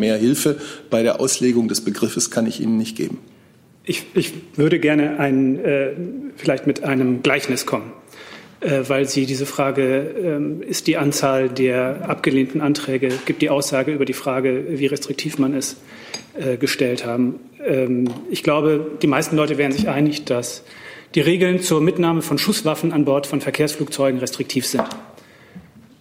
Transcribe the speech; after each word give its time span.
mehr 0.00 0.16
Hilfe 0.16 0.58
bei 0.90 1.02
der 1.02 1.20
Auslegung 1.20 1.68
des 1.68 1.82
Begriffes 1.82 2.30
kann 2.30 2.46
ich 2.46 2.60
Ihnen 2.60 2.76
nicht 2.76 2.96
geben. 2.96 3.18
Ich, 3.84 4.04
ich 4.14 4.32
würde 4.56 4.78
gerne 4.78 5.18
ein, 5.18 5.64
äh, 5.64 5.90
vielleicht 6.36 6.66
mit 6.66 6.84
einem 6.84 7.22
Gleichnis 7.22 7.66
kommen, 7.66 7.92
äh, 8.60 8.82
weil 8.88 9.08
Sie 9.08 9.26
diese 9.26 9.46
Frage, 9.46 10.60
äh, 10.62 10.68
ist 10.68 10.86
die 10.86 10.96
Anzahl 10.96 11.48
der 11.48 12.08
abgelehnten 12.08 12.60
Anträge, 12.60 13.08
gibt 13.24 13.42
die 13.42 13.50
Aussage 13.50 13.92
über 13.92 14.04
die 14.04 14.12
Frage, 14.12 14.64
wie 14.68 14.86
restriktiv 14.86 15.38
man 15.38 15.54
ist, 15.54 15.78
äh, 16.38 16.56
gestellt 16.56 17.06
haben. 17.06 17.40
Ähm, 17.64 18.10
ich 18.30 18.42
glaube, 18.42 18.98
die 19.02 19.06
meisten 19.06 19.36
Leute 19.36 19.58
wären 19.58 19.72
sich 19.72 19.88
einig, 19.88 20.24
dass 20.24 20.62
die 21.14 21.20
Regeln 21.20 21.60
zur 21.60 21.80
Mitnahme 21.80 22.22
von 22.22 22.38
Schusswaffen 22.38 22.92
an 22.92 23.04
Bord 23.04 23.26
von 23.26 23.40
Verkehrsflugzeugen 23.40 24.20
restriktiv 24.20 24.66
sind. 24.66 24.84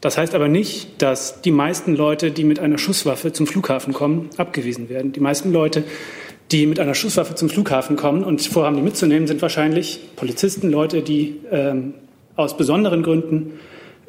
Das 0.02 0.18
heißt 0.18 0.34
aber 0.34 0.48
nicht, 0.48 1.02
dass 1.02 1.42
die 1.42 1.52
meisten 1.52 1.96
Leute, 1.96 2.32
die 2.32 2.44
mit 2.44 2.60
einer 2.60 2.78
Schusswaffe 2.78 3.34
zum 3.34 3.48
Flughafen 3.48 3.94
kommen, 3.94 4.30
abgewiesen 4.38 4.90
werden. 4.90 5.12
Die 5.12 5.20
meisten 5.20 5.52
Leute, 5.52 5.84
die 6.52 6.66
mit 6.66 6.80
einer 6.80 6.96
Schusswaffe 6.96 7.36
zum 7.36 7.50
Flughafen 7.50 7.96
kommen 7.96 8.24
und 8.24 8.42
vorhaben, 8.42 8.78
die 8.78 8.82
mitzunehmen, 8.82 9.28
sind 9.28 9.42
wahrscheinlich 9.42 10.00
Polizisten, 10.16 10.72
Leute, 10.72 11.02
die 11.02 11.42
ähm, 11.52 11.94
aus 12.36 12.56
besonderen 12.56 13.04
Gründen 13.04 13.60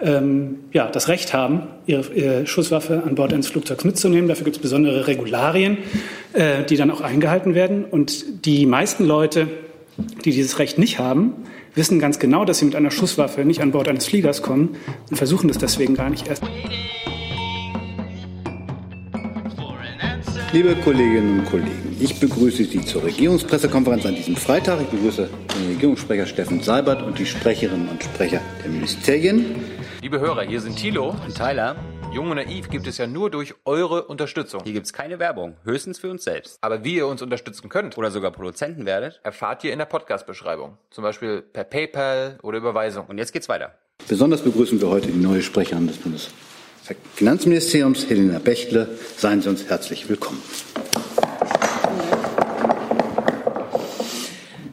ähm, 0.00 0.60
ja, 0.72 0.88
das 0.88 1.08
Recht 1.08 1.34
haben, 1.34 1.62
ihre, 1.86 2.12
ihre, 2.14 2.46
Schusswaffe 2.46 3.02
an 3.04 3.16
Bord 3.16 3.32
eines 3.32 3.48
Flugzeugs 3.48 3.84
mitzunehmen. 3.84 4.28
Dafür 4.28 4.44
gibt 4.44 4.56
es 4.56 4.62
besondere 4.62 5.06
Regularien, 5.06 5.78
äh, 6.32 6.64
die 6.64 6.76
dann 6.76 6.90
auch 6.90 7.00
eingehalten 7.00 7.54
werden. 7.54 7.84
Und 7.84 8.46
die 8.46 8.64
meisten 8.64 9.04
Leute, 9.04 9.48
die 10.24 10.30
dieses 10.30 10.58
Recht 10.58 10.78
nicht 10.78 10.98
haben, 10.98 11.34
wissen 11.74 11.98
ganz 11.98 12.18
genau, 12.18 12.44
dass 12.44 12.58
sie 12.58 12.64
mit 12.64 12.76
einer 12.76 12.90
Schusswaffe 12.90 13.44
nicht 13.44 13.60
an 13.60 13.72
Bord 13.72 13.88
eines 13.88 14.06
Fliegers 14.06 14.42
kommen 14.42 14.76
und 15.10 15.16
versuchen 15.16 15.48
das 15.48 15.58
deswegen 15.58 15.94
gar 15.94 16.10
nicht 16.10 16.28
erst. 16.28 16.42
Liebe 20.52 20.74
Kolleginnen 20.74 21.40
und 21.40 21.44
Kollegen, 21.46 21.96
ich 22.00 22.18
begrüße 22.18 22.64
Sie 22.64 22.80
zur 22.80 23.04
Regierungspressekonferenz 23.04 24.04
an 24.04 24.16
diesem 24.16 24.34
Freitag. 24.34 24.80
Ich 24.80 24.88
begrüße 24.88 25.28
den 25.54 25.72
Regierungssprecher 25.74 26.26
Steffen 26.26 26.60
Seibert 26.60 27.02
und 27.02 27.20
die 27.20 27.26
Sprecherinnen 27.26 27.88
und 27.88 28.02
Sprecher 28.02 28.40
der 28.64 28.70
Ministerien. 28.70 29.44
Liebe 30.02 30.18
Hörer, 30.18 30.42
hier 30.42 30.60
sind 30.60 30.76
Thilo 30.76 31.14
und 31.24 31.36
Tyler. 31.36 31.76
Jung 32.12 32.28
und 32.28 32.38
Naiv 32.38 32.70
gibt 32.70 32.88
es 32.88 32.98
ja 32.98 33.06
nur 33.06 33.30
durch 33.30 33.54
eure 33.64 34.06
Unterstützung. 34.06 34.64
Hier 34.64 34.72
gibt 34.72 34.86
es 34.86 34.92
keine 34.92 35.20
Werbung, 35.20 35.54
höchstens 35.62 36.00
für 36.00 36.10
uns 36.10 36.24
selbst. 36.24 36.58
Aber 36.60 36.82
wie 36.82 36.96
ihr 36.96 37.06
uns 37.06 37.22
unterstützen 37.22 37.68
könnt 37.68 37.96
oder 37.96 38.10
sogar 38.10 38.32
Produzenten 38.32 38.84
werdet, 38.84 39.20
erfahrt 39.22 39.62
ihr 39.62 39.72
in 39.72 39.78
der 39.78 39.86
Podcast-Beschreibung. 39.86 40.76
Zum 40.90 41.04
Beispiel 41.04 41.40
per 41.40 41.62
PayPal 41.62 42.40
oder 42.42 42.58
Überweisung. 42.58 43.06
Und 43.06 43.18
jetzt 43.18 43.32
geht's 43.32 43.48
weiter. 43.48 43.76
Besonders 44.08 44.42
begrüßen 44.42 44.80
wir 44.80 44.88
heute 44.88 45.06
die 45.06 45.18
neue 45.18 45.40
Sprecherin 45.40 45.86
des 45.86 45.98
Bundesfinanzministeriums, 45.98 48.10
Helena 48.10 48.40
Bechtle. 48.40 48.88
Seien 49.16 49.40
Sie 49.40 49.48
uns 49.48 49.68
herzlich 49.68 50.08
willkommen. 50.08 50.42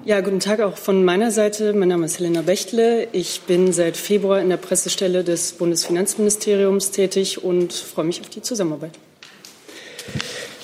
Ja, 0.07 0.21
guten 0.21 0.39
Tag 0.39 0.61
auch 0.61 0.77
von 0.77 1.03
meiner 1.03 1.31
Seite. 1.31 1.73
Mein 1.73 1.89
Name 1.89 2.05
ist 2.05 2.17
Helena 2.17 2.41
Bechtle. 2.41 3.09
Ich 3.11 3.41
bin 3.41 3.73
seit 3.73 3.97
Februar 3.97 4.39
in 4.39 4.47
der 4.47 4.55
Pressestelle 4.55 5.25
des 5.25 5.51
Bundesfinanzministeriums 5.51 6.91
tätig 6.91 7.43
und 7.43 7.73
freue 7.73 8.05
mich 8.05 8.21
auf 8.21 8.29
die 8.29 8.41
Zusammenarbeit. 8.41 8.91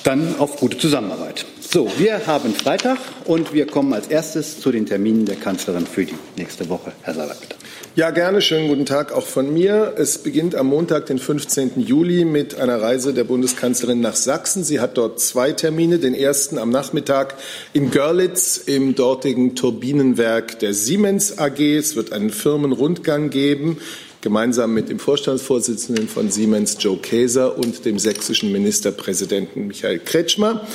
Dann 0.05 0.39
auf 0.39 0.55
gute 0.55 0.77
Zusammenarbeit. 0.77 1.45
So, 1.59 1.91
wir 1.97 2.25
haben 2.25 2.55
Freitag 2.55 2.99
und 3.25 3.51
wir 3.51 3.67
kommen 3.67 3.91
als 3.91 4.07
erstes 4.07 4.61
zu 4.61 4.71
den 4.71 4.85
Terminen 4.85 5.25
der 5.25 5.35
Kanzlerin 5.35 5.87
für 5.87 6.05
die 6.05 6.15
nächste 6.37 6.69
Woche. 6.69 6.93
Herr 7.01 7.13
Salat, 7.13 7.41
bitte. 7.41 7.57
Ja, 7.95 8.09
gerne. 8.09 8.41
Schönen 8.41 8.69
guten 8.69 8.87
Tag 8.87 9.11
auch 9.11 9.27
von 9.27 9.53
mir. 9.53 9.93
Es 9.97 10.17
beginnt 10.17 10.55
am 10.55 10.65
Montag, 10.65 11.05
den 11.05 11.19
15. 11.19 11.79
Juli, 11.79 12.25
mit 12.25 12.59
einer 12.59 12.81
Reise 12.81 13.13
der 13.13 13.23
Bundeskanzlerin 13.23 14.01
nach 14.01 14.15
Sachsen. 14.15 14.63
Sie 14.63 14.79
hat 14.79 14.97
dort 14.97 15.19
zwei 15.19 15.51
Termine. 15.51 15.99
Den 15.99 16.15
ersten 16.15 16.57
am 16.57 16.71
Nachmittag 16.71 17.35
in 17.71 17.91
Görlitz 17.91 18.57
im 18.57 18.95
dortigen 18.95 19.53
Turbinenwerk 19.55 20.57
der 20.57 20.73
Siemens 20.73 21.37
AG. 21.37 21.59
Es 21.59 21.95
wird 21.95 22.11
einen 22.13 22.31
Firmenrundgang 22.31 23.29
geben 23.29 23.77
gemeinsam 24.21 24.73
mit 24.73 24.89
dem 24.89 24.99
Vorstandsvorsitzenden 24.99 26.07
von 26.07 26.31
Siemens, 26.31 26.77
Joe 26.79 26.97
Käser, 26.97 27.57
und 27.57 27.83
dem 27.83 27.99
sächsischen 27.99 28.53
Ministerpräsidenten 28.53 29.67
Michael 29.67 29.99
Kretschmer. 29.99 30.65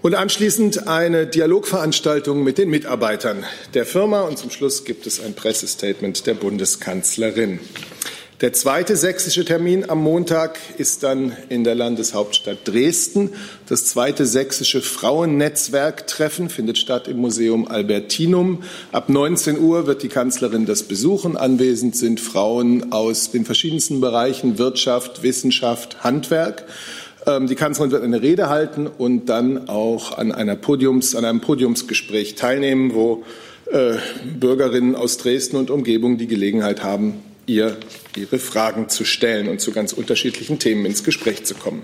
Und 0.00 0.14
anschließend 0.14 0.86
eine 0.86 1.26
Dialogveranstaltung 1.26 2.44
mit 2.44 2.56
den 2.56 2.70
Mitarbeitern 2.70 3.44
der 3.74 3.84
Firma. 3.84 4.20
Und 4.20 4.38
zum 4.38 4.50
Schluss 4.50 4.84
gibt 4.84 5.08
es 5.08 5.18
ein 5.20 5.34
Pressestatement 5.34 6.24
der 6.24 6.34
Bundeskanzlerin. 6.34 7.58
Der 8.40 8.52
zweite 8.52 8.96
sächsische 8.96 9.44
Termin 9.44 9.90
am 9.90 10.00
Montag 10.00 10.60
ist 10.76 11.02
dann 11.02 11.36
in 11.48 11.64
der 11.64 11.74
Landeshauptstadt 11.74 12.58
Dresden. 12.64 13.30
Das 13.68 13.86
zweite 13.86 14.26
sächsische 14.26 14.80
Frauennetzwerktreffen 14.82 16.48
findet 16.48 16.78
statt 16.78 17.08
im 17.08 17.16
Museum 17.16 17.66
Albertinum. 17.66 18.62
Ab 18.92 19.08
19 19.08 19.58
Uhr 19.58 19.88
wird 19.88 20.04
die 20.04 20.08
Kanzlerin 20.08 20.66
das 20.66 20.84
besuchen. 20.84 21.36
Anwesend 21.36 21.96
sind 21.96 22.20
Frauen 22.20 22.92
aus 22.92 23.32
den 23.32 23.44
verschiedensten 23.44 24.00
Bereichen 24.00 24.58
Wirtschaft, 24.58 25.24
Wissenschaft, 25.24 26.04
Handwerk. 26.04 26.64
Ähm, 27.28 27.46
die 27.46 27.54
Kanzlerin 27.54 27.92
wird 27.92 28.02
eine 28.02 28.22
Rede 28.22 28.48
halten 28.48 28.86
und 28.86 29.26
dann 29.26 29.68
auch 29.68 30.16
an, 30.16 30.32
einer 30.32 30.56
Podiums, 30.56 31.14
an 31.14 31.26
einem 31.26 31.40
Podiumsgespräch 31.40 32.34
teilnehmen, 32.34 32.94
wo 32.94 33.22
äh, 33.70 33.96
Bürgerinnen 34.40 34.96
aus 34.96 35.18
Dresden 35.18 35.56
und 35.56 35.70
Umgebung 35.70 36.16
die 36.16 36.26
Gelegenheit 36.26 36.82
haben, 36.82 37.20
ihr 37.46 37.76
ihre 38.16 38.38
Fragen 38.38 38.88
zu 38.88 39.04
stellen 39.04 39.48
und 39.48 39.60
zu 39.60 39.72
ganz 39.72 39.92
unterschiedlichen 39.92 40.58
Themen 40.58 40.86
ins 40.86 41.04
Gespräch 41.04 41.44
zu 41.44 41.54
kommen. 41.54 41.82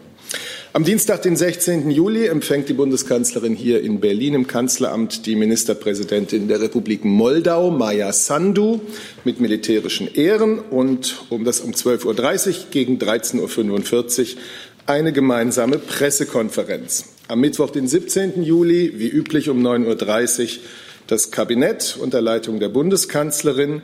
Am 0.72 0.82
Dienstag, 0.82 1.22
den 1.22 1.36
16. 1.36 1.88
Juli, 1.92 2.26
empfängt 2.26 2.68
die 2.68 2.72
Bundeskanzlerin 2.72 3.54
hier 3.54 3.80
in 3.80 4.00
Berlin 4.00 4.34
im 4.34 4.46
Kanzleramt 4.48 5.24
die 5.26 5.36
Ministerpräsidentin 5.36 6.48
der 6.48 6.60
Republik 6.60 7.04
Moldau, 7.04 7.70
Maja 7.70 8.12
Sandu, 8.12 8.80
mit 9.22 9.38
militärischen 9.40 10.12
Ehren 10.12 10.58
und 10.58 11.22
um 11.30 11.44
das 11.44 11.60
um 11.60 11.70
12.30 11.70 12.48
Uhr 12.48 12.54
gegen 12.72 12.98
13.45 12.98 14.20
Uhr 14.34 14.40
eine 14.86 15.12
gemeinsame 15.12 15.78
Pressekonferenz. 15.78 17.06
Am 17.28 17.40
Mittwoch, 17.40 17.70
den 17.70 17.88
17. 17.88 18.42
Juli, 18.42 18.94
wie 18.96 19.08
üblich 19.08 19.48
um 19.48 19.64
9.30 19.66 20.42
Uhr, 20.42 20.48
das 21.06 21.30
Kabinett 21.30 21.96
unter 22.00 22.20
Leitung 22.20 22.60
der 22.60 22.68
Bundeskanzlerin 22.68 23.82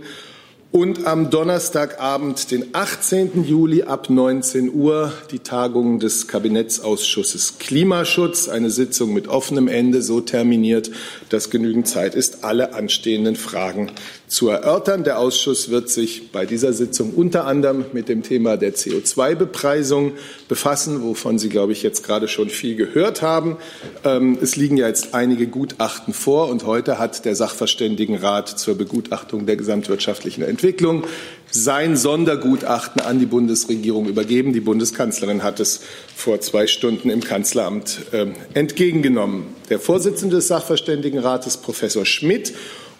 und 0.73 1.07
am 1.07 1.31
Donnerstagabend, 1.31 2.51
den 2.51 2.75
18. 2.75 3.45
Juli 3.45 3.83
ab 3.83 4.09
19 4.09 4.73
Uhr, 4.73 5.13
die 5.31 5.41
Tagung 5.41 5.99
des 5.99 6.29
Kabinettsausschusses 6.29 7.59
Klimaschutz, 7.59 8.49
eine 8.49 8.71
Sitzung 8.71 9.13
mit 9.13 9.27
offenem 9.27 9.69
Ende, 9.69 10.01
so 10.01 10.21
terminiert, 10.21 10.91
dass 11.29 11.51
genügend 11.51 11.89
Zeit 11.89 12.15
ist, 12.15 12.45
alle 12.45 12.73
anstehenden 12.75 13.37
Fragen 13.37 13.91
zu 14.31 14.49
erörtern. 14.49 15.03
Der 15.03 15.19
Ausschuss 15.19 15.71
wird 15.71 15.91
sich 15.91 16.31
bei 16.31 16.47
dieser 16.47 16.73
Sitzung 16.73 17.13
unter 17.15 17.47
anderem 17.47 17.85
mit 17.93 18.09
dem 18.09 18.23
Thema 18.23 18.57
der 18.57 18.75
CO2-Bepreisung 18.75 20.13
befassen, 20.49 21.03
wovon 21.03 21.39
Sie, 21.39 21.49
glaube 21.49 21.73
ich, 21.73 21.83
jetzt 21.83 22.05
gerade 22.05 22.29
schon 22.29 22.49
viel 22.49 22.77
gehört 22.77 23.23
haben. 23.23 23.57
Ähm, 24.05 24.39
es 24.41 24.55
liegen 24.55 24.77
ja 24.77 24.87
jetzt 24.87 25.15
einige 25.15 25.49
Gutachten 25.49 26.15
vor 26.15 26.49
und 26.49 26.65
heute 26.65 26.99
hat 26.99 27.25
der 27.25 27.35
Sachverständigenrat 27.35 28.49
zur 28.49 28.79
Begutachtung 28.79 29.47
der 29.47 29.57
gesamtwirtschaftlichen 29.57 30.45
Entwicklung 30.45 31.05
sein 31.51 31.97
Sondergutachten 31.97 33.03
an 33.03 33.19
die 33.19 33.27
Bundesregierung 33.27 34.07
übergeben. 34.07 34.53
Die 34.53 34.61
Bundeskanzlerin 34.61 35.43
hat 35.43 35.59
es 35.59 35.81
vor 36.15 36.41
zwei 36.41 36.69
Stunden 36.69 37.11
im 37.11 37.25
Kanzleramt 37.25 38.03
äh, 38.13 38.27
entgegengenommen. 38.55 39.47
Der 39.69 39.81
Vorsitzende 39.81 40.37
des 40.37 40.47
Sachverständigenrates, 40.47 41.57
Professor 41.57 42.07
Schmidt, 42.07 42.53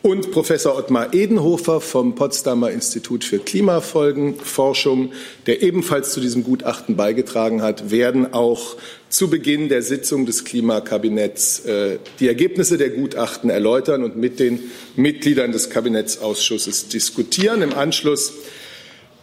und 0.03 0.31
Professor 0.31 0.77
Ottmar 0.77 1.13
Edenhofer 1.13 1.81
vom 1.81 2.15
Potsdamer 2.15 2.71
Institut 2.71 3.23
für 3.23 3.39
Klimafolgenforschung, 3.39 5.13
der 5.47 5.63
ebenfalls 5.63 6.13
zu 6.13 6.21
diesem 6.21 6.43
Gutachten 6.43 6.97
beigetragen 6.97 7.61
hat, 7.61 7.91
werden 7.91 8.33
auch 8.33 8.77
zu 9.11 9.29
Beginn 9.29 9.69
der 9.69 9.83
Sitzung 9.83 10.25
des 10.25 10.45
Klimakabinetts 10.45 11.67
äh, 11.67 11.99
die 12.19 12.29
Ergebnisse 12.29 12.79
der 12.79 12.91
Gutachten 12.91 13.51
erläutern 13.51 14.03
und 14.03 14.17
mit 14.17 14.41
den 14.41 14.71
Mitgliedern 14.97 15.53
des 15.53 15.69
Kabinettsausschusses 15.69 16.89
diskutieren. 16.89 17.61
Im 17.61 17.75
Anschluss 17.75 18.33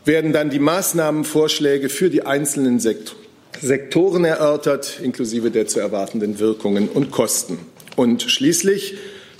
werden 0.06 0.32
dann 0.32 0.52
die 0.52 0.60
Maßnahmenvorschläge 0.60 1.90
für 1.90 2.12
die 2.12 2.24
einzelnen 2.24 2.80
Sektoren 2.80 4.26
erörtert, 4.26 5.00
inklusive 5.02 5.50
der 5.50 5.68
zu 5.68 5.80
erwartenden 5.80 6.38
Wirkungen 6.38 6.88
und 6.88 7.10
Kosten. 7.12 7.58
Und 7.96 8.22
schließlich 8.22 8.96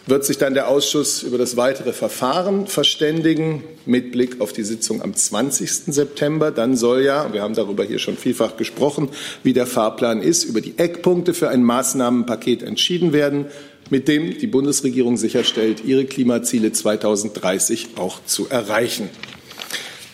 wird 0.08 0.24
sich 0.24 0.38
dann 0.38 0.54
der 0.54 0.70
Ausschuss 0.70 1.22
über 1.22 1.38
das 1.38 1.58
weitere 1.58 1.92
Verfahren 1.92 2.68
verständigen 2.68 3.64
mit 3.86 4.14
Blick 4.14 4.40
auf 4.40 4.54
die 4.54 4.64
Sitzung 4.64 5.02
am 5.02 5.14
20. 5.14 5.70
September. 5.94 6.52
Dann 6.52 6.78
soll 6.78 7.04
ja, 7.04 7.32
wir 7.34 7.42
haben 7.42 7.54
darüber 7.54 7.84
hier 7.84 8.00
schon 8.00 8.18
vielfach 8.18 8.56
gesprochen, 8.56 9.10
wie 9.44 9.54
der 9.54 9.68
Fahrplan 9.68 10.22
ist, 10.22 10.46
über 10.46 10.62
die 10.62 10.78
Eckpunkte 10.78 11.34
für 11.34 11.50
ein 11.50 11.62
Maßnahmenpaket 11.64 12.64
entschieden 12.64 13.12
werden, 13.12 13.48
mit 13.90 14.08
dem 14.08 14.38
die 14.38 14.48
Bundesregierung 14.48 15.18
sicherstellt, 15.18 15.84
ihre 15.86 16.06
Klimaziele 16.06 16.72
2030 16.72 17.90
auch 17.98 18.20
zu 18.26 18.50
erreichen. 18.50 19.10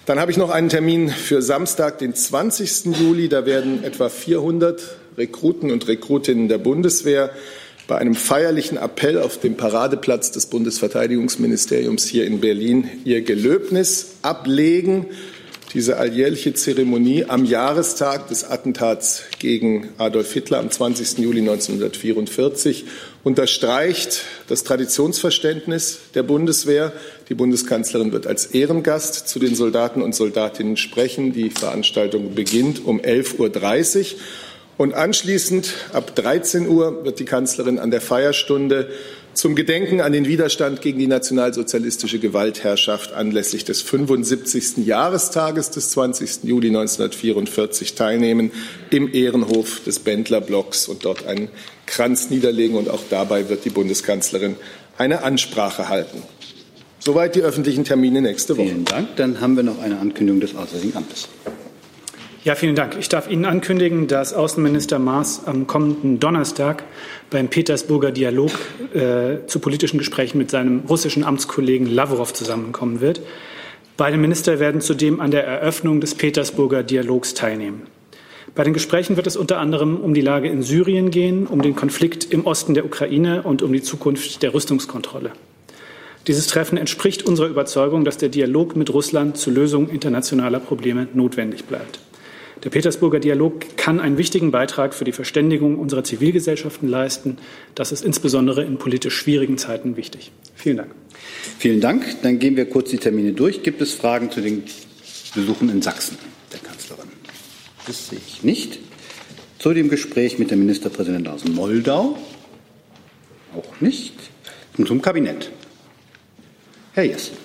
Dann 0.06 0.20
habe 0.20 0.32
ich 0.32 0.38
noch 0.38 0.50
einen 0.50 0.70
Termin 0.70 1.10
für 1.10 1.42
Samstag, 1.42 2.00
den 2.00 2.14
20. 2.14 2.98
Juli. 3.00 3.30
Da 3.30 3.46
werden 3.46 3.84
etwa 3.84 4.10
400 4.10 4.98
Rekruten 5.18 5.72
und 5.72 5.88
Rekrutinnen 5.88 6.50
der 6.50 6.58
Bundeswehr 6.58 7.30
bei 7.88 7.98
einem 7.98 8.16
feierlichen 8.16 8.78
Appell 8.78 9.20
auf 9.20 9.40
dem 9.40 9.56
Paradeplatz 9.56 10.32
des 10.32 10.46
Bundesverteidigungsministeriums 10.46 12.06
hier 12.06 12.26
in 12.26 12.40
Berlin 12.40 12.90
ihr 13.04 13.22
Gelöbnis 13.22 14.16
ablegen. 14.22 15.08
Diese 15.74 15.98
alljährliche 15.98 16.54
Zeremonie 16.54 17.26
am 17.26 17.46
Jahrestag 17.46 18.28
des 18.28 18.44
Attentats 18.44 19.24
gegen 19.40 19.90
Adolf 19.98 20.32
Hitler 20.32 20.60
am 20.60 20.70
20. 20.70 21.18
Juli 21.18 21.40
1944 21.40 22.86
unterstreicht 23.24 24.22
das 24.48 24.64
Traditionsverständnis 24.64 25.98
der 26.14 26.22
Bundeswehr. 26.22 26.94
Die 27.28 27.34
Bundeskanzlerin 27.34 28.12
wird 28.12 28.28
als 28.28 28.46
Ehrengast 28.46 29.28
zu 29.28 29.40
den 29.40 29.56
Soldaten 29.56 30.04
und 30.04 30.14
Soldatinnen 30.14 30.78
sprechen. 30.78 31.34
Die 31.34 31.50
Veranstaltung 31.50 32.36
beginnt 32.36 32.86
um 32.86 33.02
11.30 33.02 33.40
Uhr. 34.14 34.20
Und 34.78 34.94
anschließend 34.94 35.74
ab 35.94 36.16
13 36.16 36.68
Uhr 36.68 37.06
wird 37.06 37.20
die 37.20 37.26
Kanzlerin 37.26 37.80
an 37.80 37.92
der 37.92 38.02
Feierstunde 38.02 38.90
zum 39.34 39.56
Gedenken 39.56 40.02
an 40.02 40.14
den 40.14 40.28
Widerstand 40.28 40.82
gegen 40.82 41.00
die 41.00 41.08
nationalsozialistische 41.08 42.20
Gewaltherrschaft 42.20 43.14
anlässlich 43.14 43.66
des 43.66 43.82
75. 43.82 44.86
Jahrestages 44.86 45.72
des 45.72 45.90
20. 45.90 46.44
Juli 46.44 46.68
1944 46.68 47.96
teilnehmen 47.96 48.52
im 48.92 49.12
Ehrenhof 49.12 49.82
des 49.84 50.00
Bendlerblocks 50.00 50.88
und 50.88 51.06
dort 51.06 51.26
einen 51.26 51.50
Kranz 51.88 52.30
niederlegen. 52.30 52.78
Und 52.78 52.90
auch 52.90 53.02
dabei 53.10 53.50
wird 53.50 53.66
die 53.66 53.72
Bundeskanzlerin 53.72 54.56
eine 54.98 55.24
Ansprache 55.24 55.90
halten. 55.90 56.22
Soweit 57.00 57.36
die 57.36 57.42
öffentlichen 57.42 57.84
Termine 57.84 58.22
nächste 58.22 58.56
Woche. 58.56 58.68
Vielen 58.68 58.86
Dank. 58.86 59.16
Dann 59.18 59.42
haben 59.42 59.56
wir 59.56 59.64
noch 59.64 59.82
eine 59.82 60.00
Ankündigung 60.00 60.40
des 60.40 60.56
Auswärtigen 60.56 60.96
Amtes. 60.96 61.28
Ja, 62.44 62.56
vielen 62.56 62.76
Dank. 62.76 62.98
Ich 63.00 63.08
darf 63.08 63.30
Ihnen 63.30 63.46
ankündigen, 63.46 64.08
dass 64.08 64.34
Außenminister 64.34 65.00
Maas 65.00 65.44
am 65.46 65.66
kommenden 65.66 66.20
Donnerstag 66.20 66.84
beim 67.30 67.48
Petersburger 67.48 68.12
Dialog 68.12 68.52
äh, 68.94 69.48
zu 69.48 69.60
politischen 69.60 69.98
Gesprächen 69.98 70.40
mit 70.40 70.52
seinem 70.52 70.82
russischen 70.90 71.24
Amtskollegen 71.24 71.88
Lavrov 71.88 72.34
zusammenkommen 72.34 73.00
wird. 73.00 73.22
Beide 73.96 74.18
Minister 74.18 74.60
werden 74.60 74.82
zudem 74.82 75.22
an 75.22 75.32
der 75.32 75.48
Eröffnung 75.48 76.02
des 76.02 76.16
Petersburger 76.16 76.84
Dialogs 76.84 77.34
teilnehmen. 77.34 77.84
Bei 78.56 78.66
den 78.66 78.74
Gesprächen 78.74 79.16
wird 79.16 79.26
es 79.26 79.38
unter 79.38 79.60
anderem 79.60 79.96
um 79.96 80.14
die 80.14 80.20
Lage 80.20 80.50
in 80.50 80.64
Syrien 80.64 81.12
gehen, 81.12 81.48
um 81.48 81.62
den 81.62 81.78
Konflikt 81.78 82.26
im 82.26 82.46
Osten 82.46 82.74
der 82.74 82.84
Ukraine 82.84 83.44
und 83.44 83.62
um 83.62 83.72
die 83.72 83.82
Zukunft 83.82 84.44
der 84.44 84.54
Rüstungskontrolle. 84.54 85.32
Dieses 86.28 86.48
Treffen 86.48 86.78
entspricht 86.78 87.24
unserer 87.26 87.48
Überzeugung, 87.48 88.04
dass 88.04 88.18
der 88.18 88.28
Dialog 88.28 88.76
mit 88.76 88.94
Russland 88.94 89.38
zur 89.38 89.54
Lösung 89.54 89.88
internationaler 89.88 90.60
Probleme 90.60 91.08
notwendig 91.14 91.64
bleibt. 91.64 92.00
Der 92.64 92.70
Petersburger 92.70 93.20
Dialog 93.20 93.76
kann 93.76 94.00
einen 94.00 94.18
wichtigen 94.18 94.52
Beitrag 94.52 94.94
für 94.94 95.04
die 95.04 95.12
Verständigung 95.12 95.78
unserer 95.78 96.06
Zivilgesellschaften 96.06 96.88
leisten. 96.88 97.38
Das 97.76 97.92
ist 97.92 98.06
insbesondere 98.06 98.64
in 98.64 98.78
politisch 98.78 99.16
schwierigen 99.16 99.58
Zeiten 99.58 99.98
wichtig. 99.98 100.32
Vielen 100.56 100.78
Dank. 100.78 100.92
Vielen 101.60 101.82
Dank. 101.82 102.22
Dann 102.22 102.40
gehen 102.40 102.56
wir 102.56 102.70
kurz 102.70 102.90
die 102.90 102.98
Termine 102.98 103.34
durch. 103.34 103.64
Gibt 103.64 103.82
es 103.82 103.94
Fragen 103.94 104.32
zu 104.32 104.40
den 104.40 104.64
Besuchen 105.36 105.70
in 105.70 105.82
Sachsen 105.82 106.18
der 106.54 106.60
Kanzlerin? 106.60 107.10
Das 107.86 108.10
sehe 108.10 108.20
ich 108.26 108.44
nicht. 108.44 108.80
Zu 109.60 109.74
dem 109.74 109.90
Gespräch 109.90 110.40
mit 110.40 110.50
dem 110.50 110.60
Ministerpräsidenten 110.60 111.34
aus 111.34 111.44
Moldau? 111.44 112.18
Auch 113.56 113.82
nicht. 113.82 114.14
Und 114.78 114.88
zum 114.88 115.02
Kabinett. 115.02 115.52
Herr 116.94 117.04
Jessen. 117.04 117.36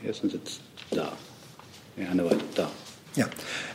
Herr 0.00 0.08
Jessen 0.08 0.30
sitzt 0.30 0.60
da. 0.90 1.12
Herr 1.96 2.10
Hannewald, 2.10 2.40
da. 2.56 2.70
Ja, 3.14 3.26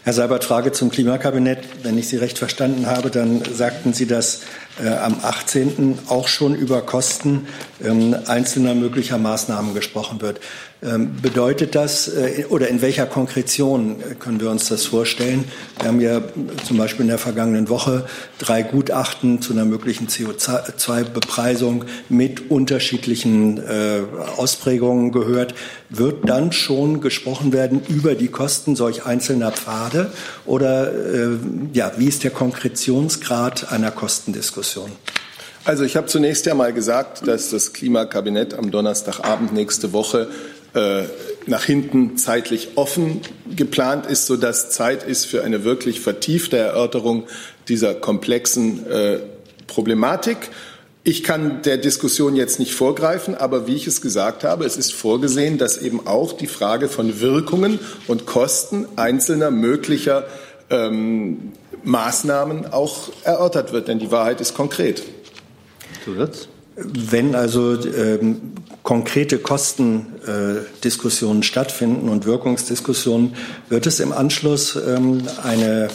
Herr 0.03 0.13
Seibert, 0.13 0.43
Frage 0.43 0.71
zum 0.71 0.89
Klimakabinett. 0.89 1.59
Wenn 1.83 1.95
ich 1.95 2.07
Sie 2.09 2.17
recht 2.17 2.39
verstanden 2.39 2.87
habe, 2.87 3.11
dann 3.11 3.43
sagten 3.43 3.93
Sie, 3.93 4.07
dass 4.07 4.41
äh, 4.83 4.87
am 4.87 5.19
18. 5.21 5.99
auch 6.07 6.27
schon 6.27 6.55
über 6.55 6.81
Kosten 6.81 7.47
ähm, 7.83 8.15
einzelner 8.25 8.73
möglicher 8.73 9.19
Maßnahmen 9.19 9.75
gesprochen 9.75 10.21
wird. 10.21 10.39
Ähm, 10.83 11.15
bedeutet 11.23 11.73
das 11.73 12.07
äh, 12.07 12.45
oder 12.49 12.67
in 12.67 12.83
welcher 12.83 13.07
Konkretion 13.07 13.95
äh, 13.99 14.13
können 14.13 14.39
wir 14.39 14.51
uns 14.51 14.69
das 14.69 14.85
vorstellen? 14.85 15.45
Wir 15.79 15.87
haben 15.87 16.01
ja 16.01 16.21
zum 16.67 16.77
Beispiel 16.77 17.01
in 17.01 17.07
der 17.07 17.17
vergangenen 17.17 17.67
Woche 17.67 18.05
drei 18.37 18.61
Gutachten 18.61 19.41
zu 19.41 19.53
einer 19.53 19.65
möglichen 19.65 20.07
CO2-Bepreisung 20.07 21.85
mit 22.09 22.51
unterschiedlichen 22.51 23.57
äh, 23.57 24.01
Ausprägungen 24.37 25.11
gehört. 25.11 25.55
Wird 25.89 26.29
dann 26.29 26.51
schon 26.51 27.01
gesprochen 27.01 27.53
werden 27.53 27.81
über 27.87 28.13
die 28.13 28.27
Kosten 28.27 28.75
solch 28.75 29.05
einzelner 29.05 29.51
Pfade 29.51 30.11
oder 30.45 30.91
ja, 31.73 31.93
wie 31.97 32.07
ist 32.07 32.23
der 32.23 32.31
Konkretionsgrad 32.31 33.71
einer 33.71 33.91
Kostendiskussion? 33.91 34.91
Also 35.67 35.83
ich 35.83 35.97
habe 35.97 36.07
zunächst 36.07 36.45
ja 36.45 36.55
mal 36.55 36.71
gesagt, 36.71 37.27
dass 37.27 37.49
das 37.49 37.73
Klimakabinett 37.73 38.53
am 38.53 38.71
Donnerstagabend 38.71 39.51
nächste 39.51 39.91
Woche 39.91 40.29
äh, 40.77 41.07
nach 41.47 41.63
hinten 41.63 42.17
zeitlich 42.17 42.69
offen 42.75 43.21
geplant 43.55 44.05
ist, 44.05 44.27
sodass 44.27 44.69
Zeit 44.69 45.01
ist 45.01 45.25
für 45.25 45.43
eine 45.43 45.63
wirklich 45.63 46.01
vertiefte 46.01 46.57
Erörterung 46.57 47.23
dieser 47.67 47.95
komplexen 47.95 48.85
äh, 48.85 49.19
Problematik. 49.65 50.37
Ich 51.03 51.23
kann 51.23 51.63
der 51.63 51.77
Diskussion 51.77 52.35
jetzt 52.35 52.59
nicht 52.59 52.75
vorgreifen, 52.75 53.33
aber 53.33 53.65
wie 53.65 53.73
ich 53.73 53.87
es 53.87 54.01
gesagt 54.01 54.43
habe, 54.43 54.65
es 54.65 54.77
ist 54.77 54.93
vorgesehen, 54.93 55.57
dass 55.57 55.79
eben 55.79 56.05
auch 56.05 56.33
die 56.33 56.47
Frage 56.47 56.89
von 56.89 57.21
Wirkungen 57.21 57.79
und 58.07 58.27
Kosten 58.27 58.85
einzelner 58.97 59.49
möglicher 59.49 60.27
ähm, 60.69 61.53
Maßnahmen 61.83 62.71
auch 62.71 63.09
erörtert 63.23 63.73
wird, 63.73 63.87
denn 63.87 63.97
die 63.97 64.11
Wahrheit 64.11 64.41
ist 64.41 64.53
konkret. 64.53 65.01
Zusatz? 66.05 66.49
Wenn 66.79 67.33
also 67.33 67.75
ähm, 67.85 68.53
konkrete 68.83 69.39
Kostendiskussionen 69.39 71.41
äh, 71.41 71.45
stattfinden 71.45 72.07
und 72.07 72.27
Wirkungsdiskussionen, 72.27 73.35
wird 73.67 73.87
es 73.87 73.99
im 73.99 74.11
Anschluss 74.11 74.75
ähm, 74.75 75.23
eine 75.43 75.87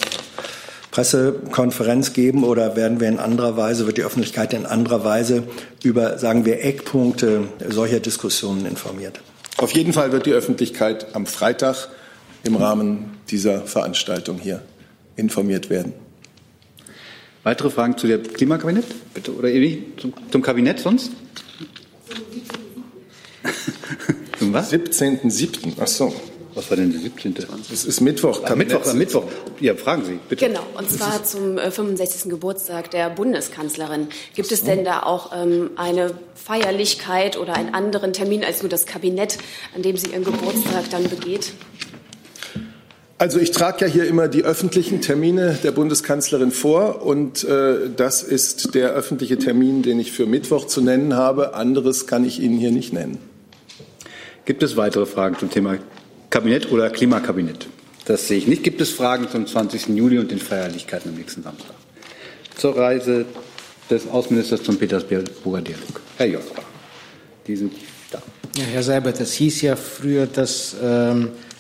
Pressekonferenz 0.91 2.15
geben 2.15 2.43
oder 2.43 2.75
werden 2.75 2.99
wir 2.99 3.09
in 3.09 3.21
anderer 3.21 3.57
Weise, 3.57 3.87
wird 3.87 3.97
die 3.97 4.03
Öffentlichkeit 4.03 4.53
in 4.53 4.67
anderer 4.67 5.05
Weise 5.05 5.45
über, 5.85 6.19
sagen 6.19 6.45
wir, 6.45 6.65
Eckpunkte 6.65 7.45
solcher 7.69 8.01
Diskussionen 8.01 8.67
informiert? 8.67 9.21
Auf 9.59 9.71
jeden 9.73 9.93
Fall 9.93 10.11
wird 10.11 10.27
die 10.27 10.33
Öffentlichkeit 10.33 11.15
am 11.15 11.27
Freitag 11.27 11.91
im 12.43 12.57
Rahmen 12.57 13.19
dieser 13.31 13.63
Veranstaltung 13.63 14.39
hier 14.39 14.63
informiert 15.15 15.71
werden. 15.71 15.93
Weitere 17.45 17.71
Fragen 17.71 17.99
zu 17.99 18.07
dem 18.07 18.23
Klimakabinett? 18.23 18.85
Bitte, 19.15 19.35
oder 19.35 19.49
zum, 20.01 20.13
zum 20.31 20.43
Kabinett 20.43 20.79
sonst? 20.79 21.11
zum 24.39 24.53
was? 24.53 24.73
17.07. 24.73 25.73
Ach 25.81 25.87
so. 25.89 26.15
Was 26.55 26.69
war 26.69 26.77
denn 26.77 26.93
der 26.93 27.01
17.? 27.01 27.35
Es 27.73 27.85
ist 27.85 28.01
Mittwoch. 28.03 28.43
Ah, 28.45 28.55
Mittwoch, 28.55 28.83
ah, 28.85 28.93
Mittwoch. 28.93 29.25
Ja, 29.59 29.75
fragen 29.75 30.05
Sie, 30.05 30.19
bitte. 30.29 30.47
Genau, 30.47 30.65
und 30.77 30.91
zwar 30.91 31.25
zum 31.25 31.57
äh, 31.57 31.71
65. 31.71 32.31
Geburtstag 32.31 32.91
der 32.91 33.09
Bundeskanzlerin. 33.09 34.09
Gibt 34.35 34.49
so. 34.49 34.55
es 34.55 34.63
denn 34.63 34.85
da 34.85 35.03
auch 35.03 35.33
ähm, 35.35 35.71
eine 35.77 36.15
Feierlichkeit 36.35 37.39
oder 37.39 37.55
einen 37.55 37.75
anderen 37.75 38.13
Termin 38.13 38.45
als 38.45 38.63
nur 38.63 38.69
das 38.69 38.85
Kabinett, 38.85 39.39
an 39.75 39.83
dem 39.83 39.97
sie 39.97 40.11
ihren 40.11 40.25
Geburtstag 40.25 40.91
dann 40.91 41.09
begeht? 41.09 41.55
Also 43.23 43.39
ich 43.39 43.53
trage 43.53 43.87
ja 43.87 43.87
hier 43.87 44.07
immer 44.09 44.27
die 44.27 44.43
öffentlichen 44.43 45.01
Termine 45.01 45.57
der 45.63 45.71
Bundeskanzlerin 45.71 46.51
vor 46.51 47.07
und 47.07 47.45
äh, 47.45 47.89
das 47.97 48.25
ist 48.25 48.75
der 48.75 48.91
öffentliche 48.95 49.39
Termin, 49.39 49.83
den 49.83 50.01
ich 50.01 50.11
für 50.11 50.27
Mittwoch 50.27 50.67
zu 50.67 50.81
nennen 50.81 51.15
habe. 51.15 51.55
Anderes 51.55 52.09
kann 52.09 52.25
ich 52.25 52.41
Ihnen 52.41 52.59
hier 52.59 52.73
nicht 52.73 52.93
nennen. 52.93 53.19
Gibt 54.45 54.65
es 54.65 54.77
weitere 54.77 55.07
Fragen 55.07 55.39
zum 55.39 55.51
Thema 55.51 55.79
Kabinett 56.31 56.73
oder 56.73 56.91
Klimakabinett? 56.91 57.69
Das 58.07 58.27
sehe 58.27 58.39
ich 58.39 58.49
nicht. 58.49 58.65
Gibt 58.65 58.81
es 58.81 58.91
Fragen 58.91 59.29
zum 59.31 59.47
20. 59.47 59.91
Juli 59.91 60.19
und 60.19 60.33
den 60.33 60.41
Feierlichkeiten 60.41 61.11
am 61.11 61.15
nächsten 61.17 61.45
Samstag? 61.45 61.77
Zur 62.57 62.77
Reise 62.77 63.25
des 63.89 64.09
Außenministers 64.09 64.65
zum 64.65 64.79
Petersburger 64.79 65.61
Dialog. 65.61 66.01
Herr 66.17 66.27
Jospa, 66.27 66.63
die 67.47 67.55
sind 67.55 67.73
da. 68.11 68.21
Ja, 68.57 68.65
Herr 68.65 68.83
Seibert, 68.83 69.21
es 69.21 69.35
hieß 69.35 69.63
ja 69.63 69.77
früher, 69.77 70.27
dass 70.27 70.75
ähm, 70.83 71.27
äh, 71.27 71.52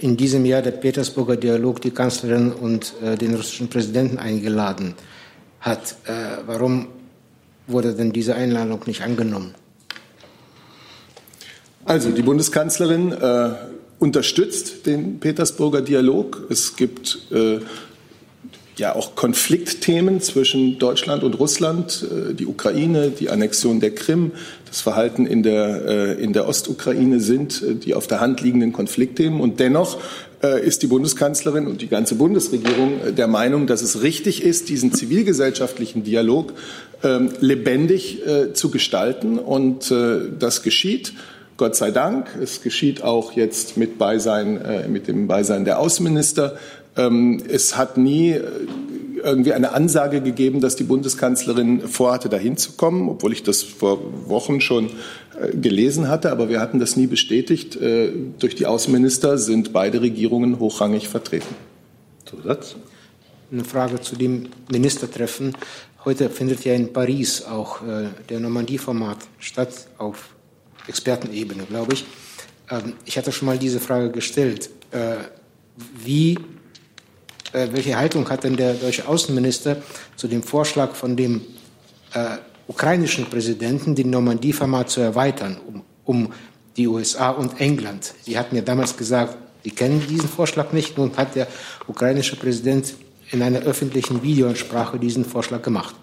in 0.00 0.16
diesem 0.16 0.44
Jahr 0.44 0.62
der 0.62 0.72
Petersburger 0.72 1.36
Dialog 1.36 1.80
die 1.80 1.90
Kanzlerin 1.90 2.52
und 2.52 2.94
äh, 3.02 3.16
den 3.16 3.34
russischen 3.34 3.68
Präsidenten 3.68 4.18
eingeladen 4.18 4.94
hat. 5.60 5.96
Äh, 6.04 6.42
warum 6.46 6.88
wurde 7.66 7.94
denn 7.94 8.12
diese 8.12 8.34
Einladung 8.34 8.80
nicht 8.86 9.02
angenommen? 9.02 9.54
Also 11.84 12.10
die 12.10 12.22
Bundeskanzlerin 12.22 13.12
äh, 13.12 13.50
unterstützt 13.98 14.86
den 14.86 15.20
Petersburger 15.20 15.82
Dialog. 15.82 16.46
Es 16.50 16.76
gibt 16.76 17.18
äh, 17.30 17.60
ja 18.78 18.94
auch 18.94 19.14
Konfliktthemen 19.14 20.20
zwischen 20.20 20.78
Deutschland 20.78 21.24
und 21.24 21.38
Russland, 21.38 22.06
äh, 22.10 22.34
die 22.34 22.46
Ukraine, 22.46 23.10
die 23.10 23.28
Annexion 23.28 23.80
der 23.80 23.94
Krim, 23.94 24.32
das 24.66 24.80
Verhalten 24.80 25.26
in 25.26 25.42
der, 25.42 25.84
äh, 25.86 26.22
in 26.22 26.32
der 26.32 26.48
Ostukraine 26.48 27.20
sind 27.20 27.62
äh, 27.62 27.74
die 27.74 27.94
auf 27.94 28.06
der 28.06 28.20
Hand 28.20 28.40
liegenden 28.40 28.72
Konfliktthemen. 28.72 29.40
Und 29.40 29.60
dennoch 29.60 29.98
ist 30.40 30.84
die 30.84 30.86
Bundeskanzlerin 30.86 31.66
und 31.66 31.82
die 31.82 31.88
ganze 31.88 32.14
Bundesregierung 32.14 33.16
der 33.16 33.26
Meinung, 33.26 33.66
dass 33.66 33.82
es 33.82 34.02
richtig 34.02 34.44
ist, 34.44 34.68
diesen 34.68 34.92
zivilgesellschaftlichen 34.92 36.04
Dialog 36.04 36.52
ähm, 37.02 37.30
lebendig 37.40 38.22
zu 38.54 38.70
gestalten. 38.70 39.40
Und 39.40 39.92
das 40.38 40.62
geschieht. 40.62 41.14
Gott 41.56 41.74
sei 41.74 41.90
Dank. 41.90 42.28
Es 42.40 42.62
geschieht 42.62 43.02
auch 43.02 43.32
jetzt 43.32 43.76
mit, 43.76 43.98
Beisein, 43.98 44.86
mit 44.88 45.08
dem 45.08 45.26
Beisein 45.26 45.64
der 45.64 45.80
Außenminister. 45.80 46.56
Ähm, 46.98 47.40
es 47.48 47.76
hat 47.76 47.96
nie 47.96 48.32
äh, 48.32 48.42
irgendwie 49.22 49.52
eine 49.52 49.72
Ansage 49.72 50.20
gegeben, 50.20 50.60
dass 50.60 50.74
die 50.76 50.84
Bundeskanzlerin 50.84 51.82
vorhatte, 51.88 52.28
dahin 52.28 52.56
zu 52.56 52.72
kommen, 52.72 53.08
obwohl 53.08 53.32
ich 53.32 53.44
das 53.44 53.62
vor 53.62 54.00
Wochen 54.28 54.60
schon 54.60 54.90
äh, 55.40 55.56
gelesen 55.56 56.08
hatte, 56.08 56.30
aber 56.32 56.48
wir 56.48 56.60
hatten 56.60 56.80
das 56.80 56.96
nie 56.96 57.06
bestätigt. 57.06 57.76
Äh, 57.76 58.10
durch 58.38 58.56
die 58.56 58.66
Außenminister 58.66 59.38
sind 59.38 59.72
beide 59.72 60.00
Regierungen 60.00 60.58
hochrangig 60.58 61.08
vertreten. 61.08 61.54
Zusatz? 62.24 62.74
Eine 63.50 63.64
Frage 63.64 64.00
zu 64.00 64.16
dem 64.16 64.48
Ministertreffen. 64.70 65.56
Heute 66.04 66.28
findet 66.30 66.64
ja 66.64 66.74
in 66.74 66.92
Paris 66.92 67.42
auch 67.42 67.80
der 68.28 68.40
Normandie-Format 68.40 69.18
statt, 69.38 69.88
auf 69.96 70.30
Expertenebene, 70.86 71.64
glaube 71.64 71.94
ich. 71.94 72.04
Ähm, 72.70 72.92
ich 73.04 73.16
hatte 73.16 73.32
schon 73.32 73.46
mal 73.46 73.58
diese 73.58 73.80
Frage 73.80 74.10
gestellt. 74.10 74.70
Wie 76.04 76.36
äh, 77.52 77.68
welche 77.72 77.96
Haltung 77.96 78.28
hat 78.28 78.44
denn 78.44 78.56
der 78.56 78.74
deutsche 78.74 79.06
Außenminister 79.06 79.76
zu 80.16 80.28
dem 80.28 80.42
Vorschlag 80.42 80.94
von 80.94 81.16
dem 81.16 81.42
äh, 82.14 82.38
ukrainischen 82.66 83.26
Präsidenten, 83.26 83.94
den 83.94 84.10
Normandie-Format 84.10 84.90
zu 84.90 85.00
erweitern, 85.00 85.58
um, 85.66 85.82
um 86.04 86.32
die 86.76 86.86
USA 86.86 87.30
und 87.30 87.60
England? 87.60 88.14
Sie 88.22 88.38
hatten 88.38 88.56
ja 88.56 88.62
damals 88.62 88.96
gesagt, 88.96 89.36
Sie 89.64 89.70
kennen 89.70 90.02
diesen 90.08 90.28
Vorschlag 90.28 90.72
nicht. 90.72 90.96
Nun 90.96 91.16
hat 91.16 91.34
der 91.34 91.46
ukrainische 91.86 92.36
Präsident 92.36 92.94
in 93.30 93.42
einer 93.42 93.60
öffentlichen 93.60 94.22
Videoansprache 94.22 94.98
diesen 94.98 95.24
Vorschlag 95.24 95.62
gemacht. 95.62 95.94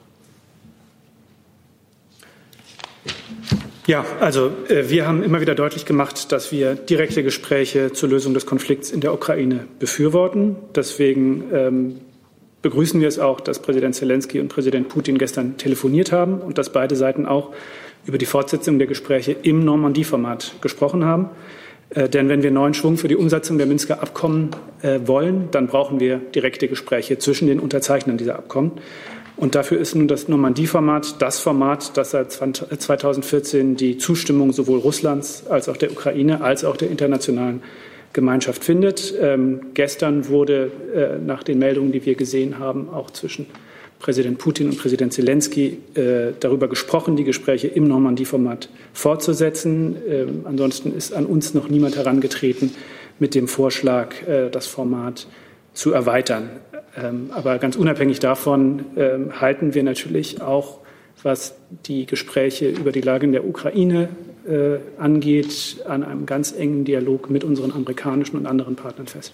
Ja, 3.87 4.03
also 4.19 4.51
äh, 4.67 4.89
wir 4.89 5.07
haben 5.07 5.21
immer 5.21 5.41
wieder 5.41 5.53
deutlich 5.53 5.85
gemacht, 5.85 6.31
dass 6.31 6.51
wir 6.51 6.73
direkte 6.73 7.21
Gespräche 7.21 7.93
zur 7.93 8.09
Lösung 8.09 8.33
des 8.33 8.47
Konflikts 8.47 8.89
in 8.89 8.99
der 8.99 9.13
Ukraine 9.13 9.67
befürworten. 9.77 10.55
Deswegen 10.73 11.43
ähm, 11.53 11.95
begrüßen 12.63 12.99
wir 12.99 13.07
es 13.07 13.19
auch, 13.19 13.41
dass 13.41 13.59
Präsident 13.59 13.93
Zelensky 13.93 14.39
und 14.39 14.47
Präsident 14.47 14.89
Putin 14.89 15.19
gestern 15.19 15.57
telefoniert 15.57 16.11
haben 16.11 16.39
und 16.39 16.57
dass 16.57 16.71
beide 16.71 16.95
Seiten 16.95 17.27
auch 17.27 17.53
über 18.07 18.17
die 18.17 18.25
Fortsetzung 18.25 18.79
der 18.79 18.87
Gespräche 18.87 19.33
im 19.43 19.63
Normandie-Format 19.63 20.55
gesprochen 20.61 21.05
haben. 21.05 21.29
Äh, 21.91 22.09
denn 22.09 22.27
wenn 22.27 22.41
wir 22.41 22.49
neuen 22.49 22.73
Schwung 22.73 22.97
für 22.97 23.07
die 23.07 23.15
Umsetzung 23.15 23.59
der 23.59 23.67
Minsker 23.67 24.01
Abkommen 24.01 24.49
äh, 24.81 25.01
wollen, 25.05 25.49
dann 25.51 25.67
brauchen 25.67 25.99
wir 25.99 26.17
direkte 26.17 26.67
Gespräche 26.67 27.19
zwischen 27.19 27.47
den 27.47 27.59
Unterzeichnern 27.59 28.17
dieser 28.17 28.35
Abkommen. 28.35 28.71
Und 29.37 29.55
dafür 29.55 29.79
ist 29.79 29.95
nun 29.95 30.07
das 30.07 30.27
Normandie-Format 30.27 31.21
das 31.21 31.39
Format, 31.39 31.97
das 31.97 32.11
seit 32.11 32.31
2014 32.31 33.75
die 33.75 33.97
Zustimmung 33.97 34.53
sowohl 34.53 34.79
Russlands 34.79 35.45
als 35.47 35.67
auch 35.67 35.77
der 35.77 35.91
Ukraine 35.91 36.41
als 36.41 36.63
auch 36.63 36.77
der 36.77 36.89
internationalen 36.89 37.61
Gemeinschaft 38.13 38.63
findet. 38.63 39.13
Ähm, 39.19 39.59
gestern 39.73 40.29
wurde 40.29 40.71
äh, 40.95 41.19
nach 41.23 41.43
den 41.43 41.59
Meldungen, 41.59 41.91
die 41.91 42.05
wir 42.05 42.15
gesehen 42.15 42.59
haben, 42.59 42.89
auch 42.89 43.11
zwischen 43.11 43.45
Präsident 43.99 44.37
Putin 44.37 44.69
und 44.69 44.77
Präsident 44.77 45.13
Zelensky 45.13 45.79
äh, 45.95 46.31
darüber 46.39 46.69
gesprochen, 46.69 47.17
die 47.17 47.23
Gespräche 47.25 47.67
im 47.67 47.87
Normandie-Format 47.87 48.69
fortzusetzen. 48.93 49.97
Ähm, 50.07 50.41
ansonsten 50.45 50.95
ist 50.95 51.13
an 51.13 51.25
uns 51.25 51.53
noch 51.53 51.67
niemand 51.67 51.97
herangetreten 51.97 52.71
mit 53.19 53.35
dem 53.35 53.49
Vorschlag, 53.49 54.15
äh, 54.27 54.49
das 54.49 54.67
Format 54.67 55.27
zu 55.73 55.91
erweitern. 55.91 56.49
Ähm, 56.97 57.29
aber 57.33 57.57
ganz 57.57 57.75
unabhängig 57.75 58.19
davon 58.19 58.85
ähm, 58.95 59.41
halten 59.41 59.73
wir 59.73 59.83
natürlich 59.83 60.41
auch, 60.41 60.79
was 61.23 61.55
die 61.85 62.05
Gespräche 62.05 62.69
über 62.69 62.91
die 62.91 63.01
Lage 63.01 63.25
in 63.25 63.31
der 63.31 63.45
Ukraine 63.45 64.09
äh, 64.47 64.77
angeht, 64.97 65.77
an 65.87 66.03
einem 66.03 66.25
ganz 66.25 66.51
engen 66.51 66.85
Dialog 66.85 67.29
mit 67.29 67.43
unseren 67.43 67.71
amerikanischen 67.71 68.37
und 68.37 68.45
anderen 68.45 68.75
Partnern 68.75 69.07
fest. 69.07 69.33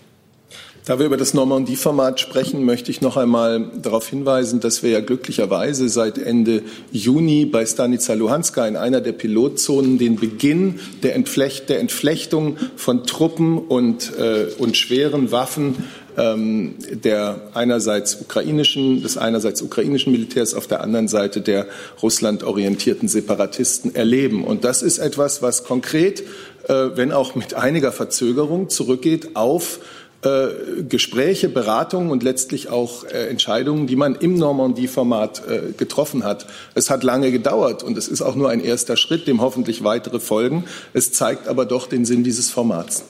Da 0.85 0.97
wir 0.97 1.05
über 1.05 1.17
das 1.17 1.35
Normandie-Format 1.35 2.19
sprechen, 2.19 2.65
möchte 2.65 2.89
ich 2.89 3.01
noch 3.01 3.15
einmal 3.15 3.69
darauf 3.81 4.07
hinweisen, 4.07 4.61
dass 4.61 4.81
wir 4.81 4.89
ja 4.89 4.99
glücklicherweise 4.99 5.87
seit 5.89 6.17
Ende 6.17 6.63
Juni 6.91 7.45
bei 7.45 7.67
Stanica 7.67 8.13
Luhanska 8.15 8.67
in 8.67 8.75
einer 8.75 8.99
der 8.99 9.11
Pilotzonen 9.11 9.99
den 9.99 10.15
Beginn 10.15 10.79
der, 11.03 11.13
Entflecht, 11.13 11.69
der 11.69 11.79
Entflechtung 11.79 12.57
von 12.75 13.03
Truppen 13.03 13.59
und, 13.59 14.11
äh, 14.17 14.47
und 14.57 14.75
schweren 14.75 15.31
Waffen 15.31 15.83
ähm, 16.17 16.75
der 16.89 17.41
einerseits 17.53 18.15
ukrainischen, 18.21 19.01
des 19.01 19.17
einerseits 19.17 19.61
ukrainischen 19.61 20.11
Militärs, 20.11 20.53
auf 20.53 20.67
der 20.67 20.81
anderen 20.81 21.07
Seite 21.07 21.41
der 21.41 21.67
Russland 22.01 22.43
orientierten 22.43 23.07
Separatisten 23.07 23.95
erleben. 23.95 24.43
Und 24.43 24.63
das 24.63 24.81
ist 24.81 24.97
etwas, 24.97 25.41
was 25.41 25.63
konkret, 25.63 26.21
äh, 26.67 26.89
wenn 26.95 27.11
auch 27.11 27.35
mit 27.35 27.53
einiger 27.53 27.91
Verzögerung, 27.91 28.69
zurückgeht 28.69 29.35
auf 29.35 29.79
äh, 30.23 30.83
Gespräche, 30.87 31.49
Beratungen 31.49 32.11
und 32.11 32.21
letztlich 32.21 32.69
auch 32.69 33.05
äh, 33.05 33.27
Entscheidungen, 33.27 33.87
die 33.87 33.95
man 33.95 34.13
im 34.13 34.35
Normandie-Format 34.35 35.41
äh, 35.47 35.61
getroffen 35.75 36.23
hat. 36.23 36.45
Es 36.75 36.91
hat 36.91 37.03
lange 37.03 37.31
gedauert 37.31 37.81
und 37.81 37.97
es 37.97 38.07
ist 38.07 38.21
auch 38.21 38.35
nur 38.35 38.49
ein 38.49 38.63
erster 38.63 38.97
Schritt, 38.97 39.25
dem 39.27 39.41
hoffentlich 39.41 39.83
weitere 39.83 40.19
folgen. 40.19 40.65
Es 40.93 41.11
zeigt 41.11 41.47
aber 41.47 41.65
doch 41.65 41.87
den 41.87 42.05
Sinn 42.05 42.23
dieses 42.23 42.51
Formats. 42.51 43.03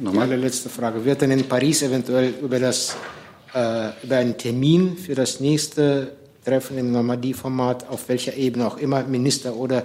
Nochmal 0.00 0.24
eine 0.24 0.36
letzte 0.36 0.68
Frage. 0.68 1.04
Wird 1.04 1.22
denn 1.22 1.32
in 1.32 1.42
Paris 1.48 1.82
eventuell 1.82 2.32
über, 2.40 2.60
das, 2.60 2.96
äh, 3.52 3.88
über 4.04 4.16
einen 4.18 4.38
Termin 4.38 4.96
für 4.96 5.16
das 5.16 5.40
nächste 5.40 6.12
Treffen 6.44 6.78
im 6.78 6.92
Normandie-Format, 6.92 7.88
auf 7.88 8.08
welcher 8.08 8.36
Ebene 8.36 8.68
auch 8.68 8.78
immer, 8.78 9.02
Minister 9.02 9.56
oder 9.56 9.82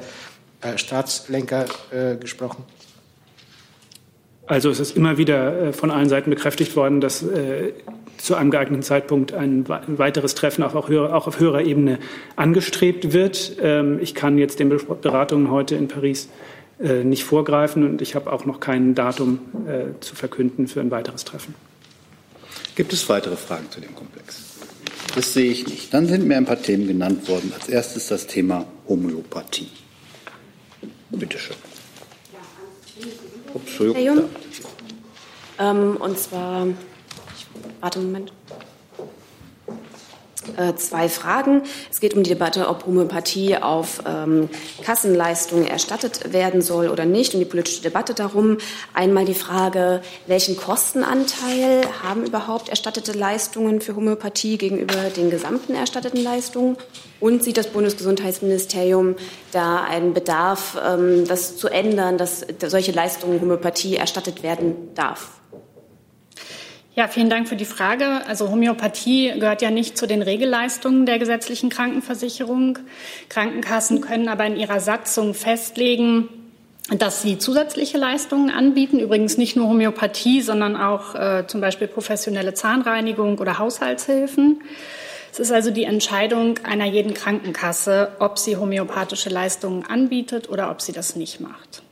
äh, 0.61 0.77
Staatslenker 0.77 1.65
äh, 1.91 2.15
gesprochen? 2.17 2.63
Also 4.45 4.69
es 4.69 4.79
ist 4.79 4.95
immer 4.95 5.17
wieder 5.17 5.69
äh, 5.69 5.73
von 5.73 5.89
allen 5.89 6.09
Seiten 6.09 6.29
bekräftigt 6.29 6.75
worden, 6.75 7.01
dass 7.01 7.23
äh, 7.23 7.73
zu 8.17 8.35
einem 8.35 8.51
geeigneten 8.51 8.83
Zeitpunkt 8.83 9.33
ein 9.33 9.67
weiteres 9.67 10.35
Treffen 10.35 10.61
auch, 10.61 10.75
auf 10.75 11.39
höherer 11.39 11.63
Ebene 11.63 11.97
angestrebt 12.35 13.13
wird. 13.13 13.53
Ähm, 13.59 13.97
ich 13.99 14.13
kann 14.13 14.37
jetzt 14.37 14.59
den 14.59 14.69
Beratungen 14.69 15.49
heute 15.49 15.73
in 15.73 15.87
Paris 15.87 16.25
äh, 16.25 16.52
nicht 16.79 17.23
vorgreifen 17.23 17.83
und 17.87 18.01
ich 18.01 18.15
habe 18.15 18.31
auch 18.31 18.45
noch 18.45 18.59
kein 18.59 18.95
Datum 18.95 19.39
zu 19.99 20.15
verkünden 20.15 20.67
für 20.67 20.81
ein 20.81 20.91
weiteres 20.91 21.23
Treffen. 21.23 21.55
Gibt 22.75 22.91
es 22.93 23.07
weitere 23.09 23.35
Fragen 23.35 23.69
zu 23.69 23.79
dem 23.79 23.95
Komplex? 23.95 24.41
Das 25.15 25.33
sehe 25.33 25.51
ich 25.51 25.67
nicht. 25.67 25.93
Dann 25.93 26.07
sind 26.07 26.25
mir 26.25 26.37
ein 26.37 26.45
paar 26.45 26.61
Themen 26.61 26.87
genannt 26.87 27.27
worden. 27.29 27.53
Als 27.53 27.69
erstes 27.69 28.07
das 28.07 28.25
Thema 28.25 28.65
Homöopathie. 28.87 29.69
Bitte 31.11 31.37
schön. 31.37 31.55
Ups, 33.53 33.67
Entschuldigung. 33.67 34.23
Ähm, 35.59 35.97
und 35.97 36.17
zwar, 36.17 36.65
ich, 36.65 37.45
warte 37.79 37.99
einen 37.99 38.11
Moment. 38.11 38.33
Äh, 40.57 40.75
zwei 40.75 41.09
Fragen. 41.09 41.63
Es 41.91 41.99
geht 41.99 42.13
um 42.13 42.23
die 42.23 42.29
Debatte, 42.29 42.67
ob 42.67 42.85
Homöopathie 42.85 43.57
auf 43.57 44.03
ähm, 44.05 44.49
Kassenleistungen 44.83 45.67
erstattet 45.67 46.33
werden 46.33 46.61
soll 46.61 46.89
oder 46.89 47.05
nicht, 47.05 47.33
um 47.33 47.39
die 47.39 47.45
politische 47.45 47.81
Debatte 47.81 48.13
darum. 48.13 48.57
Einmal 48.93 49.25
die 49.25 49.33
Frage, 49.33 50.01
welchen 50.27 50.57
Kostenanteil 50.57 51.81
haben 52.03 52.25
überhaupt 52.25 52.69
erstattete 52.69 53.13
Leistungen 53.13 53.81
für 53.81 53.95
Homöopathie 53.95 54.57
gegenüber 54.57 55.09
den 55.15 55.29
gesamten 55.29 55.73
erstatteten 55.75 56.21
Leistungen? 56.21 56.77
Und 57.19 57.43
sieht 57.43 57.57
das 57.57 57.67
Bundesgesundheitsministerium 57.67 59.15
da 59.51 59.83
einen 59.83 60.13
Bedarf, 60.13 60.77
ähm, 60.85 61.25
das 61.27 61.57
zu 61.57 61.69
ändern, 61.69 62.17
dass 62.17 62.45
solche 62.67 62.91
Leistungen 62.91 63.39
Homöopathie 63.39 63.95
erstattet 63.95 64.43
werden 64.43 64.93
darf? 64.93 65.42
Ja, 66.95 67.07
vielen 67.07 67.29
Dank 67.29 67.47
für 67.47 67.55
die 67.55 67.65
Frage. 67.65 68.21
Also 68.27 68.49
Homöopathie 68.49 69.33
gehört 69.39 69.63
ja 69.63 69.71
nicht 69.71 69.97
zu 69.97 70.05
den 70.05 70.21
Regelleistungen 70.21 71.07
der 71.07 71.17
gesetzlichen 71.17 71.69
Krankenversicherung. 71.69 72.77
Krankenkassen 73.29 73.99
können 73.99 74.29
aber 74.29 74.45
in 74.45 74.55
ihrer 74.55 74.79
Satzung 74.79 75.33
festlegen, 75.33 76.29
dass 76.89 77.23
sie 77.23 77.39
zusätzliche 77.39 77.97
Leistungen 77.97 78.51
anbieten. 78.51 78.99
Übrigens 78.99 79.37
nicht 79.37 79.55
nur 79.55 79.69
Homöopathie, 79.69 80.41
sondern 80.41 80.75
auch 80.75 81.15
äh, 81.15 81.45
zum 81.47 81.61
Beispiel 81.61 81.87
professionelle 81.87 82.53
Zahnreinigung 82.53 83.39
oder 83.39 83.57
Haushaltshilfen. 83.57 84.61
Es 85.31 85.39
ist 85.39 85.51
also 85.51 85.71
die 85.71 85.85
Entscheidung 85.85 86.59
einer 86.63 86.85
jeden 86.85 87.15
Krankenkasse, 87.15 88.11
ob 88.19 88.37
sie 88.37 88.57
homöopathische 88.57 89.29
Leistungen 89.29 89.83
anbietet 89.83 90.47
oder 90.47 90.69
ob 90.69 90.79
sie 90.79 90.91
das 90.91 91.15
nicht 91.15 91.39
macht. 91.39 91.82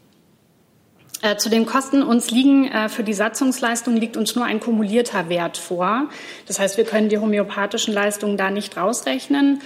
Äh, 1.23 1.37
zu 1.37 1.49
den 1.49 1.67
Kosten 1.67 2.01
uns 2.01 2.31
liegen 2.31 2.67
äh, 2.67 2.89
für 2.89 3.03
die 3.03 3.13
Satzungsleistung 3.13 3.95
liegt 3.95 4.17
uns 4.17 4.35
nur 4.35 4.45
ein 4.45 4.59
kumulierter 4.59 5.29
Wert 5.29 5.57
vor. 5.57 6.09
Das 6.47 6.59
heißt, 6.59 6.77
wir 6.77 6.83
können 6.83 7.09
die 7.09 7.19
homöopathischen 7.19 7.93
Leistungen 7.93 8.37
da 8.37 8.49
nicht 8.49 8.75
rausrechnen. 8.75 9.61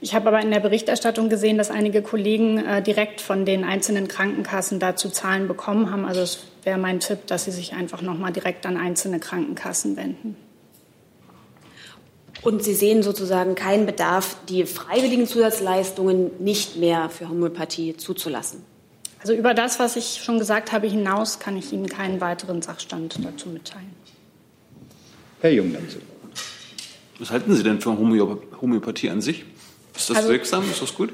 Ich 0.00 0.14
habe 0.14 0.28
aber 0.28 0.40
in 0.40 0.50
der 0.50 0.60
Berichterstattung 0.60 1.28
gesehen, 1.28 1.58
dass 1.58 1.70
einige 1.70 2.02
Kollegen 2.02 2.58
äh, 2.58 2.82
direkt 2.82 3.20
von 3.20 3.44
den 3.44 3.64
einzelnen 3.64 4.06
Krankenkassen 4.06 4.78
dazu 4.78 5.08
Zahlen 5.08 5.48
bekommen 5.48 5.90
haben. 5.90 6.04
Also 6.04 6.20
es 6.20 6.44
wäre 6.62 6.78
mein 6.78 7.00
Tipp, 7.00 7.26
dass 7.26 7.44
Sie 7.44 7.52
sich 7.52 7.72
einfach 7.72 8.00
noch 8.00 8.16
mal 8.16 8.32
direkt 8.32 8.64
an 8.64 8.76
einzelne 8.76 9.18
Krankenkassen 9.18 9.96
wenden. 9.96 10.36
Und 12.42 12.62
Sie 12.62 12.74
sehen 12.74 13.02
sozusagen 13.02 13.56
keinen 13.56 13.86
Bedarf, 13.86 14.36
die 14.48 14.66
freiwilligen 14.66 15.26
Zusatzleistungen 15.26 16.30
nicht 16.38 16.76
mehr 16.76 17.08
für 17.08 17.28
Homöopathie 17.28 17.96
zuzulassen. 17.96 18.71
Also 19.22 19.34
über 19.34 19.54
das, 19.54 19.78
was 19.78 19.94
ich 19.94 20.20
schon 20.24 20.38
gesagt 20.40 20.72
habe, 20.72 20.88
hinaus 20.88 21.38
kann 21.38 21.56
ich 21.56 21.72
Ihnen 21.72 21.88
keinen 21.88 22.20
weiteren 22.20 22.60
Sachstand 22.60 23.18
dazu 23.24 23.48
mitteilen. 23.48 23.94
Herr 25.40 25.52
Jung 25.52 25.72
dazu. 25.72 25.98
Was 27.20 27.30
halten 27.30 27.54
Sie 27.54 27.62
denn 27.62 27.80
von 27.80 27.98
Homöopathie 28.60 29.10
an 29.10 29.20
sich? 29.20 29.44
Ist 29.94 30.10
das 30.10 30.16
also, 30.16 30.28
wirksam? 30.30 30.68
Ist 30.68 30.82
das 30.82 30.94
gut? 30.94 31.12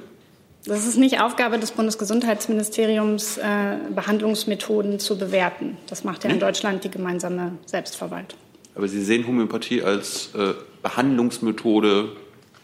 Das 0.65 0.87
ist 0.87 0.97
nicht 0.97 1.21
Aufgabe 1.21 1.59
des 1.59 1.73
Bundesgesundheitsministeriums, 1.73 3.37
äh, 3.37 3.77
Behandlungsmethoden 3.95 4.99
zu 4.99 5.19
bewerten. 5.19 5.77
Das 5.87 6.05
macht 6.05 6.25
ja 6.25 6.31
in 6.31 6.41
Deutschland 6.41 6.85
die 6.85 6.91
gemeinsame 6.91 7.59
Selbstverwaltung. 7.67 8.39
Aber 8.75 8.89
Sie 8.89 9.03
sehen 9.03 9.27
Homöopathie 9.27 9.83
als 9.83 10.35
äh, 10.35 10.55
Behandlungsmethode 10.83 12.11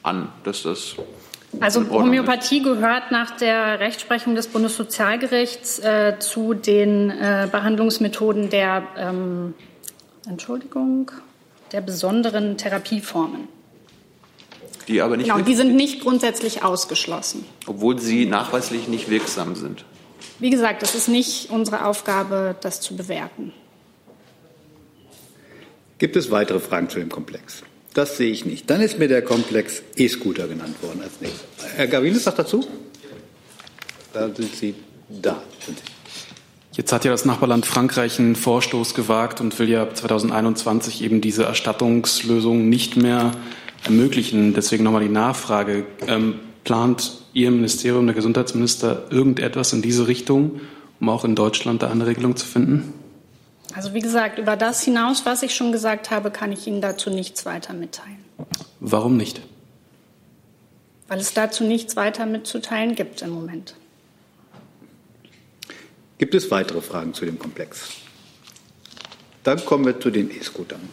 an, 0.03 0.29
dass 0.45 0.63
das 0.63 0.97
also 1.61 1.89
Homöopathie 1.91 2.63
gehört 2.63 3.11
nach 3.11 3.37
der 3.37 3.81
Rechtsprechung 3.81 4.35
des 4.35 4.49
Bundessozialgerichts 4.49 5.79
äh, 5.79 6.19
zu 6.19 6.55
den 6.55 7.11
äh, 7.11 7.49
Behandlungsmethoden 7.51 8.51
der 8.51 8.83
ähm, 8.97 9.55
Entschuldigung 10.29 11.11
der 11.73 11.81
besonderen 11.81 12.57
Therapieformen. 12.57 13.49
Die 14.87 15.01
aber 15.01 15.17
nicht 15.17 15.31
genau, 15.31 15.43
die 15.43 15.55
sind 15.55 15.75
nicht 15.75 16.01
grundsätzlich 16.01 16.63
ausgeschlossen. 16.63 17.45
Obwohl 17.67 17.99
sie 17.99 18.27
nachweislich 18.27 18.87
nicht 18.87 19.11
wirksam 19.11 19.55
sind. 19.55 19.85
Wie 20.39 20.51
gesagt, 20.51 20.83
es 20.83 20.95
ist 20.95 21.09
nicht 21.09 21.51
unsere 21.51 21.85
Aufgabe, 21.87 22.55
das 22.61 22.81
zu 22.81 22.97
bewerten. 22.97 23.53
Gibt 25.99 26.17
es 26.17 26.31
weitere 26.31 26.61
Fragen 26.61 26.89
zu 26.89 26.99
dem 26.99 27.09
Komplex? 27.09 27.63
Das 27.95 28.17
sehe 28.17 28.31
ich 28.31 28.45
nicht. 28.45 28.69
Dann 28.69 28.81
ist 28.81 28.99
mir 28.99 29.07
der 29.07 29.23
Komplex 29.23 29.83
E-Scooter 29.97 30.49
genannt 30.49 30.83
worden 30.83 31.01
als 31.03 31.21
nächstes. 31.21 31.47
Herr 31.77 31.87
Gavilis 31.87 32.25
sagt 32.25 32.41
dazu? 32.41 32.67
Da 34.13 34.29
sind 34.35 34.55
Sie 34.55 34.75
da. 35.09 35.43
Jetzt 36.73 36.93
hat 36.93 37.05
ja 37.05 37.13
das 37.13 37.25
Nachbarland 37.25 37.67
Frankreich 37.67 38.19
einen 38.19 38.35
Vorstoß 38.35 38.95
gewagt 38.95 39.41
und 39.41 39.57
will 39.61 39.69
ja 39.69 39.95
2021 39.95 41.03
eben 41.03 41.21
diese 41.21 41.45
Erstattungslösung 41.45 42.69
nicht 42.69 42.97
mehr 42.97 43.31
ermöglichen. 43.85 44.55
Deswegen 44.55 44.83
nochmal 44.83 45.03
die 45.03 45.09
Nachfrage. 45.09 45.87
Ähm, 46.09 46.41
plant 46.65 47.13
Ihr 47.33 47.53
Ministerium, 47.53 48.07
der 48.07 48.15
Gesundheitsminister, 48.17 49.05
irgendetwas 49.11 49.73
in 49.73 49.83
diese 49.83 50.09
Richtung, 50.09 50.61
um 51.01 51.09
auch 51.09 51.25
in 51.25 51.37
Deutschland 51.37 51.83
da 51.83 51.91
eine 51.91 52.07
Regelung 52.07 52.35
zu 52.35 52.47
finden? 52.47 52.93
Also 53.75 53.93
wie 53.93 54.01
gesagt, 54.01 54.39
über 54.39 54.57
das 54.57 54.83
hinaus, 54.83 55.27
was 55.27 55.43
ich 55.43 55.55
schon 55.55 55.73
gesagt 55.73 56.11
habe, 56.11 56.31
kann 56.31 56.53
ich 56.53 56.67
Ihnen 56.67 56.81
dazu 56.81 57.11
nichts 57.11 57.45
weiter 57.45 57.73
mitteilen. 57.73 58.25
Warum 58.79 59.17
nicht? 59.17 59.41
Weil 61.09 61.19
es 61.19 61.35
dazu 61.35 61.65
nichts 61.65 61.97
weiter 61.97 62.25
mitzuteilen 62.25 62.95
gibt 62.95 63.23
im 63.23 63.31
Moment. 63.31 63.75
Gibt 66.19 66.35
es 66.35 66.51
weitere 66.51 66.81
Fragen 66.81 67.15
zu 67.15 67.25
dem 67.25 67.39
Komplex? 67.39 67.89
Dann 69.43 69.63
kommen 69.65 69.85
wir 69.85 69.99
zu 70.01 70.11
den 70.11 70.31
E-Scootern. 70.31 70.89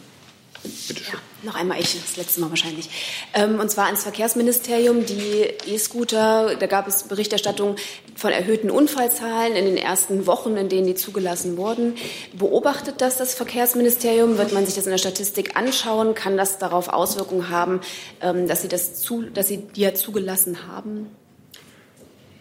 Bitte 0.62 1.04
schön. 1.04 1.14
Ja, 1.14 1.20
noch 1.42 1.54
einmal 1.54 1.80
ich, 1.80 2.00
das 2.00 2.16
letzte 2.16 2.40
Mal 2.40 2.50
wahrscheinlich. 2.50 2.88
Ähm, 3.34 3.58
und 3.58 3.70
zwar 3.70 3.86
ans 3.86 4.02
Verkehrsministerium. 4.02 5.06
Die 5.06 5.48
E-Scooter, 5.66 6.56
da 6.56 6.66
gab 6.66 6.86
es 6.86 7.04
Berichterstattung 7.04 7.76
von 8.22 8.30
erhöhten 8.30 8.70
Unfallzahlen 8.70 9.56
in 9.56 9.64
den 9.64 9.76
ersten 9.76 10.26
Wochen, 10.28 10.56
in 10.56 10.68
denen 10.68 10.86
die 10.86 10.94
zugelassen 10.94 11.56
wurden. 11.56 11.94
Beobachtet 12.38 13.00
das 13.00 13.16
das 13.16 13.34
Verkehrsministerium? 13.34 14.38
Wird 14.38 14.52
man 14.52 14.64
sich 14.64 14.76
das 14.76 14.84
in 14.84 14.92
der 14.92 14.98
Statistik 14.98 15.56
anschauen? 15.56 16.14
Kann 16.14 16.36
das 16.36 16.58
darauf 16.58 16.88
Auswirkungen 16.88 17.50
haben, 17.50 17.80
ähm, 18.20 18.46
dass 18.46 18.62
Sie, 18.62 18.68
das 18.68 18.94
zu, 18.94 19.22
dass 19.22 19.48
Sie 19.48 19.56
die 19.58 19.80
ja 19.80 19.94
zugelassen 19.94 20.68
haben? 20.68 21.08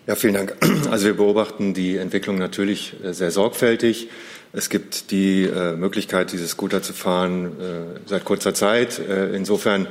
Ja, 0.05 0.13
vielen 0.15 0.35
Dank. 0.35 0.55
Also 0.91 1.07
wir 1.07 1.15
beobachten 1.15 1.73
die 1.73 1.97
Entwicklung 1.97 2.37
natürlich 2.37 2.93
äh, 3.03 3.13
sehr 3.13 3.31
sorgfältig. 3.31 4.09
Es 4.53 4.69
gibt 4.69 5.09
die 5.09 5.45
äh, 5.45 5.75
Möglichkeit, 5.75 6.31
dieses 6.31 6.51
Scooter 6.51 6.83
zu 6.83 6.93
fahren 6.93 7.59
äh, 7.59 7.99
seit 8.05 8.23
kurzer 8.23 8.53
Zeit. 8.53 8.99
Insofern 8.99 9.87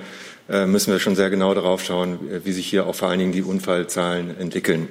müssen 0.66 0.92
wir 0.92 0.98
schon 0.98 1.14
sehr 1.14 1.30
genau 1.30 1.54
darauf 1.54 1.84
schauen, 1.84 2.18
wie 2.42 2.50
sich 2.50 2.66
hier 2.66 2.86
auch 2.86 2.96
vor 2.96 3.08
allen 3.08 3.20
Dingen 3.20 3.30
die 3.30 3.42
Unfallzahlen 3.42 4.36
entwickeln. 4.36 4.88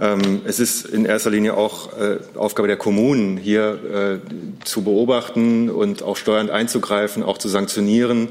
Ähm, 0.00 0.42
es 0.44 0.60
ist 0.60 0.86
in 0.86 1.04
erster 1.04 1.30
Linie 1.30 1.54
auch 1.54 1.98
äh, 1.98 2.18
Aufgabe 2.36 2.68
der 2.68 2.76
Kommunen, 2.76 3.36
hier 3.36 4.20
zu 4.64 4.82
beobachten 4.82 5.70
und 5.70 6.02
auch 6.02 6.16
steuernd 6.16 6.50
einzugreifen, 6.50 7.22
auch 7.22 7.38
zu 7.38 7.48
sanktionieren, 7.48 8.28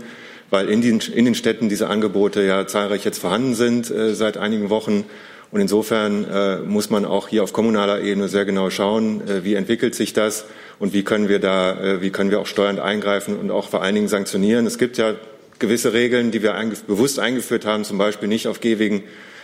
weil 0.50 0.70
in 0.70 0.82
den, 0.82 1.36
Städten 1.36 1.70
diese 1.70 1.88
Angebote 1.88 2.42
ja 2.44 2.68
zahlreich 2.68 3.04
jetzt 3.04 3.20
vorhanden 3.20 3.54
sind 3.54 3.92
seit 4.14 4.38
einigen 4.38 4.70
Wochen 4.70 5.06
und 5.50 5.62
insofern 5.62 6.26
äh, 6.26 6.58
muss 6.58 6.90
man 6.90 7.06
auch 7.06 7.30
hier 7.30 7.44
auf 7.44 7.54
kommunaler 7.54 8.02
Ebene 8.02 8.28
sehr 8.28 8.44
genau 8.44 8.70
schauen, 8.70 9.26
äh, 9.28 9.44
wie 9.46 9.54
entwickelt 9.54 9.96
sich 9.96 10.14
das 10.14 10.46
und 10.78 10.94
wie 10.94 11.04
können 11.04 11.30
wir 11.30 11.40
da, 11.40 11.80
äh, 11.80 12.02
wie 12.02 12.10
können 12.10 12.32
wir 12.32 12.40
auch 12.40 12.48
steuernd 12.48 12.80
eingreifen 12.80 13.38
und 13.38 13.50
auch 13.50 13.70
vor 13.70 13.82
allen 13.82 13.96
Dingen 13.96 14.10
sanktionieren. 14.10 14.66
Es 14.66 14.78
gibt 14.78 14.98
ja 14.98 15.16
gewisse 15.60 15.94
Regeln, 15.94 16.32
die 16.32 16.44
wir 16.44 16.54
bewusst 16.86 17.20
eingeführt 17.20 17.66
haben, 17.66 17.86
zum 17.86 17.98
Beispiel 17.98 18.28
nicht 18.28 18.48
auf 18.48 18.60
Gehwegen 18.60 19.04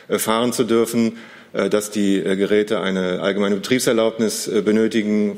äh, 0.10 0.20
fahren 0.20 0.52
zu 0.52 0.66
dürfen, 0.66 1.14
äh, 1.14 1.16
dass 1.54 1.92
die 1.92 2.18
äh, 2.18 2.36
Geräte 2.36 2.82
eine 2.82 3.22
allgemeine 3.22 3.56
Betriebserlaubnis 3.56 4.50
benötigen 4.66 5.38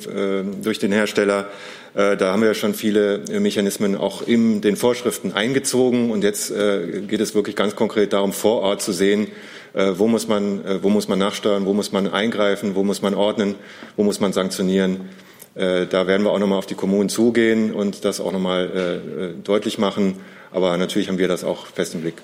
durch 0.63 0.79
den 0.79 0.91
Hersteller. 0.91 1.47
Da 1.93 2.19
haben 2.19 2.41
wir 2.41 2.49
ja 2.49 2.53
schon 2.53 2.73
viele 2.73 3.21
Mechanismen 3.39 3.95
auch 3.95 4.21
in 4.21 4.59
den 4.59 4.75
Vorschriften 4.75 5.31
eingezogen. 5.31 6.11
Und 6.11 6.23
jetzt 6.25 6.53
geht 6.53 7.21
es 7.21 7.35
wirklich 7.35 7.55
ganz 7.55 7.75
konkret 7.77 8.11
darum, 8.11 8.33
vor 8.33 8.61
Ort 8.61 8.81
zu 8.81 8.91
sehen, 8.91 9.27
äh, 9.75 9.99
wo, 9.99 10.07
muss 10.07 10.27
man, 10.27 10.63
äh, 10.63 10.81
wo 10.81 10.89
muss 10.89 11.09
man 11.09 11.19
nachsteuern, 11.19 11.65
wo 11.65 11.73
muss 11.73 11.91
man 11.91 12.07
eingreifen, 12.07 12.75
wo 12.75 12.83
muss 12.83 13.01
man 13.01 13.13
ordnen, 13.13 13.55
wo 13.97 14.03
muss 14.03 14.21
man 14.21 14.31
sanktionieren. 14.31 15.09
Äh, 15.53 15.85
da 15.87 16.07
werden 16.07 16.23
wir 16.23 16.31
auch 16.31 16.39
nochmal 16.39 16.57
auf 16.57 16.65
die 16.65 16.75
Kommunen 16.75 17.09
zugehen 17.09 17.73
und 17.73 18.05
das 18.05 18.21
auch 18.21 18.31
nochmal 18.31 19.33
deutlich 19.43 19.77
machen. 19.77 20.21
Aber 20.51 20.77
natürlich 20.77 21.09
haben 21.09 21.17
wir 21.17 21.27
das 21.27 21.43
auch 21.43 21.65
fest 21.65 21.93
im 21.93 22.01
Blick. 22.01 22.15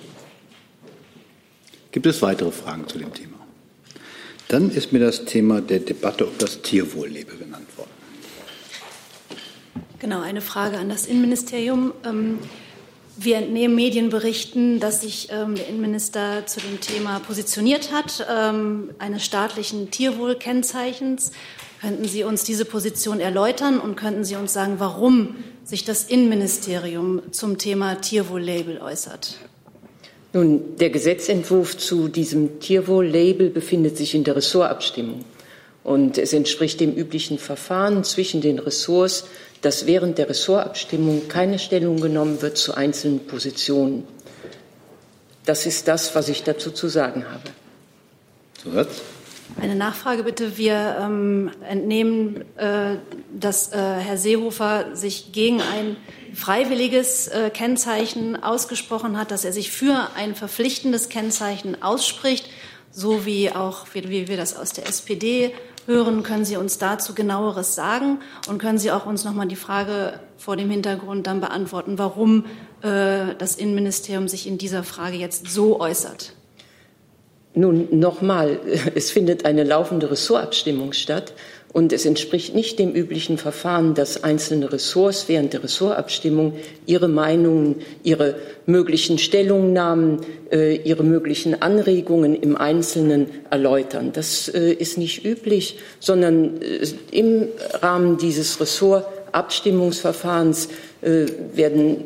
Gibt 1.91 2.05
es 2.05 2.21
weitere 2.21 2.51
Fragen 2.51 2.87
zu 2.87 2.97
dem 2.97 3.13
Thema? 3.13 3.30
Dann 4.51 4.69
ist 4.69 4.91
mir 4.91 4.99
das 4.99 5.23
Thema 5.23 5.61
der 5.61 5.79
Debatte 5.79 6.25
um 6.25 6.33
das 6.37 6.61
Tierwohllebe 6.61 7.37
genannt 7.37 7.69
worden. 7.77 7.89
Genau, 9.99 10.19
eine 10.19 10.41
Frage 10.41 10.77
an 10.77 10.89
das 10.89 11.05
Innenministerium. 11.05 11.93
Ähm, 12.03 12.37
wir 13.15 13.37
entnehmen 13.37 13.75
Medienberichten, 13.75 14.81
dass 14.81 15.03
sich 15.03 15.29
ähm, 15.31 15.55
der 15.55 15.69
Innenminister 15.69 16.45
zu 16.47 16.59
dem 16.59 16.81
Thema 16.81 17.19
positioniert 17.19 17.93
hat, 17.93 18.27
ähm, 18.29 18.89
eines 18.99 19.23
staatlichen 19.23 19.89
Tierwohlkennzeichens. 19.89 21.31
Könnten 21.79 22.03
Sie 22.03 22.25
uns 22.25 22.43
diese 22.43 22.65
Position 22.65 23.21
erläutern 23.21 23.79
und 23.79 23.95
könnten 23.95 24.25
Sie 24.25 24.35
uns 24.35 24.51
sagen, 24.51 24.75
warum 24.79 25.37
sich 25.63 25.85
das 25.85 26.03
Innenministerium 26.03 27.21
zum 27.31 27.57
Thema 27.57 28.01
Tierwohl-Label 28.01 28.81
äußert? 28.81 29.37
Nun, 30.33 30.77
der 30.77 30.89
Gesetzentwurf 30.89 31.77
zu 31.77 32.07
diesem 32.07 32.59
Tierwohl-Label 32.59 33.49
befindet 33.49 33.97
sich 33.97 34.15
in 34.15 34.23
der 34.23 34.37
Ressortabstimmung. 34.37 35.25
Und 35.83 36.17
es 36.17 36.31
entspricht 36.31 36.79
dem 36.79 36.93
üblichen 36.93 37.37
Verfahren 37.37 38.03
zwischen 38.03 38.39
den 38.39 38.59
Ressorts, 38.59 39.25
dass 39.61 39.87
während 39.87 40.17
der 40.17 40.29
Ressortabstimmung 40.29 41.27
keine 41.27 41.59
Stellung 41.59 41.99
genommen 41.99 42.41
wird 42.41 42.57
zu 42.57 42.73
einzelnen 42.73 43.25
Positionen. 43.25 44.05
Das 45.45 45.65
ist 45.65 45.87
das, 45.87 46.15
was 46.15 46.29
ich 46.29 46.43
dazu 46.43 46.71
zu 46.71 46.87
sagen 46.87 47.25
habe. 47.29 47.43
Zusatz? 48.61 49.01
Eine 49.59 49.75
Nachfrage 49.75 50.23
bitte. 50.23 50.57
Wir 50.57 50.97
ähm, 51.01 51.51
entnehmen, 51.67 52.45
äh, 52.57 52.95
dass 53.37 53.73
äh, 53.73 53.77
Herr 53.77 54.17
Seehofer 54.17 54.95
sich 54.95 55.31
gegen 55.33 55.61
ein 55.61 55.97
freiwilliges 56.33 57.27
äh, 57.27 57.49
Kennzeichen 57.49 58.41
ausgesprochen 58.41 59.17
hat, 59.17 59.31
dass 59.31 59.45
er 59.45 59.53
sich 59.53 59.71
für 59.71 60.09
ein 60.15 60.35
verpflichtendes 60.35 61.09
Kennzeichen 61.09 61.81
ausspricht, 61.81 62.49
so 62.91 63.25
wie 63.25 63.51
auch 63.51 63.85
wie, 63.93 64.09
wie 64.09 64.27
wir 64.27 64.37
das 64.37 64.55
aus 64.55 64.73
der 64.73 64.87
SPD 64.87 65.53
hören. 65.87 66.23
Können 66.23 66.45
Sie 66.45 66.57
uns 66.57 66.77
dazu 66.77 67.13
genaueres 67.13 67.75
sagen? 67.75 68.19
Und 68.47 68.59
können 68.59 68.77
Sie 68.77 68.91
auch 68.91 69.05
uns 69.05 69.23
noch 69.23 69.33
mal 69.33 69.47
die 69.47 69.55
Frage 69.55 70.19
vor 70.37 70.55
dem 70.55 70.69
Hintergrund 70.69 71.27
dann 71.27 71.41
beantworten, 71.41 71.97
warum 71.97 72.45
äh, 72.81 73.35
das 73.37 73.55
Innenministerium 73.55 74.27
sich 74.27 74.47
in 74.47 74.57
dieser 74.57 74.83
Frage 74.83 75.17
jetzt 75.17 75.47
so 75.47 75.79
äußert? 75.79 76.33
Nun, 77.53 77.99
nochmal, 77.99 78.59
es 78.95 79.11
findet 79.11 79.45
eine 79.45 79.63
laufende 79.63 80.09
Ressortabstimmung 80.09 80.93
statt. 80.93 81.33
Und 81.73 81.93
es 81.93 82.05
entspricht 82.05 82.53
nicht 82.53 82.79
dem 82.79 82.91
üblichen 82.91 83.37
Verfahren, 83.37 83.93
dass 83.93 84.25
einzelne 84.25 84.73
Ressorts 84.73 85.29
während 85.29 85.53
der 85.53 85.63
Ressortabstimmung 85.63 86.51
ihre 86.85 87.07
Meinungen, 87.07 87.77
ihre 88.03 88.35
möglichen 88.65 89.17
Stellungnahmen, 89.17 90.19
äh, 90.51 90.75
ihre 90.75 91.03
möglichen 91.03 91.61
Anregungen 91.61 92.35
im 92.35 92.57
Einzelnen 92.57 93.27
erläutern. 93.49 94.11
Das 94.11 94.49
äh, 94.49 94.73
ist 94.73 94.97
nicht 94.97 95.23
üblich, 95.23 95.77
sondern 96.01 96.61
äh, 96.61 96.85
im 97.11 97.47
Rahmen 97.81 98.17
dieses 98.17 98.59
Ressortabstimmungsverfahrens 98.59 100.67
werden, 101.01 102.05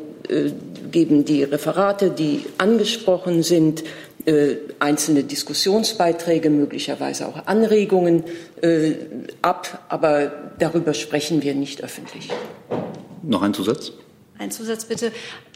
geben 0.90 1.26
die 1.26 1.42
Referate, 1.42 2.08
die 2.08 2.46
angesprochen 2.56 3.42
sind, 3.42 3.84
äh, 4.26 4.56
einzelne 4.80 5.22
Diskussionsbeiträge, 5.24 6.50
möglicherweise 6.50 7.28
auch 7.28 7.46
Anregungen 7.46 8.24
äh, 8.60 8.94
ab, 9.40 9.84
aber 9.88 10.32
darüber 10.58 10.94
sprechen 10.94 11.42
wir 11.42 11.54
nicht 11.54 11.82
öffentlich. 11.82 12.28
Noch 13.22 13.42
ein 13.42 13.54
Zusatz? 13.54 13.92
Ein 14.38 14.50
Zusatz 14.50 14.84
bitte. 14.84 15.12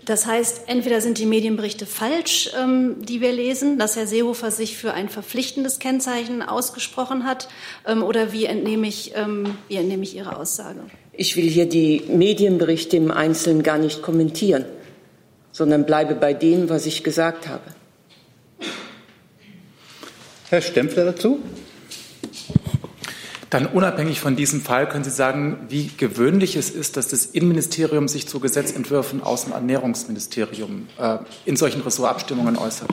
Das 0.06 0.24
heißt, 0.24 0.62
entweder 0.66 1.00
sind 1.00 1.18
die 1.18 1.26
Medienberichte 1.26 1.85
falsch, 1.85 2.50
ähm, 2.59 3.04
die 3.04 3.20
wir 3.20 3.33
lesen, 3.33 3.78
dass 3.78 3.96
Herr 3.96 4.06
Seehofer 4.06 4.50
sich 4.50 4.76
für 4.76 4.94
ein 4.94 5.09
verpflichtendes 5.09 5.78
Kennzeichen 5.78 6.40
ausgesprochen 6.42 7.24
hat, 7.24 7.48
ähm, 7.87 8.02
oder 8.02 8.33
wie 8.33 8.46
entnehme, 8.46 8.87
ich, 8.87 9.12
ähm, 9.16 9.56
wie 9.68 9.76
entnehme 9.76 10.02
ich 10.04 10.16
Ihre 10.16 10.37
Aussage? 10.37 10.80
Ich 11.12 11.37
will 11.37 11.48
hier 11.48 11.66
die 11.66 12.02
Medienberichte 12.09 12.96
im 12.96 13.11
Einzelnen 13.11 13.62
gar 13.62 13.78
nicht 13.78 14.00
kommentieren, 14.00 14.64
sondern 15.52 15.85
bleibe 15.85 16.14
bei 16.14 16.33
dem, 16.33 16.70
was 16.70 16.87
ich 16.87 17.04
gesagt 17.04 17.48
habe. 17.48 17.62
Herr 20.50 20.62
Stempfler 20.62 21.04
dazu? 21.04 21.38
Dann 23.50 23.66
unabhängig 23.66 24.18
von 24.18 24.34
diesem 24.34 24.62
Fall 24.62 24.88
können 24.88 25.04
Sie 25.04 25.10
sagen, 25.10 25.58
wie 25.68 25.92
gewöhnlich 25.96 26.56
es 26.56 26.70
ist, 26.70 26.96
dass 26.96 27.06
das 27.06 27.26
Innenministerium 27.26 28.08
sich 28.08 28.26
zu 28.26 28.40
Gesetzentwürfen 28.40 29.22
aus 29.22 29.44
dem 29.44 29.52
Ernährungsministerium 29.52 30.88
äh, 30.98 31.18
in 31.44 31.54
solchen 31.54 31.82
Ressortabstimmungen 31.82 32.56
äußert. 32.56 32.90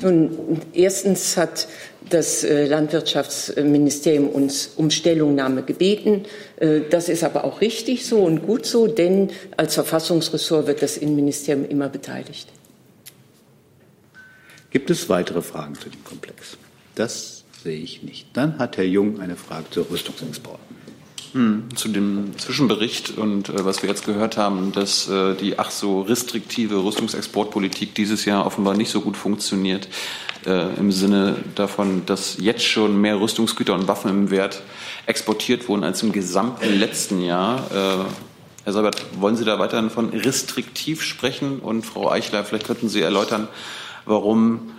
Nun, 0.00 0.62
erstens 0.72 1.36
hat 1.36 1.68
das 2.08 2.42
äh, 2.42 2.66
Landwirtschaftsministerium 2.68 4.26
uns 4.30 4.70
um 4.76 4.90
Stellungnahme 4.90 5.62
gebeten. 5.62 6.24
Äh, 6.56 6.80
das 6.88 7.10
ist 7.10 7.22
aber 7.22 7.44
auch 7.44 7.60
richtig 7.60 8.06
so 8.06 8.20
und 8.20 8.46
gut 8.46 8.64
so, 8.64 8.86
denn 8.86 9.30
als 9.58 9.74
Verfassungsressort 9.74 10.66
wird 10.66 10.80
das 10.80 10.96
Innenministerium 10.96 11.68
immer 11.68 11.90
beteiligt. 11.90 12.48
Gibt 14.70 14.88
es 14.88 15.10
weitere 15.10 15.42
Fragen 15.42 15.74
zu 15.74 15.90
dem 15.90 16.02
Komplex? 16.02 16.56
Das 16.94 17.44
sehe 17.62 17.78
ich 17.78 18.02
nicht. 18.02 18.28
Dann 18.34 18.58
hat 18.58 18.76
Herr 18.76 18.84
Jung 18.84 19.20
eine 19.20 19.36
Frage 19.36 19.70
zu 19.70 19.82
Rüstungsexporten. 19.82 20.74
Hm, 21.32 21.64
zu 21.74 21.88
dem 21.88 22.38
Zwischenbericht 22.38 23.18
und 23.18 23.48
äh, 23.48 23.64
was 23.64 23.82
wir 23.82 23.88
jetzt 23.88 24.06
gehört 24.06 24.36
haben, 24.36 24.70
dass 24.70 25.08
äh, 25.08 25.34
die 25.34 25.58
ach 25.58 25.72
so 25.72 26.02
restriktive 26.02 26.84
Rüstungsexportpolitik 26.84 27.92
dieses 27.92 28.24
Jahr 28.24 28.46
offenbar 28.46 28.76
nicht 28.76 28.90
so 28.90 29.00
gut 29.00 29.16
funktioniert, 29.16 29.88
äh, 30.46 30.74
im 30.76 30.92
Sinne 30.92 31.36
davon, 31.56 32.06
dass 32.06 32.36
jetzt 32.38 32.64
schon 32.64 33.00
mehr 33.00 33.20
Rüstungsgüter 33.20 33.74
und 33.74 33.88
Waffen 33.88 34.10
im 34.10 34.30
Wert 34.30 34.62
exportiert 35.06 35.68
wurden 35.68 35.82
als 35.82 36.04
im 36.04 36.12
gesamten 36.12 36.78
letzten 36.78 37.20
Jahr. 37.20 37.66
Äh, 37.72 38.04
Herr 38.62 38.72
Seibert, 38.72 39.04
wollen 39.18 39.36
Sie 39.36 39.44
da 39.44 39.58
weiterhin 39.58 39.90
von 39.90 40.10
restriktiv 40.10 41.02
sprechen? 41.02 41.58
Und 41.58 41.84
Frau 41.84 42.12
Eichler, 42.12 42.44
vielleicht 42.44 42.66
könnten 42.66 42.88
Sie 42.88 43.00
erläutern, 43.00 43.48
warum 44.06 44.70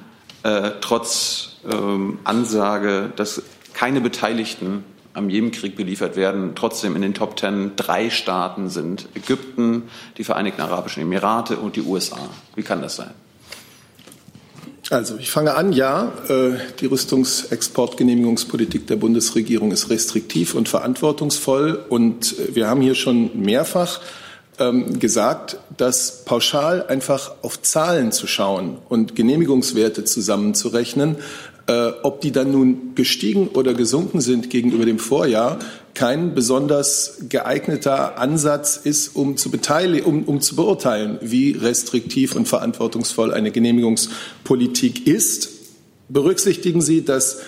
äh, 0.44 0.72
trotz 0.80 1.55
ähm, 1.72 2.20
Ansage, 2.24 3.12
dass 3.16 3.42
keine 3.74 4.02
Beteiligten 4.02 4.84
am 5.14 5.30
Jemenkrieg 5.30 5.76
beliefert 5.76 6.18
werden, 6.18 6.52
trotzdem 6.56 6.96
in 6.96 7.02
den 7.02 7.14
Top 7.14 7.38
Ten 7.38 7.72
drei 7.78 8.10
Staaten 8.10 8.70
sind. 8.70 9.08
Ägypten, 9.16 9.84
die 10.18 10.26
Vereinigten 10.26 10.62
Arabischen 10.62 11.02
Emirate 11.02 11.58
und 11.58 11.78
die 11.78 11.82
USA. 11.82 12.20
Wie 12.56 12.64
kann 12.64 12.82
das 12.82 12.98
sein? 12.98 13.12
Also 14.92 15.18
ich 15.18 15.32
fange 15.32 15.56
an, 15.56 15.72
ja, 15.72 16.12
äh, 16.30 16.60
die 16.80 16.86
Rüstungsexportgenehmigungspolitik 16.86 18.86
der 18.86 18.98
Bundesregierung 18.98 19.72
ist 19.72 19.90
restriktiv 19.90 20.54
und 20.54 20.70
verantwortungsvoll. 20.70 21.84
Und 21.90 22.38
äh, 22.38 22.56
wir 22.56 22.68
haben 22.68 22.82
hier 22.82 22.94
schon 22.94 23.42
mehrfach 23.42 24.00
ähm, 24.60 25.00
gesagt, 25.00 25.58
dass 25.78 26.24
pauschal 26.26 26.86
einfach 26.88 27.32
auf 27.42 27.62
Zahlen 27.62 28.12
zu 28.12 28.28
schauen 28.28 28.78
und 28.88 29.16
Genehmigungswerte 29.16 30.04
zusammenzurechnen 30.04 31.18
äh, 31.68 31.92
ob 32.04 32.22
die 32.22 32.32
dann 32.32 32.52
nun 32.52 32.96
gestiegen 32.96 33.48
oder 33.50 33.74
gesunken 33.74 34.22
sind 34.22 34.50
gegenüber 34.50 34.86
dem 34.86 35.00
Vorjahr, 35.00 35.60
kein 35.94 36.36
besonders 36.36 37.18
geeigneter 37.30 38.20
Ansatz 38.20 38.78
ist, 38.78 39.16
um 39.16 39.38
zu, 39.38 39.50
um, 40.06 40.24
um 40.24 40.42
zu 40.42 40.56
beurteilen, 40.56 41.18
wie 41.22 41.52
restriktiv 41.52 42.36
und 42.36 42.48
verantwortungsvoll 42.48 43.34
eine 43.34 43.52
Genehmigungspolitik 43.52 45.08
ist. 45.08 45.50
Berücksichtigen 46.10 46.82
Sie, 46.82 47.04
dass 47.04 47.42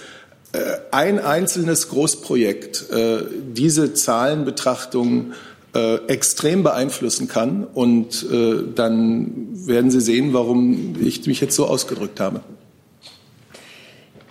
äh, 0.54 0.60
ein 0.92 1.20
einzelnes 1.20 1.90
Großprojekt 1.90 2.90
äh, 2.90 3.24
diese 3.54 3.94
Zahlenbetrachtung 3.94 5.34
äh, 5.76 5.96
extrem 6.08 6.64
beeinflussen 6.64 7.28
kann. 7.28 7.66
Und 7.66 8.26
äh, 8.32 8.64
dann 8.74 9.50
werden 9.68 9.92
Sie 9.92 10.02
sehen, 10.02 10.34
warum 10.34 10.96
ich 11.00 11.28
mich 11.28 11.42
jetzt 11.42 11.56
so 11.56 11.68
ausgedrückt 11.68 12.20
habe. 12.20 12.42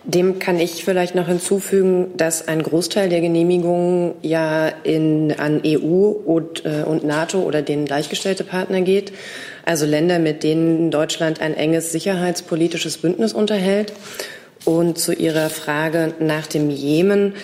Dem 0.06 0.38
kann 0.38 0.60
ich 0.60 0.84
vielleicht 0.84 1.16
noch 1.16 1.26
hinzufügen, 1.26 2.12
dass 2.16 2.46
ein 2.46 2.62
Großteil 2.62 3.08
der 3.08 3.20
Genehmigungen 3.20 4.14
ja 4.22 4.68
in, 4.84 5.32
an 5.36 5.62
EU 5.66 6.10
und, 6.24 6.64
äh, 6.64 6.84
und 6.84 7.04
NATO 7.04 7.40
oder 7.40 7.60
den 7.60 7.86
gleichgestellte 7.86 8.44
Partner 8.44 8.82
geht, 8.82 9.12
also 9.64 9.84
Länder, 9.84 10.20
mit 10.20 10.44
denen 10.44 10.92
Deutschland 10.92 11.40
ein 11.40 11.54
enges 11.54 11.90
sicherheitspolitisches 11.90 12.98
Bündnis 12.98 13.32
unterhält. 13.32 13.92
Und 14.64 14.98
zu 14.98 15.12
Ihrer 15.12 15.50
Frage 15.50 16.14
nach 16.18 16.46
dem 16.46 16.70
Jemen. 16.70 17.34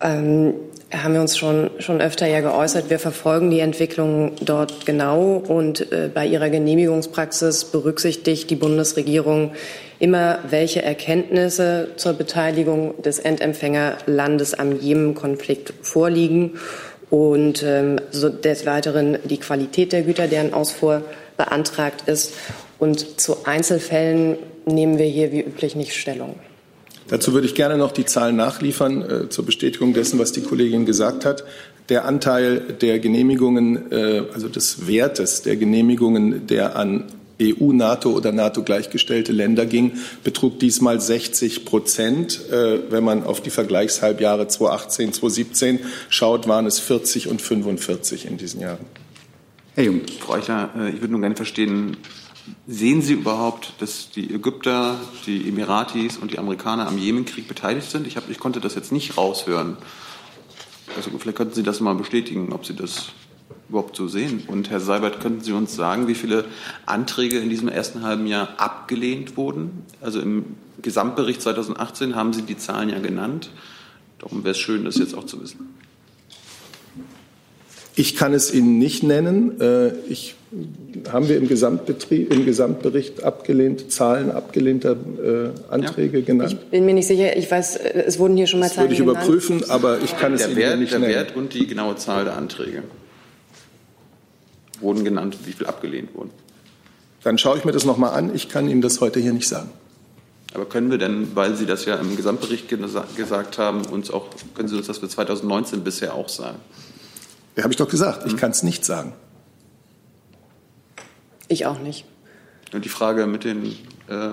Ähm, 0.00 0.54
haben 0.92 1.14
wir 1.14 1.20
uns 1.20 1.36
schon, 1.36 1.70
schon 1.80 2.00
öfter 2.00 2.26
ja 2.26 2.40
geäußert. 2.40 2.88
Wir 2.88 2.98
verfolgen 2.98 3.50
die 3.50 3.60
Entwicklung 3.60 4.32
dort 4.40 4.86
genau 4.86 5.36
und 5.36 5.92
äh, 5.92 6.08
bei 6.12 6.26
ihrer 6.26 6.48
Genehmigungspraxis 6.48 7.66
berücksichtigt 7.66 8.48
die 8.48 8.56
Bundesregierung 8.56 9.52
immer, 9.98 10.38
welche 10.48 10.82
Erkenntnisse 10.82 11.88
zur 11.96 12.12
Beteiligung 12.12 13.00
des 13.02 13.18
Endempfängerlandes 13.18 14.54
am 14.54 14.78
Jemen-Konflikt 14.78 15.72
vorliegen 15.82 16.52
und 17.10 17.62
ähm, 17.62 17.96
so 18.10 18.28
des 18.28 18.66
Weiteren 18.66 19.18
die 19.24 19.38
Qualität 19.38 19.92
der 19.92 20.02
Güter, 20.02 20.28
deren 20.28 20.52
Ausfuhr 20.52 21.02
beantragt 21.36 22.04
ist. 22.06 22.34
Und 22.78 23.20
zu 23.20 23.44
Einzelfällen 23.44 24.36
nehmen 24.66 24.98
wir 24.98 25.06
hier 25.06 25.32
wie 25.32 25.40
üblich 25.40 25.74
nicht 25.74 25.94
Stellung. 25.94 26.36
Dazu 27.08 27.32
würde 27.32 27.46
ich 27.46 27.54
gerne 27.54 27.78
noch 27.78 27.92
die 27.92 28.04
Zahlen 28.04 28.36
nachliefern 28.36 29.02
äh, 29.02 29.28
zur 29.30 29.46
Bestätigung 29.46 29.94
dessen, 29.94 30.18
was 30.18 30.32
die 30.32 30.42
Kollegin 30.42 30.84
gesagt 30.84 31.24
hat. 31.24 31.44
Der 31.88 32.04
Anteil 32.04 32.60
der 32.60 32.98
Genehmigungen, 32.98 33.90
äh, 33.90 34.22
also 34.32 34.48
des 34.48 34.86
Wertes 34.86 35.40
der 35.40 35.56
Genehmigungen, 35.56 36.46
der 36.46 36.76
an 36.76 37.04
EU, 37.40 37.72
NATO 37.72 38.10
oder 38.10 38.32
NATO 38.32 38.62
gleichgestellte 38.62 39.32
Länder 39.32 39.66
ging, 39.66 39.92
betrug 40.24 40.58
diesmal 40.58 41.00
60 41.00 41.64
Prozent. 41.64 42.40
Äh, 42.50 42.90
wenn 42.90 43.04
man 43.04 43.24
auf 43.24 43.40
die 43.40 43.50
Vergleichshalbjahre 43.50 44.48
2018, 44.48 45.12
2017 45.12 45.80
schaut, 46.08 46.48
waren 46.48 46.66
es 46.66 46.78
40 46.78 47.28
und 47.28 47.40
45 47.40 48.26
in 48.26 48.36
diesen 48.36 48.60
Jahren. 48.60 48.84
Herr 49.74 49.84
Jung. 49.84 50.00
Frau 50.20 50.34
Eichler, 50.34 50.70
äh, 50.76 50.90
ich 50.90 51.00
würde 51.00 51.12
nur 51.12 51.20
gerne 51.20 51.36
verstehen, 51.36 51.96
Sehen 52.66 53.02
Sie 53.02 53.14
überhaupt, 53.14 53.74
dass 53.78 54.10
die 54.10 54.32
Ägypter, 54.34 54.98
die 55.26 55.48
Emiratis 55.48 56.16
und 56.16 56.32
die 56.32 56.38
Amerikaner 56.38 56.86
am 56.86 56.98
Jemenkrieg 56.98 57.48
beteiligt 57.48 57.90
sind? 57.90 58.06
Ich, 58.06 58.16
hab, 58.16 58.28
ich 58.28 58.38
konnte 58.38 58.60
das 58.60 58.74
jetzt 58.74 58.92
nicht 58.92 59.16
raushören. 59.16 59.76
Also 60.96 61.10
vielleicht 61.18 61.36
könnten 61.36 61.54
Sie 61.54 61.62
das 61.62 61.80
mal 61.80 61.94
bestätigen, 61.94 62.52
ob 62.52 62.66
Sie 62.66 62.74
das 62.74 63.12
überhaupt 63.68 63.96
so 63.96 64.08
sehen. 64.08 64.44
Und 64.46 64.70
Herr 64.70 64.80
Seibert, 64.80 65.20
könnten 65.20 65.42
Sie 65.42 65.52
uns 65.52 65.74
sagen, 65.74 66.08
wie 66.08 66.14
viele 66.14 66.44
Anträge 66.86 67.38
in 67.38 67.50
diesem 67.50 67.68
ersten 67.68 68.02
halben 68.02 68.26
Jahr 68.26 68.48
abgelehnt 68.56 69.36
wurden? 69.36 69.84
Also 70.00 70.20
im 70.20 70.44
Gesamtbericht 70.80 71.42
2018 71.42 72.14
haben 72.14 72.32
Sie 72.32 72.42
die 72.42 72.56
Zahlen 72.56 72.88
ja 72.88 72.98
genannt. 72.98 73.50
Darum 74.18 74.42
wäre 74.44 74.52
es 74.52 74.58
schön, 74.58 74.84
das 74.84 74.96
jetzt 74.96 75.14
auch 75.14 75.24
zu 75.24 75.40
wissen. 75.42 75.74
Ich 77.94 78.14
kann 78.14 78.32
es 78.32 78.54
Ihnen 78.54 78.78
nicht 78.78 79.02
nennen. 79.02 79.60
Äh, 79.60 79.92
ich, 80.08 80.36
haben 81.12 81.28
wir 81.28 81.36
im, 81.36 81.48
Gesamtbetrieb, 81.48 82.32
im 82.32 82.44
Gesamtbericht 82.46 83.24
abgelehnt, 83.24 83.90
Zahlen 83.90 84.30
abgelehnter 84.30 84.92
äh, 84.92 85.50
Anträge 85.72 86.20
ja. 86.20 86.24
genannt? 86.24 86.52
Ich 86.52 86.70
bin 86.70 86.86
mir 86.86 86.94
nicht 86.94 87.08
sicher. 87.08 87.36
Ich 87.36 87.50
weiß, 87.50 87.76
äh, 87.76 88.04
es 88.06 88.20
wurden 88.20 88.36
hier 88.36 88.46
schon 88.46 88.60
mal 88.60 88.66
das 88.66 88.76
Zahlen 88.76 88.86
würde 88.86 88.94
ich 88.94 89.00
genannt. 89.00 89.24
überprüfen, 89.24 89.68
aber 89.68 90.00
ich 90.00 90.16
kann 90.16 90.32
es 90.32 90.42
der 90.42 90.50
Ihnen 90.50 90.58
Wert, 90.58 90.78
nicht 90.78 90.92
der 90.92 91.00
nennen. 91.00 91.12
Der 91.12 91.26
Wert 91.26 91.36
und 91.36 91.54
die 91.54 91.66
genaue 91.66 91.96
Zahl 91.96 92.24
der 92.24 92.36
Anträge 92.36 92.84
wurden 94.80 95.04
genannt, 95.04 95.38
wie 95.44 95.52
viel 95.52 95.66
abgelehnt 95.66 96.14
wurden. 96.14 96.30
Dann 97.22 97.38
schaue 97.38 97.58
ich 97.58 97.64
mir 97.64 97.72
das 97.72 97.84
nochmal 97.84 98.14
an. 98.14 98.34
Ich 98.34 98.48
kann 98.48 98.68
Ihnen 98.68 98.80
das 98.80 99.00
heute 99.00 99.20
hier 99.20 99.32
nicht 99.32 99.48
sagen. 99.48 99.70
Aber 100.54 100.66
können 100.66 100.90
wir 100.90 100.98
denn, 100.98 101.34
weil 101.34 101.54
Sie 101.56 101.66
das 101.66 101.84
ja 101.84 101.96
im 101.96 102.16
Gesamtbericht 102.16 102.68
gesagt 103.16 103.58
haben, 103.58 103.84
uns 103.86 104.10
auch, 104.10 104.26
können 104.54 104.68
Sie 104.68 104.76
uns 104.76 104.86
das 104.86 104.98
für 104.98 105.08
2019 105.08 105.84
bisher 105.84 106.14
auch 106.14 106.28
sagen? 106.28 106.58
Ja, 107.56 107.64
habe 107.64 107.72
ich 107.72 107.76
doch 107.76 107.88
gesagt. 107.88 108.26
Ich 108.26 108.36
kann 108.36 108.52
es 108.52 108.62
nicht 108.62 108.84
sagen. 108.84 109.12
Ich 111.48 111.66
auch 111.66 111.78
nicht. 111.80 112.04
Und 112.72 112.84
die 112.84 112.88
Frage 112.88 113.26
mit 113.26 113.44
den, 113.44 113.66
äh, 114.08 114.30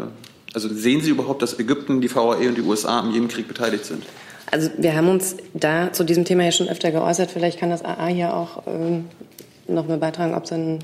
also 0.53 0.69
sehen 0.69 1.01
Sie 1.01 1.09
überhaupt, 1.09 1.41
dass 1.41 1.57
Ägypten, 1.59 2.01
die 2.01 2.13
VAE 2.13 2.47
und 2.47 2.57
die 2.57 2.61
USA 2.61 2.99
am 2.99 3.11
Jemenkrieg 3.11 3.47
beteiligt 3.47 3.85
sind? 3.85 4.03
Also 4.51 4.69
wir 4.77 4.95
haben 4.95 5.09
uns 5.09 5.37
da 5.53 5.91
zu 5.91 6.03
diesem 6.03 6.23
Thema 6.23 6.43
ja 6.43 6.51
schon 6.51 6.69
öfter 6.69 6.91
geäußert. 6.91 7.31
Vielleicht 7.31 7.59
kann 7.59 7.71
das 7.71 7.83
AA 7.83 8.07
hier 8.07 8.33
auch 8.33 8.63
ähm, 8.67 9.05
noch 9.67 9.87
mal 9.87 9.97
beitragen, 9.97 10.33
ob 10.33 10.43
es 10.43 10.51
ein 10.51 10.79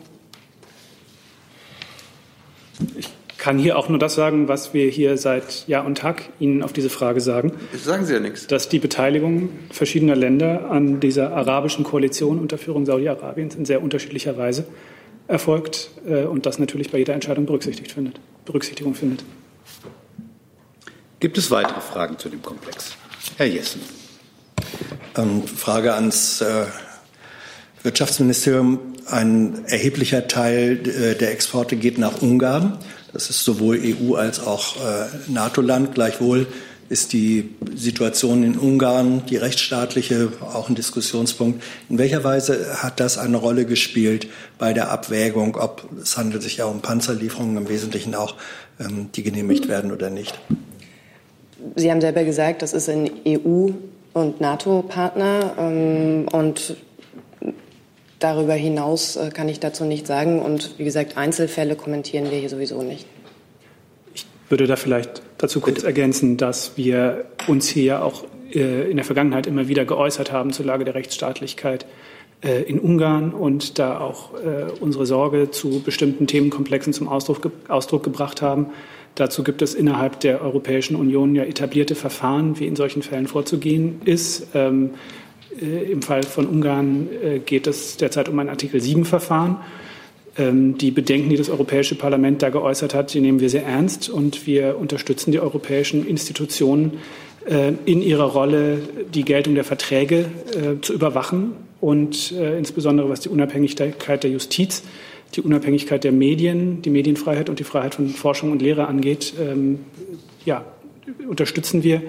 ich 2.97 3.09
kann 3.41 3.57
hier 3.57 3.75
auch 3.75 3.89
nur 3.89 3.97
das 3.97 4.13
sagen, 4.13 4.47
was 4.47 4.75
wir 4.75 4.87
hier 4.89 5.17
seit 5.17 5.67
Jahr 5.67 5.83
und 5.85 5.97
Tag 5.97 6.29
Ihnen 6.39 6.61
auf 6.61 6.73
diese 6.73 6.91
Frage 6.91 7.21
sagen. 7.21 7.53
Das 7.71 7.83
sagen 7.83 8.05
Sie 8.05 8.13
ja 8.13 8.19
nichts. 8.19 8.45
Dass 8.45 8.69
die 8.69 8.77
Beteiligung 8.77 9.49
verschiedener 9.71 10.15
Länder 10.15 10.69
an 10.69 10.99
dieser 10.99 11.33
arabischen 11.35 11.83
Koalition 11.83 12.37
unter 12.37 12.59
Führung 12.59 12.85
Saudi-Arabiens 12.85 13.55
in 13.55 13.65
sehr 13.65 13.81
unterschiedlicher 13.81 14.37
Weise 14.37 14.65
erfolgt 15.27 15.89
äh, 16.07 16.25
und 16.25 16.45
das 16.45 16.59
natürlich 16.59 16.91
bei 16.91 16.99
jeder 16.99 17.15
Entscheidung 17.15 17.47
berücksichtigt 17.47 17.91
findet, 17.91 18.19
Berücksichtigung 18.45 18.93
findet. 18.93 19.23
Gibt 21.19 21.39
es 21.39 21.49
weitere 21.49 21.81
Fragen 21.81 22.19
zu 22.19 22.29
dem 22.29 22.43
Komplex? 22.43 22.95
Herr 23.37 23.47
Jessen. 23.47 23.81
Ähm, 25.17 25.43
Frage 25.47 25.95
ans 25.95 26.41
äh, 26.41 26.65
Wirtschaftsministerium. 27.83 28.79
Ein 29.05 29.65
erheblicher 29.65 30.27
Teil 30.27 30.79
äh, 30.87 31.15
der 31.15 31.31
Exporte 31.31 31.75
geht 31.75 31.97
nach 31.97 32.21
Ungarn. 32.21 32.77
Das 33.13 33.29
ist 33.29 33.43
sowohl 33.43 33.79
EU 33.83 34.15
als 34.15 34.39
auch 34.39 34.77
äh, 34.77 35.07
NATO-Land. 35.27 35.95
Gleichwohl 35.95 36.47
ist 36.91 37.13
die 37.13 37.49
Situation 37.73 38.43
in 38.43 38.57
Ungarn, 38.57 39.23
die 39.29 39.37
rechtsstaatliche, 39.37 40.33
auch 40.41 40.67
ein 40.67 40.75
Diskussionspunkt. 40.75 41.63
In 41.89 41.97
welcher 41.97 42.23
Weise 42.23 42.83
hat 42.83 42.99
das 42.99 43.17
eine 43.17 43.37
Rolle 43.37 43.65
gespielt 43.65 44.27
bei 44.57 44.73
der 44.73 44.91
Abwägung, 44.91 45.55
ob 45.55 45.87
es 46.01 46.17
handelt 46.17 46.43
sich 46.43 46.57
ja 46.57 46.65
um 46.65 46.81
Panzerlieferungen 46.81 47.57
im 47.57 47.69
Wesentlichen 47.69 48.13
auch, 48.13 48.35
ähm, 48.79 49.09
die 49.15 49.23
genehmigt 49.23 49.69
werden 49.69 49.91
oder 49.91 50.09
nicht? 50.09 50.37
Sie 51.75 51.89
haben 51.89 52.01
selber 52.01 52.23
gesagt, 52.23 52.61
das 52.61 52.73
ist 52.73 52.89
ein 52.89 53.09
EU- 53.25 53.71
und 54.13 54.41
NATO-Partner. 54.41 55.53
Ähm, 55.57 56.27
und 56.29 56.75
Darüber 58.21 58.53
hinaus 58.53 59.15
äh, 59.15 59.31
kann 59.31 59.49
ich 59.49 59.59
dazu 59.59 59.83
nichts 59.83 60.07
sagen. 60.07 60.43
Und 60.43 60.77
wie 60.77 60.83
gesagt, 60.83 61.17
Einzelfälle 61.17 61.75
kommentieren 61.75 62.29
wir 62.29 62.37
hier 62.37 62.49
sowieso 62.49 62.83
nicht. 62.83 63.07
Ich 64.13 64.27
würde 64.47 64.67
da 64.67 64.75
vielleicht 64.75 65.23
dazu 65.39 65.59
kurz 65.59 65.77
Bitte. 65.77 65.87
ergänzen, 65.87 66.37
dass 66.37 66.77
wir 66.77 67.25
uns 67.47 67.67
hier 67.67 68.05
auch 68.05 68.25
äh, 68.53 68.91
in 68.91 68.97
der 68.97 69.05
Vergangenheit 69.05 69.47
immer 69.47 69.67
wieder 69.67 69.85
geäußert 69.85 70.31
haben 70.31 70.53
zur 70.53 70.67
Lage 70.67 70.85
der 70.85 70.93
Rechtsstaatlichkeit 70.93 71.87
äh, 72.43 72.61
in 72.61 72.79
Ungarn 72.79 73.33
und 73.33 73.79
da 73.79 73.99
auch 73.99 74.29
unsere 74.79 75.07
Sorge 75.07 75.49
zu 75.49 75.81
bestimmten 75.81 76.27
Themenkomplexen 76.27 76.93
zum 76.93 77.07
Ausdruck, 77.07 77.51
Ausdruck 77.69 78.03
gebracht 78.03 78.43
haben. 78.43 78.67
Dazu 79.15 79.43
gibt 79.43 79.63
es 79.63 79.73
innerhalb 79.73 80.19
der 80.19 80.41
Europäischen 80.41 80.95
Union 80.95 81.33
ja 81.33 81.43
etablierte 81.43 81.95
Verfahren, 81.95 82.59
wie 82.59 82.67
in 82.67 82.75
solchen 82.75 83.01
Fällen 83.01 83.27
vorzugehen 83.27 84.01
ist. 84.05 84.47
Äh, 85.59 85.91
Im 85.91 86.01
Fall 86.01 86.23
von 86.23 86.45
Ungarn 86.45 87.07
äh, 87.23 87.39
geht 87.39 87.67
es 87.67 87.97
derzeit 87.97 88.29
um 88.29 88.39
ein 88.39 88.49
Artikel 88.49 88.79
7-Verfahren. 88.79 89.57
Ähm, 90.37 90.77
die 90.77 90.91
Bedenken, 90.91 91.29
die 91.29 91.37
das 91.37 91.49
Europäische 91.49 91.95
Parlament 91.95 92.41
da 92.41 92.49
geäußert 92.49 92.93
hat, 92.93 93.13
die 93.13 93.19
nehmen 93.19 93.39
wir 93.39 93.49
sehr 93.49 93.65
ernst 93.65 94.09
und 94.09 94.47
wir 94.47 94.77
unterstützen 94.77 95.31
die 95.31 95.39
europäischen 95.39 96.07
Institutionen 96.07 96.99
äh, 97.45 97.73
in 97.85 98.01
ihrer 98.01 98.25
Rolle, 98.25 98.79
die 99.13 99.23
Geltung 99.23 99.55
der 99.55 99.63
Verträge 99.63 100.25
zu 100.81 100.93
überwachen 100.93 101.53
und 101.79 102.31
insbesondere 102.31 103.09
was 103.09 103.21
die 103.21 103.29
Unabhängigkeit 103.29 104.23
der 104.23 104.29
Justiz, 104.29 104.83
die 105.35 105.41
Unabhängigkeit 105.41 106.03
der 106.03 106.11
Medien, 106.11 106.81
die 106.81 106.89
Medienfreiheit 106.89 107.49
und 107.49 107.59
die 107.59 107.63
Freiheit 107.63 107.95
von 107.95 108.09
Forschung 108.09 108.51
und 108.51 108.61
Lehre 108.61 108.87
angeht, 108.87 109.33
ähm, 109.39 109.79
ja, 110.45 110.65
unterstützen 111.27 111.83
wir 111.83 112.01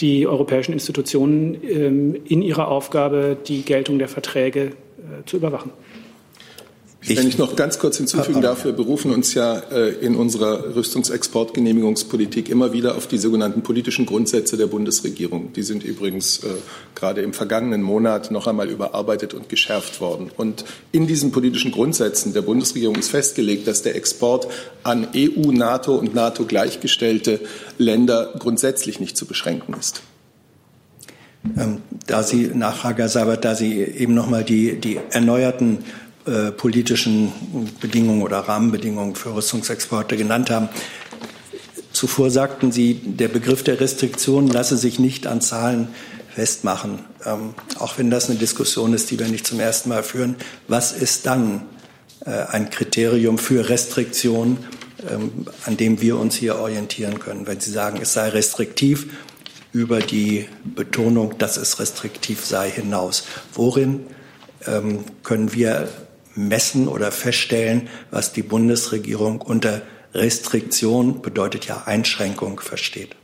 die 0.00 0.26
europäischen 0.26 0.72
Institutionen 0.72 1.56
ähm, 1.62 2.16
in 2.24 2.42
ihrer 2.42 2.68
Aufgabe, 2.68 3.36
die 3.46 3.62
Geltung 3.62 3.98
der 3.98 4.08
Verträge 4.08 4.60
äh, 4.60 5.24
zu 5.26 5.36
überwachen. 5.36 5.70
Wenn 7.04 7.26
ich 7.26 7.36
noch 7.36 7.56
ganz 7.56 7.78
kurz 7.78 7.96
hinzufügen 7.96 8.40
darf, 8.42 8.64
wir 8.64 8.72
berufen 8.72 9.12
uns 9.12 9.34
ja 9.34 9.58
äh, 9.58 9.90
in 9.90 10.14
unserer 10.14 10.76
Rüstungsexportgenehmigungspolitik 10.76 12.48
immer 12.48 12.72
wieder 12.72 12.94
auf 12.94 13.08
die 13.08 13.18
sogenannten 13.18 13.62
politischen 13.62 14.06
Grundsätze 14.06 14.56
der 14.56 14.68
Bundesregierung. 14.68 15.52
Die 15.52 15.62
sind 15.62 15.82
übrigens 15.82 16.38
äh, 16.44 16.48
gerade 16.94 17.22
im 17.22 17.32
vergangenen 17.32 17.82
Monat 17.82 18.30
noch 18.30 18.46
einmal 18.46 18.68
überarbeitet 18.68 19.34
und 19.34 19.48
geschärft 19.48 20.00
worden. 20.00 20.30
Und 20.36 20.64
in 20.92 21.08
diesen 21.08 21.32
politischen 21.32 21.72
Grundsätzen 21.72 22.34
der 22.34 22.42
Bundesregierung 22.42 22.94
ist 22.94 23.10
festgelegt, 23.10 23.66
dass 23.66 23.82
der 23.82 23.96
Export 23.96 24.46
an 24.84 25.08
EU, 25.16 25.50
NATO 25.50 25.96
und 25.96 26.14
NATO 26.14 26.44
gleichgestellte 26.44 27.40
Länder 27.78 28.32
grundsätzlich 28.38 29.00
nicht 29.00 29.16
zu 29.16 29.26
beschränken 29.26 29.74
ist. 29.78 30.02
Ähm, 31.58 31.78
da 32.06 32.22
Sie, 32.22 32.50
Nachfrage, 32.54 33.02
Herr 33.02 33.08
Sabat, 33.08 33.44
da 33.44 33.56
Sie 33.56 33.80
eben 33.80 34.14
noch 34.14 34.30
mal 34.30 34.44
die, 34.44 34.76
die 34.78 35.00
erneuerten 35.10 35.78
äh, 36.26 36.52
politischen 36.52 37.32
Bedingungen 37.80 38.22
oder 38.22 38.38
Rahmenbedingungen 38.38 39.16
für 39.16 39.34
Rüstungsexporte 39.34 40.16
genannt 40.16 40.50
haben. 40.50 40.68
Zuvor 41.92 42.30
sagten 42.30 42.72
Sie, 42.72 42.94
der 42.94 43.28
Begriff 43.28 43.62
der 43.62 43.80
Restriktionen 43.80 44.48
lasse 44.48 44.76
sich 44.76 44.98
nicht 44.98 45.26
an 45.26 45.40
Zahlen 45.40 45.88
festmachen. 46.34 47.00
Ähm, 47.24 47.54
auch 47.78 47.98
wenn 47.98 48.10
das 48.10 48.30
eine 48.30 48.38
Diskussion 48.38 48.94
ist, 48.94 49.10
die 49.10 49.18
wir 49.18 49.28
nicht 49.28 49.46
zum 49.46 49.60
ersten 49.60 49.88
Mal 49.88 50.02
führen. 50.02 50.36
Was 50.68 50.92
ist 50.92 51.26
dann 51.26 51.62
äh, 52.24 52.30
ein 52.30 52.70
Kriterium 52.70 53.38
für 53.38 53.68
Restriktion, 53.68 54.58
ähm, 55.08 55.46
an 55.66 55.76
dem 55.76 56.00
wir 56.00 56.18
uns 56.18 56.36
hier 56.36 56.56
orientieren 56.56 57.18
können? 57.18 57.46
Wenn 57.46 57.60
Sie 57.60 57.70
sagen, 57.70 57.98
es 58.00 58.14
sei 58.14 58.28
restriktiv 58.30 59.08
über 59.72 60.00
die 60.00 60.46
Betonung, 60.64 61.38
dass 61.38 61.56
es 61.56 61.80
restriktiv 61.80 62.44
sei, 62.44 62.70
hinaus. 62.70 63.24
Worin 63.54 64.06
ähm, 64.66 65.04
können 65.22 65.52
wir 65.52 65.88
messen 66.34 66.88
oder 66.88 67.12
feststellen, 67.12 67.88
was 68.10 68.32
die 68.32 68.42
Bundesregierung 68.42 69.40
unter 69.40 69.82
Restriktion 70.14 71.22
bedeutet 71.22 71.66
ja 71.66 71.84
Einschränkung 71.86 72.60
versteht. 72.60 73.16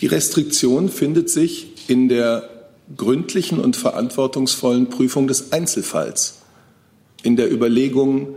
Die 0.00 0.06
Restriktion 0.06 0.88
findet 0.88 1.30
sich 1.30 1.88
in 1.88 2.08
der 2.08 2.50
gründlichen 2.96 3.58
und 3.58 3.76
verantwortungsvollen 3.76 4.90
Prüfung 4.90 5.26
des 5.26 5.52
Einzelfalls, 5.52 6.42
in 7.22 7.36
der 7.36 7.50
Überlegung, 7.50 8.36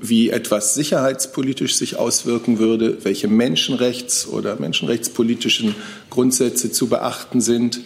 wie 0.00 0.30
etwas 0.30 0.74
sicherheitspolitisch 0.74 1.74
sich 1.74 1.96
auswirken 1.96 2.58
würde, 2.58 3.04
welche 3.04 3.28
Menschenrechts- 3.28 4.28
oder 4.28 4.60
menschenrechtspolitischen 4.60 5.74
Grundsätze 6.10 6.70
zu 6.70 6.88
beachten 6.88 7.40
sind, 7.40 7.80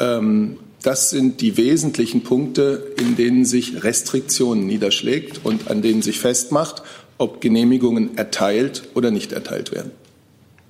ähm, 0.00 0.58
das 0.86 1.10
sind 1.10 1.40
die 1.40 1.56
wesentlichen 1.56 2.22
Punkte, 2.22 2.94
in 2.96 3.16
denen 3.16 3.44
sich 3.44 3.82
Restriktionen 3.82 4.68
niederschlägt 4.68 5.40
und 5.44 5.68
an 5.68 5.82
denen 5.82 6.00
sich 6.00 6.20
festmacht, 6.20 6.82
ob 7.18 7.40
Genehmigungen 7.40 8.16
erteilt 8.16 8.84
oder 8.94 9.10
nicht 9.10 9.32
erteilt 9.32 9.72
werden. 9.72 9.90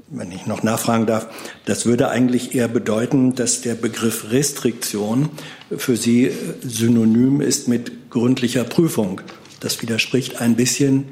Wenn 0.09 0.33
ich 0.33 0.47
noch 0.47 0.63
nachfragen 0.63 1.05
darf, 1.05 1.29
das 1.67 1.85
würde 1.85 2.09
eigentlich 2.09 2.55
eher 2.55 2.69
bedeuten, 2.69 3.35
dass 3.35 3.61
der 3.61 3.75
Begriff 3.75 4.31
Restriktion 4.31 5.29
für 5.77 5.97
Sie 5.97 6.31
synonym 6.63 7.43
ist 7.43 7.69
mit 7.69 8.09
gründlicher 8.09 8.65
Prüfung. 8.65 9.21
Das 9.61 9.83
widerspricht 9.83 10.41
ein 10.41 10.57
bisschen 10.57 11.05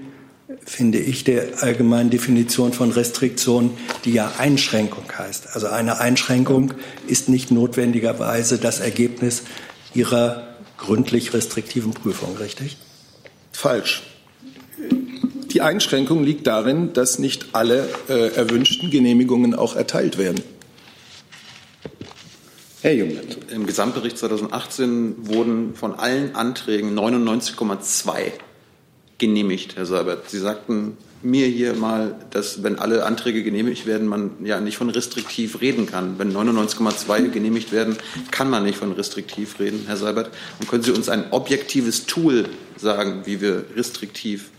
finde 0.65 0.99
ich, 0.99 1.25
der 1.25 1.63
allgemeinen 1.63 2.11
Definition 2.11 2.73
von 2.73 2.91
Restriktion, 2.91 3.77
die 4.05 4.13
ja 4.13 4.33
Einschränkung 4.39 5.05
heißt. 5.17 5.49
Also 5.55 5.69
eine 5.69 6.01
Einschränkung 6.01 6.75
ist 7.07 7.29
nicht 7.29 7.51
notwendigerweise 7.51 8.59
das 8.59 8.81
Ergebnis 8.81 9.43
Ihrer 9.95 10.49
gründlich 10.77 11.33
restriktiven 11.33 11.93
Prüfung, 11.93 12.37
richtig? 12.37 12.77
Falsch. 13.53 14.03
Die 15.53 15.61
Einschränkung 15.61 16.25
liegt 16.25 16.47
darin, 16.47 16.93
dass 16.93 17.21
nicht 17.21 17.51
alle 17.53 17.89
äh, 18.09 18.35
erwünschten 18.35 18.91
Genehmigungen 18.91 19.55
auch 19.55 19.77
erteilt 19.77 20.19
werden. 20.19 20.43
Herr 22.83 22.93
Jungland. 22.93 23.39
Im 23.51 23.65
Gesamtbericht 23.65 24.19
2018 24.19 25.29
wurden 25.29 25.75
von 25.75 25.95
allen 25.95 26.35
Anträgen 26.35 26.99
99,2 26.99 28.33
genehmigt, 29.19 29.77
Herr 29.77 29.87
Seibert. 29.87 30.31
Sie 30.31 30.39
sagten 30.39 30.97
mir 31.23 31.47
hier 31.47 31.75
mal, 31.75 32.15
dass 32.31 32.63
wenn 32.63 32.79
alle 32.79 33.07
Anträge 33.07 33.43
genehmigt 33.43 33.87
werden, 33.87 34.07
man 34.07 34.33
ja 34.45 34.61
nicht 34.61 34.77
von 34.77 34.91
restriktiv 34.91 35.61
reden 35.61 35.87
kann. 35.87 36.19
Wenn 36.19 36.33
99,2 36.33 37.31
genehmigt 37.31 37.73
werden, 37.73 37.97
kann 38.31 38.51
man 38.51 38.65
nicht 38.65 38.79
von 38.79 38.93
restriktiv 38.93 39.59
reden, 39.59 39.85
Herr 39.87 39.97
Seibert. 39.97 40.31
Und 40.61 40.69
können 40.69 40.83
Sie 40.83 40.91
uns 40.91 41.09
ein 41.09 41.25
objektives 41.31 42.07
Tool 42.07 42.45
sagen, 42.77 43.23
wie 43.25 43.41
wir 43.41 43.65
restriktiv 43.75 44.51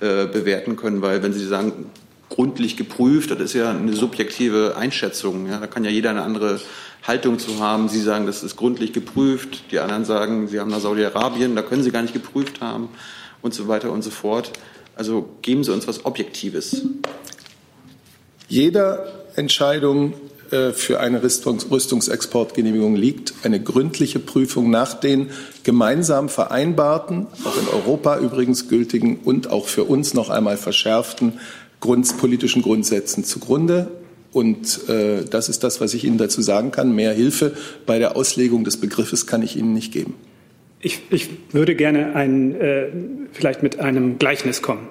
äh, 0.00 0.26
bewerten 0.26 0.76
können? 0.76 1.02
Weil 1.02 1.22
wenn 1.22 1.32
Sie 1.32 1.46
sagen, 1.46 1.86
gründlich 2.28 2.76
geprüft. 2.76 3.30
Das 3.30 3.40
ist 3.40 3.54
ja 3.54 3.70
eine 3.70 3.94
subjektive 3.94 4.74
Einschätzung. 4.76 5.48
Ja, 5.48 5.58
da 5.58 5.66
kann 5.66 5.84
ja 5.84 5.90
jeder 5.90 6.10
eine 6.10 6.22
andere 6.22 6.60
Haltung 7.06 7.38
zu 7.38 7.60
haben. 7.60 7.88
Sie 7.88 8.02
sagen, 8.02 8.26
das 8.26 8.42
ist 8.42 8.56
gründlich 8.56 8.92
geprüft. 8.92 9.70
Die 9.70 9.78
anderen 9.78 10.04
sagen, 10.04 10.46
Sie 10.48 10.60
haben 10.60 10.70
nach 10.70 10.80
Saudi-Arabien, 10.80 11.56
da 11.56 11.62
können 11.62 11.82
Sie 11.82 11.90
gar 11.90 12.02
nicht 12.02 12.12
geprüft 12.12 12.60
haben 12.60 12.90
und 13.42 13.54
so 13.54 13.68
weiter 13.68 13.92
und 13.92 14.02
so 14.02 14.10
fort. 14.10 14.52
Also 14.96 15.28
geben 15.42 15.64
Sie 15.64 15.72
uns 15.72 15.86
was 15.86 16.04
Objektives. 16.04 16.82
Jeder 18.48 19.06
Entscheidung 19.36 20.14
äh, 20.50 20.72
für 20.72 21.00
eine 21.00 21.22
Rüstungsexportgenehmigung 21.22 22.96
liegt 22.96 23.34
eine 23.42 23.62
gründliche 23.62 24.18
Prüfung 24.18 24.70
nach 24.70 24.94
den 24.94 25.30
gemeinsam 25.62 26.28
vereinbarten, 26.28 27.26
auch 27.44 27.56
in 27.56 27.68
Europa 27.68 28.18
übrigens 28.18 28.68
gültigen 28.68 29.18
und 29.24 29.50
auch 29.50 29.66
für 29.66 29.84
uns 29.84 30.14
noch 30.14 30.30
einmal 30.30 30.56
verschärften 30.56 31.38
Grund, 31.80 32.16
politischen 32.18 32.62
Grundsätzen 32.62 33.24
zugrunde. 33.24 33.90
Und 34.32 34.88
äh, 34.88 35.24
das 35.24 35.48
ist 35.48 35.64
das, 35.64 35.80
was 35.80 35.94
ich 35.94 36.04
Ihnen 36.04 36.18
dazu 36.18 36.42
sagen 36.42 36.70
kann. 36.70 36.94
Mehr 36.94 37.12
Hilfe 37.12 37.54
bei 37.86 37.98
der 37.98 38.16
Auslegung 38.16 38.64
des 38.64 38.78
Begriffes 38.78 39.26
kann 39.26 39.42
ich 39.42 39.56
Ihnen 39.56 39.74
nicht 39.74 39.92
geben. 39.92 40.14
Ich, 40.80 41.00
ich 41.10 41.28
würde 41.52 41.74
gerne 41.74 42.14
ein, 42.14 42.54
äh, 42.60 42.86
vielleicht 43.32 43.62
mit 43.62 43.80
einem 43.80 44.18
Gleichnis 44.18 44.62
kommen, 44.62 44.88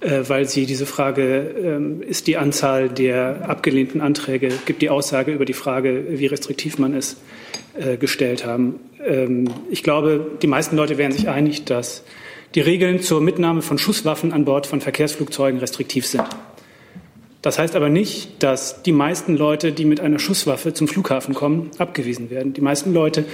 äh, 0.00 0.22
weil 0.26 0.48
Sie 0.48 0.66
diese 0.66 0.84
Frage, 0.84 2.00
äh, 2.04 2.08
ist 2.08 2.26
die 2.26 2.36
Anzahl 2.36 2.88
der 2.88 3.48
abgelehnten 3.48 4.00
Anträge, 4.00 4.50
gibt 4.66 4.82
die 4.82 4.90
Aussage 4.90 5.32
über 5.32 5.44
die 5.44 5.52
Frage, 5.52 6.04
wie 6.08 6.26
restriktiv 6.26 6.78
man 6.78 6.94
ist, 6.94 7.18
äh, 7.78 7.96
gestellt 7.96 8.44
haben. 8.44 8.80
Ähm, 9.04 9.48
ich 9.70 9.84
glaube, 9.84 10.32
die 10.42 10.48
meisten 10.48 10.76
Leute 10.76 10.98
wären 10.98 11.12
sich 11.12 11.28
einig, 11.28 11.64
dass 11.64 12.02
die 12.56 12.60
Regeln 12.60 13.00
zur 13.00 13.20
Mitnahme 13.20 13.62
von 13.62 13.78
Schusswaffen 13.78 14.32
an 14.32 14.44
Bord 14.44 14.66
von 14.66 14.80
Verkehrsflugzeugen 14.80 15.60
restriktiv 15.60 16.04
sind. 16.04 16.24
Das 17.42 17.58
heißt 17.58 17.74
aber 17.74 17.88
nicht, 17.88 18.42
dass 18.42 18.82
die 18.82 18.92
meisten 18.92 19.36
Leute, 19.36 19.72
die 19.72 19.84
mit 19.84 20.00
einer 20.00 20.18
Schusswaffe 20.18 20.74
zum 20.74 20.86
Flughafen 20.86 21.34
kommen, 21.34 21.70
abgewiesen 21.78 22.30
werden. 22.30 22.52
Die 22.52 22.60
meisten 22.60 22.92
Leute, 22.92 23.24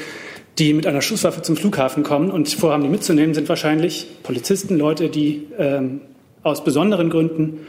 die 0.58 0.74
mit 0.74 0.86
einer 0.86 1.02
Schusswaffe 1.02 1.42
zum 1.42 1.56
Flughafen 1.56 2.02
kommen 2.02 2.30
und 2.30 2.48
vorhaben, 2.48 2.82
die 2.82 2.88
mitzunehmen, 2.88 3.34
sind 3.34 3.48
wahrscheinlich 3.48 4.06
Polizisten, 4.22 4.76
Leute, 4.76 5.08
die 5.08 5.46
ähm, 5.58 6.00
aus 6.42 6.64
besonderen 6.64 7.10
Gründen 7.10 7.66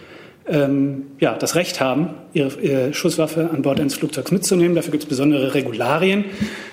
ähm, 0.48 1.04
ja, 1.20 1.36
das 1.36 1.56
Recht 1.56 1.80
haben, 1.80 2.10
ihre, 2.34 2.60
ihre, 2.60 2.94
Schusswaffe 2.94 3.52
an 3.52 3.62
Bord 3.62 3.80
eines 3.80 3.96
Flugzeugs 3.96 4.32
mitzunehmen. 4.32 4.76
Dafür 4.76 4.92
gibt 4.92 5.04
es 5.04 5.10
besondere 5.10 5.54
Regularien, 5.54 6.26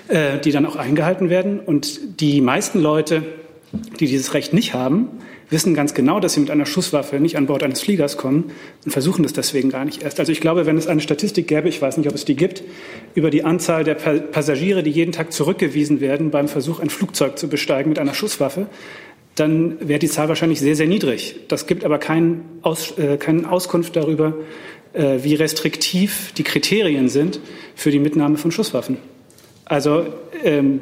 äh, 0.07 0.39
die 0.39 0.51
dann 0.51 0.65
auch 0.65 0.75
eingehalten 0.75 1.29
werden. 1.29 1.59
Und 1.59 2.19
die 2.19 2.41
meisten 2.41 2.81
Leute, 2.81 3.21
die 3.99 4.07
dieses 4.07 4.33
Recht 4.33 4.53
nicht 4.53 4.73
haben, 4.73 5.09
wissen 5.49 5.73
ganz 5.73 5.93
genau, 5.93 6.19
dass 6.19 6.33
sie 6.33 6.41
mit 6.41 6.51
einer 6.51 6.65
Schusswaffe 6.65 7.19
nicht 7.19 7.37
an 7.37 7.45
Bord 7.45 7.63
eines 7.63 7.81
Fliegers 7.81 8.17
kommen 8.17 8.51
und 8.83 8.91
versuchen 8.91 9.23
das 9.23 9.33
deswegen 9.33 9.69
gar 9.69 9.85
nicht 9.85 10.03
erst. 10.03 10.19
Also 10.19 10.31
ich 10.31 10.41
glaube, 10.41 10.65
wenn 10.65 10.77
es 10.77 10.87
eine 10.87 11.01
Statistik 11.01 11.47
gäbe, 11.47 11.69
ich 11.69 11.81
weiß 11.81 11.97
nicht, 11.97 12.09
ob 12.09 12.15
es 12.15 12.25
die 12.25 12.35
gibt, 12.35 12.63
über 13.15 13.29
die 13.29 13.43
Anzahl 13.43 13.83
der 13.83 13.95
Passagiere, 13.95 14.83
die 14.83 14.91
jeden 14.91 15.11
Tag 15.11 15.31
zurückgewiesen 15.31 16.01
werden 16.01 16.31
beim 16.31 16.47
Versuch, 16.47 16.79
ein 16.79 16.89
Flugzeug 16.89 17.37
zu 17.37 17.47
besteigen 17.47 17.89
mit 17.89 17.99
einer 17.99 18.13
Schusswaffe, 18.13 18.67
dann 19.35 19.77
wäre 19.87 19.99
die 19.99 20.09
Zahl 20.09 20.29
wahrscheinlich 20.29 20.59
sehr, 20.59 20.75
sehr 20.75 20.87
niedrig. 20.87 21.35
Das 21.47 21.67
gibt 21.67 21.85
aber 21.85 21.99
kein 21.99 22.41
Aus, 22.63 22.97
äh, 22.97 23.17
keine 23.17 23.49
Auskunft 23.49 23.95
darüber, 23.95 24.33
äh, 24.93 25.19
wie 25.21 25.35
restriktiv 25.35 26.33
die 26.33 26.43
Kriterien 26.43 27.07
sind 27.07 27.39
für 27.75 27.91
die 27.91 27.99
Mitnahme 27.99 28.37
von 28.37 28.51
Schusswaffen. 28.51 28.97
Also 29.65 30.07
ähm, 30.43 30.81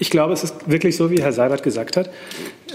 ich 0.00 0.10
glaube, 0.10 0.32
es 0.32 0.42
ist 0.42 0.54
wirklich 0.66 0.96
so, 0.96 1.10
wie 1.10 1.22
Herr 1.22 1.32
Seibert 1.32 1.62
gesagt 1.62 1.96
hat. 1.96 2.10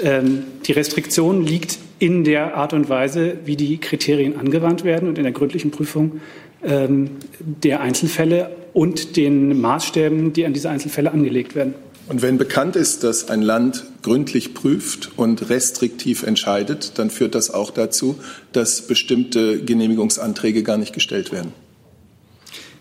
Ähm, 0.02 0.44
die 0.66 0.72
Restriktion 0.72 1.46
liegt 1.46 1.80
in 1.98 2.24
der 2.24 2.56
Art 2.56 2.72
und 2.72 2.88
Weise, 2.88 3.38
wie 3.46 3.58
die 3.58 3.80
Kriterien 3.80 4.38
angewandt 4.38 4.84
werden 4.84 5.10
und 5.10 5.18
in 5.18 5.24
der 5.24 5.34
gründlichen 5.34 5.72
Prüfung 5.72 6.22
ähm, 6.64 7.10
der 7.40 7.82
Einzelfälle 7.82 8.56
und 8.74 9.18
den 9.18 9.60
Maßstäben, 9.60 10.34
die 10.34 10.46
an 10.46 10.54
diese 10.54 10.70
Einzelfälle 10.70 11.12
angelegt 11.12 11.56
werden. 11.56 11.74
Und 12.08 12.22
wenn 12.22 12.38
bekannt 12.38 12.76
ist, 12.76 13.04
dass 13.04 13.30
ein 13.30 13.42
Land 13.42 13.84
gründlich 14.04 14.54
prüft 14.54 15.18
und 15.18 15.50
restriktiv 15.50 16.22
entscheidet, 16.22 17.00
dann 17.00 17.10
führt 17.10 17.34
das 17.34 17.50
auch 17.50 17.72
dazu, 17.72 18.20
dass 18.52 18.84
bestimmte 18.86 19.64
Genehmigungsanträge 19.64 20.62
gar 20.62 20.78
nicht 20.78 20.94
gestellt 20.94 21.32
werden. 21.32 21.54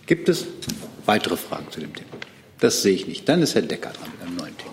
Gibt 0.05 0.29
es 0.29 0.45
weitere 1.07 1.39
Fragen 1.39 1.65
zu 1.71 1.81
dem 1.81 1.95
Thema? 1.95 2.09
Das 2.65 2.81
sehe 2.81 2.95
ich 2.95 3.07
nicht. 3.07 3.29
Dann 3.29 3.43
ist 3.43 3.55
Herr 3.55 3.61
Decker 3.61 3.91
dran 3.91 4.11
mit 4.11 4.27
einem 4.27 4.37
neuen 4.37 4.57
Thema. 4.57 4.73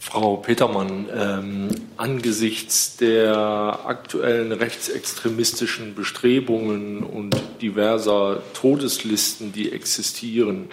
Frau 0.00 0.38
Petermann, 0.38 1.06
ähm, 1.14 1.68
angesichts 1.98 2.96
der 2.96 3.78
aktuellen 3.86 4.50
rechtsextremistischen 4.50 5.94
Bestrebungen 5.94 7.04
und 7.04 7.40
diverser 7.60 8.42
Todeslisten, 8.54 9.52
die 9.52 9.70
existieren, 9.70 10.68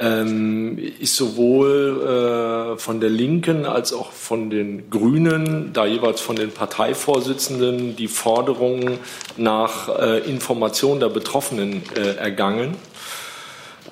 ähm, 0.00 0.78
ist 0.78 1.16
sowohl 1.16 2.74
äh, 2.74 2.78
von 2.78 3.00
der 3.00 3.10
Linken 3.10 3.64
als 3.64 3.92
auch 3.92 4.10
von 4.10 4.50
den 4.50 4.90
Grünen, 4.90 5.72
da 5.72 5.86
jeweils 5.86 6.20
von 6.20 6.36
den 6.36 6.50
Parteivorsitzenden, 6.50 7.96
die 7.96 8.08
Forderung 8.08 8.98
nach 9.36 9.88
äh, 9.88 10.18
Information 10.28 11.00
der 11.00 11.10
Betroffenen 11.10 11.82
äh, 11.96 12.16
ergangen. 12.16 12.76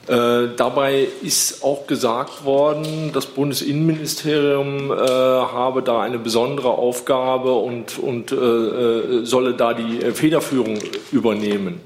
Äh, 0.08 0.48
dabei 0.56 1.06
ist 1.22 1.62
auch 1.62 1.86
gesagt 1.86 2.44
worden, 2.44 3.12
das 3.12 3.26
Bundesinnenministerium 3.26 4.90
äh, 4.90 4.96
habe 4.96 5.82
da 5.82 6.02
eine 6.02 6.18
besondere 6.18 6.70
Aufgabe 6.70 7.52
und, 7.52 8.00
und 8.00 8.32
äh, 8.32 9.24
solle 9.24 9.54
da 9.54 9.74
die 9.74 10.12
Federführung 10.12 10.78
übernehmen. 11.12 11.80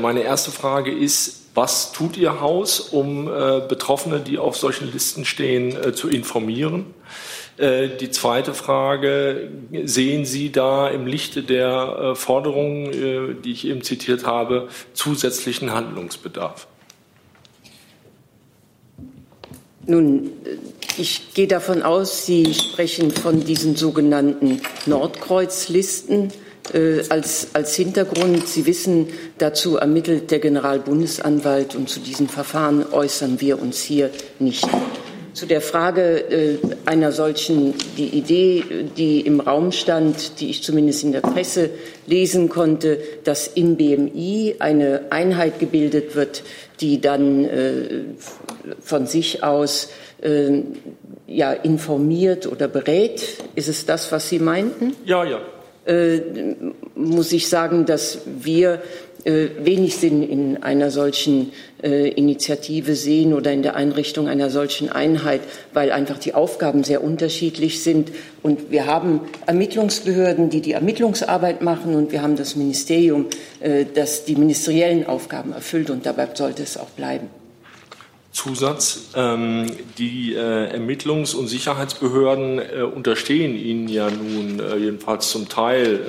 Meine 0.00 0.22
erste 0.22 0.52
Frage 0.52 0.92
ist, 0.92 1.41
was 1.54 1.92
tut 1.92 2.16
Ihr 2.16 2.40
Haus, 2.40 2.80
um 2.80 3.26
Betroffene, 3.26 4.20
die 4.20 4.38
auf 4.38 4.56
solchen 4.56 4.90
Listen 4.90 5.24
stehen, 5.24 5.94
zu 5.94 6.08
informieren? 6.08 6.86
Die 7.58 8.10
zweite 8.10 8.54
Frage, 8.54 9.50
sehen 9.84 10.24
Sie 10.24 10.50
da 10.50 10.88
im 10.88 11.06
Lichte 11.06 11.42
der 11.42 12.14
Forderungen, 12.14 13.42
die 13.42 13.52
ich 13.52 13.66
eben 13.66 13.82
zitiert 13.82 14.24
habe, 14.24 14.68
zusätzlichen 14.94 15.72
Handlungsbedarf? 15.72 16.66
Nun, 19.84 20.30
ich 20.96 21.34
gehe 21.34 21.48
davon 21.48 21.82
aus, 21.82 22.26
Sie 22.26 22.54
sprechen 22.54 23.10
von 23.10 23.44
diesen 23.44 23.74
sogenannten 23.74 24.60
Nordkreuzlisten 24.86 26.28
äh, 26.28 26.32
als, 27.08 27.48
als 27.54 27.74
Hintergrund. 27.74 28.46
Sie 28.46 28.66
wissen, 28.66 29.08
dazu 29.38 29.76
ermittelt 29.76 30.30
der 30.30 30.38
Generalbundesanwalt 30.38 31.74
und 31.74 31.88
zu 31.88 32.00
diesem 32.00 32.28
Verfahren 32.28 32.84
äußern 32.92 33.40
wir 33.40 33.60
uns 33.60 33.80
hier 33.80 34.10
nicht. 34.38 34.66
Zu 35.32 35.46
der 35.46 35.62
Frage 35.62 36.30
äh, 36.30 36.58
einer 36.84 37.10
solchen, 37.10 37.72
die 37.96 38.08
Idee, 38.08 38.62
die 38.98 39.22
im 39.22 39.40
Raum 39.40 39.72
stand, 39.72 40.40
die 40.40 40.50
ich 40.50 40.62
zumindest 40.62 41.04
in 41.04 41.12
der 41.12 41.22
Presse 41.22 41.70
lesen 42.06 42.50
konnte, 42.50 42.98
dass 43.24 43.46
im 43.46 43.76
BMI 43.76 44.56
eine 44.58 45.06
Einheit 45.08 45.58
gebildet 45.58 46.16
wird, 46.16 46.42
die 46.80 47.00
dann 47.00 47.46
äh, 47.46 47.84
von 48.82 49.06
sich 49.06 49.42
aus 49.42 49.88
äh, 50.20 50.60
ja, 51.26 51.52
informiert 51.52 52.46
oder 52.46 52.68
berät. 52.68 53.38
Ist 53.54 53.68
es 53.68 53.86
das, 53.86 54.12
was 54.12 54.28
Sie 54.28 54.38
meinten? 54.38 54.94
Ja, 55.06 55.24
ja. 55.24 55.40
Äh, 55.84 56.20
muss 56.94 57.32
ich 57.32 57.48
sagen, 57.48 57.86
dass 57.86 58.20
wir 58.26 58.82
äh, 59.24 59.48
wenig 59.62 59.96
Sinn 59.96 60.22
in 60.22 60.62
einer 60.62 60.92
solchen 60.92 61.52
äh, 61.82 62.08
Initiative 62.10 62.94
sehen 62.94 63.34
oder 63.34 63.52
in 63.52 63.64
der 63.64 63.74
Einrichtung 63.74 64.28
einer 64.28 64.48
solchen 64.48 64.90
Einheit, 64.90 65.40
weil 65.72 65.90
einfach 65.90 66.18
die 66.18 66.34
Aufgaben 66.34 66.84
sehr 66.84 67.02
unterschiedlich 67.02 67.82
sind. 67.82 68.12
Und 68.42 68.70
wir 68.70 68.86
haben 68.86 69.20
Ermittlungsbehörden, 69.46 70.50
die 70.50 70.60
die 70.60 70.72
Ermittlungsarbeit 70.72 71.62
machen, 71.62 71.96
und 71.96 72.12
wir 72.12 72.22
haben 72.22 72.36
das 72.36 72.54
Ministerium, 72.54 73.26
das 73.94 74.24
die 74.24 74.36
ministeriellen 74.36 75.06
Aufgaben 75.06 75.52
erfüllt. 75.52 75.90
Und 75.90 76.06
dabei 76.06 76.28
sollte 76.34 76.62
es 76.62 76.76
auch 76.76 76.90
bleiben. 76.90 77.41
Zusatz. 78.32 79.10
Ähm, 79.14 79.70
die 79.98 80.34
äh, 80.34 80.74
Ermittlungs- 80.74 81.34
und 81.34 81.48
Sicherheitsbehörden 81.48 82.58
äh, 82.58 82.82
unterstehen 82.82 83.54
Ihnen 83.54 83.88
ja 83.88 84.10
nun 84.10 84.58
äh, 84.58 84.76
jedenfalls 84.76 85.30
zum 85.30 85.48
Teil, 85.48 86.00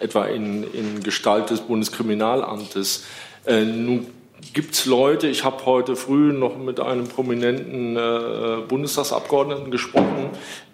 äh, 0.00 0.04
etwa 0.04 0.24
in, 0.26 0.64
in, 0.72 1.02
Gestalt 1.02 1.50
des 1.50 1.60
Bundeskriminalamtes. 1.60 3.04
Äh, 3.46 3.64
nun 3.64 4.08
gibt 4.52 4.74
es 4.74 4.86
Leute, 4.86 5.28
ich 5.28 5.44
habe 5.44 5.64
heute 5.66 5.94
früh 5.94 6.32
noch 6.32 6.58
mit 6.58 6.80
einem 6.80 7.06
prominenten 7.06 7.96
äh, 7.96 8.62
Bundestagsabgeordneten 8.66 9.70
gesprochen, 9.70 10.30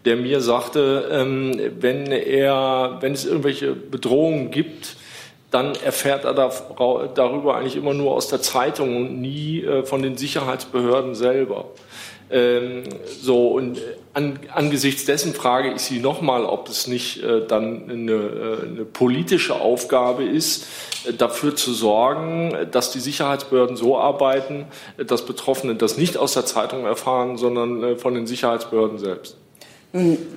der 0.07 0.17
mir 0.17 0.41
sagte, 0.41 1.09
ähm, 1.13 1.61
wenn, 1.81 2.07
er, 2.07 2.97
wenn 3.01 3.13
es 3.13 3.27
irgendwelche 3.27 3.73
Bedrohungen 3.73 4.51
gibt, 4.51 4.97
dann 5.57 5.75
erfährt 5.75 6.27
er 6.27 6.35
darüber 6.35 7.57
eigentlich 7.57 7.77
immer 7.77 7.95
nur 7.95 8.13
aus 8.13 8.29
der 8.29 8.43
Zeitung 8.43 8.95
und 8.95 9.23
nie 9.23 9.63
äh, 9.63 9.85
von 9.85 10.03
den 10.03 10.19
Sicherheitsbehörden 10.19 11.15
selber. 11.15 11.65
Ähm, 12.29 12.83
so, 13.23 13.49
und 13.49 13.81
an, 14.13 14.39
angesichts 14.53 15.07
dessen 15.07 15.33
frage 15.33 15.73
ich 15.73 15.81
Sie 15.81 15.99
nochmal, 15.99 16.45
ob 16.45 16.69
es 16.69 16.89
nicht 16.89 17.23
äh, 17.23 17.47
dann 17.47 17.89
eine, 17.89 18.13
äh, 18.13 18.67
eine, 18.67 18.85
politische 18.85 19.55
Aufgabe 19.55 20.25
ist, 20.25 20.67
äh, 21.07 21.15
dafür 21.15 21.57
zu 21.57 21.73
sorgen, 21.73 22.69
dass 22.71 22.91
die 22.91 23.01
Sicherheitsbehörden 23.01 23.79
so 23.79 23.97
arbeiten, 23.97 24.67
dass 24.99 25.25
Betroffene 25.25 25.75
das 25.75 25.97
nicht 25.97 26.19
aus 26.19 26.35
der 26.35 26.45
Zeitung 26.45 26.85
erfahren, 26.85 27.39
sondern 27.39 27.83
äh, 27.83 27.97
von 27.97 28.13
den 28.13 28.27
Sicherheitsbehörden 28.27 28.99
selbst. 28.99 29.39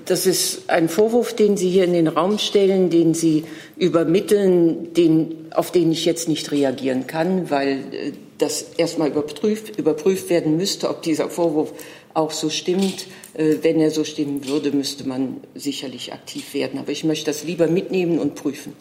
Das 0.05 0.25
ist 0.25 0.69
ein 0.69 0.87
Vorwurf, 0.87 1.35
den 1.35 1.57
Sie 1.57 1.69
hier 1.69 1.83
in 1.83 1.93
den 1.93 2.07
Raum 2.07 2.37
stellen, 2.37 2.89
den 2.89 3.13
Sie 3.13 3.43
übermitteln, 3.77 4.93
den, 4.93 5.47
auf 5.51 5.71
den 5.71 5.91
ich 5.91 6.05
jetzt 6.05 6.29
nicht 6.29 6.51
reagieren 6.51 7.07
kann, 7.07 7.49
weil 7.49 7.83
äh, 7.91 8.11
das 8.37 8.61
erstmal 8.77 9.09
überprüft, 9.09 9.77
überprüft 9.77 10.29
werden 10.29 10.55
müsste, 10.55 10.89
ob 10.89 11.01
dieser 11.01 11.29
Vorwurf 11.29 11.73
auch 12.13 12.31
so 12.31 12.49
stimmt. 12.49 13.07
Äh, 13.33 13.57
wenn 13.61 13.81
er 13.81 13.91
so 13.91 14.03
stimmen 14.03 14.47
würde, 14.47 14.71
müsste 14.71 15.07
man 15.07 15.41
sicherlich 15.55 16.13
aktiv 16.13 16.53
werden. 16.53 16.79
Aber 16.79 16.91
ich 16.91 17.03
möchte 17.03 17.25
das 17.25 17.43
lieber 17.43 17.67
mitnehmen 17.67 18.19
und 18.19 18.35
prüfen. 18.35 18.73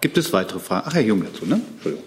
Gibt 0.00 0.16
es 0.16 0.32
weitere 0.32 0.60
Fragen? 0.60 0.86
Ach, 0.88 0.94
Herr 0.94 1.02
Jung 1.02 1.24
dazu, 1.24 1.46
ne? 1.46 1.60
Entschuldigung. 1.74 2.04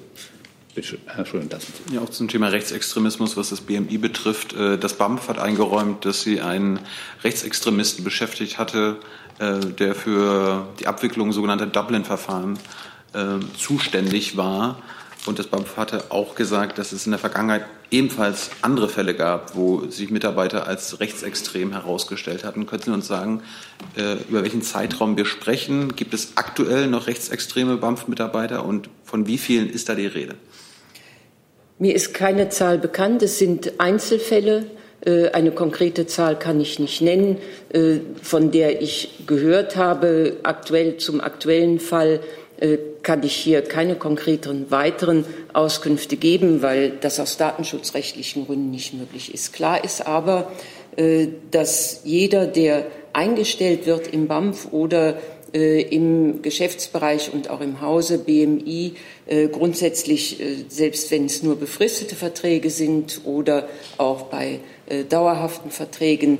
Bitte, 0.77 0.99
Herr 1.07 1.25
Schulden, 1.25 1.49
das. 1.49 1.65
Ja, 1.91 2.01
auch 2.01 2.09
zum 2.11 2.27
Thema 2.27 2.49
Rechtsextremismus, 2.49 3.35
was 3.35 3.49
das 3.49 3.61
BMI 3.61 3.97
betrifft. 3.97 4.53
Äh, 4.53 4.77
das 4.77 4.93
BAMF 4.93 5.27
hat 5.27 5.39
eingeräumt, 5.39 6.05
dass 6.05 6.21
sie 6.21 6.39
einen 6.39 6.79
Rechtsextremisten 7.23 8.03
beschäftigt 8.03 8.59
hatte, 8.59 8.97
äh, 9.39 9.57
der 9.57 9.95
für 9.95 10.67
die 10.79 10.85
Abwicklung 10.85 11.31
sogenannter 11.31 11.65
Dublin-Verfahren 11.65 12.59
zuständig 13.57 14.37
war. 14.37 14.77
Und 15.25 15.39
das 15.39 15.47
BAMF 15.47 15.77
hatte 15.77 16.11
auch 16.11 16.35
gesagt, 16.35 16.77
dass 16.77 16.91
es 16.91 17.07
in 17.07 17.11
der 17.11 17.19
Vergangenheit 17.19 17.65
ebenfalls 17.89 18.51
andere 18.61 18.89
Fälle 18.89 19.15
gab, 19.15 19.55
wo 19.55 19.89
sich 19.89 20.11
Mitarbeiter 20.11 20.67
als 20.67 20.99
rechtsextrem 20.99 21.71
herausgestellt 21.71 22.43
hatten. 22.43 22.67
Können 22.67 22.83
Sie 22.83 22.91
uns 22.91 23.07
sagen, 23.07 23.41
äh, 23.95 24.17
über 24.29 24.43
welchen 24.43 24.61
Zeitraum 24.61 25.17
wir 25.17 25.25
sprechen? 25.25 25.95
Gibt 25.95 26.13
es 26.13 26.33
aktuell 26.35 26.87
noch 26.87 27.07
rechtsextreme 27.07 27.77
BAMF-Mitarbeiter 27.77 28.63
und 28.63 28.89
von 29.03 29.25
wie 29.25 29.39
vielen 29.39 29.69
ist 29.69 29.89
da 29.89 29.95
die 29.95 30.05
Rede? 30.05 30.35
Mir 31.79 31.93
ist 31.93 32.13
keine 32.13 32.49
Zahl 32.49 32.79
bekannt. 32.79 33.21
Es 33.21 33.37
sind 33.37 33.79
Einzelfälle. 33.79 34.65
Äh, 35.05 35.29
eine 35.29 35.51
konkrete 35.51 36.07
Zahl 36.07 36.39
kann 36.39 36.59
ich 36.59 36.79
nicht 36.79 37.01
nennen, 37.01 37.37
äh, 37.71 37.97
von 38.21 38.49
der 38.49 38.81
ich 38.81 39.25
gehört 39.27 39.75
habe. 39.75 40.37
Aktuell 40.41 40.97
zum 40.97 41.21
aktuellen 41.21 41.79
Fall 41.79 42.19
äh, 42.59 42.77
kann 43.03 43.21
ich 43.21 43.35
hier 43.35 43.61
keine 43.61 43.95
konkreteren 43.95 44.71
weiteren 44.71 45.23
Auskünfte 45.53 46.17
geben, 46.17 46.63
weil 46.63 46.93
das 46.99 47.19
aus 47.19 47.37
datenschutzrechtlichen 47.37 48.47
Gründen 48.47 48.71
nicht 48.71 48.95
möglich 48.95 49.33
ist. 49.33 49.53
Klar 49.53 49.83
ist 49.83 50.05
aber, 50.05 50.51
dass 51.51 52.01
jeder, 52.05 52.47
der 52.47 52.87
eingestellt 53.13 53.85
wird 53.85 54.07
im 54.07 54.27
BAMF 54.27 54.69
oder 54.71 55.17
im 55.53 56.41
Geschäftsbereich 56.41 57.31
und 57.33 57.49
auch 57.49 57.61
im 57.61 57.81
Hause 57.81 58.17
BMI 58.17 58.93
grundsätzlich, 59.51 60.41
selbst 60.67 61.09
wenn 61.11 61.25
es 61.25 61.43
nur 61.43 61.55
befristete 61.55 62.15
Verträge 62.15 62.69
sind 62.69 63.21
oder 63.23 63.67
auch 63.97 64.23
bei 64.23 64.59
dauerhaften 65.09 65.71
Verträgen, 65.71 66.39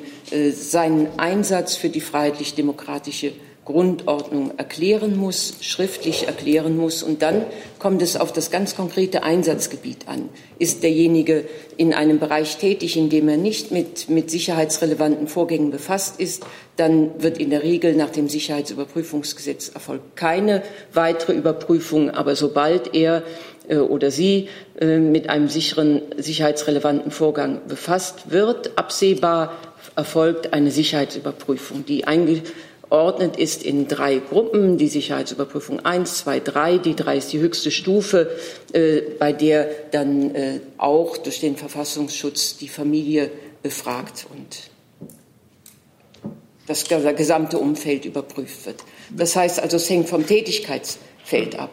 seinen 0.53 1.08
Einsatz 1.18 1.76
für 1.76 1.89
die 1.89 2.01
freiheitlich-demokratische 2.01 3.32
Grundordnung 3.68 4.57
erklären 4.57 5.18
muss, 5.18 5.55
schriftlich 5.59 6.26
erklären 6.26 6.78
muss. 6.78 7.03
Und 7.03 7.22
dann 7.22 7.45
kommt 7.80 8.01
es 8.01 8.15
auf 8.15 8.32
das 8.32 8.49
ganz 8.49 8.78
konkrete 8.78 9.24
Einsatzgebiet 9.24 10.07
an. 10.07 10.30
Ist 10.57 10.84
derjenige 10.84 11.43
in 11.76 11.93
einem 11.93 12.18
Bereich 12.18 12.57
tätig, 12.57 12.95
in 12.95 13.09
dem 13.09 13.28
er 13.28 13.36
nicht 13.36 13.72
mit, 13.72 14.09
mit 14.09 14.32
sicherheitsrelevanten 14.32 15.28
Vorgängen 15.28 15.70
befasst 15.70 16.18
ist, 16.18 16.45
dann 16.78 17.22
wird 17.22 17.39
in 17.39 17.49
der 17.49 17.61
Regel 17.61 17.93
nach 17.93 18.09
dem 18.09 18.30
Sicherheitsüberprüfungsgesetz 18.30 19.68
erfolgt 19.74 20.15
keine 20.15 20.63
weitere 20.93 21.34
Überprüfung. 21.34 22.09
Aber 22.09 22.38
sobald 22.38 22.95
er 22.95 23.24
äh, 23.68 23.80
oder 23.80 24.11
sie 24.11 24.47
äh, 24.80 24.97
mit 24.97 25.30
einem 25.30 25.49
sicheren, 25.49 26.03
sicherheitsrelevanten 26.15 27.11
Vorgang 27.11 27.59
befasst 27.68 28.32
wird, 28.32 28.78
absehbar 28.78 29.57
erfolgt 29.97 30.53
eine 30.53 30.72
Sicherheitsüberprüfung, 30.72 31.86
die 31.86 32.05
ordnet 32.90 33.38
ist 33.38 33.64
in 33.64 33.88
drei 33.88 34.20
Gruppen. 34.20 34.78
Die 34.78 34.88
Sicherheitsüberprüfung 34.88 35.86
1, 35.86 36.20
2, 36.20 36.40
3. 36.40 36.78
Die 36.78 36.96
3 36.96 37.18
ist 37.18 37.34
die 37.34 37.40
höchste 37.40 37.72
Stufe, 37.72 38.30
äh, 38.74 39.02
bei 39.20 39.34
der 39.34 39.70
dann 39.92 40.34
äh, 40.36 40.60
auch 40.78 41.18
durch 41.18 41.40
den 41.40 41.58
Verfassungsschutz 41.58 42.58
die 42.58 42.70
Familie 42.70 43.32
befragt 43.64 44.28
und 44.32 44.70
das 46.68 46.86
gesamte 46.86 47.58
Umfeld 47.58 48.06
überprüft 48.06 48.66
wird. 48.66 48.84
Das 49.10 49.36
heißt 49.36 49.60
also, 49.60 49.78
es 49.78 49.90
hängt 49.90 50.10
vom 50.10 50.26
Tätigkeitsfeld 50.26 51.58
ab, 51.58 51.72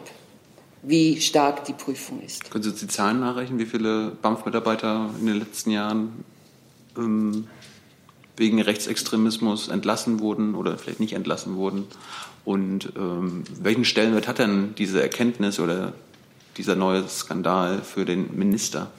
wie 0.83 1.19
stark 1.19 1.65
die 1.65 1.73
Prüfung 1.73 2.21
ist. 2.21 2.49
Können 2.49 2.63
Sie 2.63 2.69
uns 2.69 2.79
die 2.79 2.87
Zahlen 2.87 3.19
nachrechnen, 3.19 3.59
wie 3.59 3.65
viele 3.65 4.11
BAMF-Mitarbeiter 4.21 5.09
in 5.19 5.25
den 5.25 5.39
letzten 5.39 5.71
Jahren 5.71 6.23
ähm, 6.97 7.47
wegen 8.37 8.61
Rechtsextremismus 8.61 9.67
entlassen 9.67 10.19
wurden 10.19 10.55
oder 10.55 10.77
vielleicht 10.77 10.99
nicht 10.99 11.13
entlassen 11.13 11.55
wurden. 11.55 11.87
Und 12.43 12.93
ähm, 12.95 13.43
welchen 13.59 13.85
Stellenwert 13.85 14.27
hat 14.27 14.39
denn 14.39 14.75
diese 14.77 15.01
Erkenntnis 15.01 15.59
oder 15.59 15.93
dieser 16.57 16.75
neue 16.75 17.07
Skandal 17.07 17.81
für 17.81 18.05
den 18.05 18.37
Minister? 18.37 18.91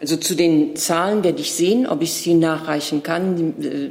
Also 0.00 0.16
zu 0.16 0.34
den 0.34 0.74
Zahlen 0.74 1.22
werde 1.22 1.40
ich 1.40 1.52
sehen, 1.52 1.86
ob 1.86 2.02
ich 2.02 2.12
sie 2.12 2.34
nachreichen 2.34 3.02
kann. 3.02 3.54
Äh, 3.62 3.90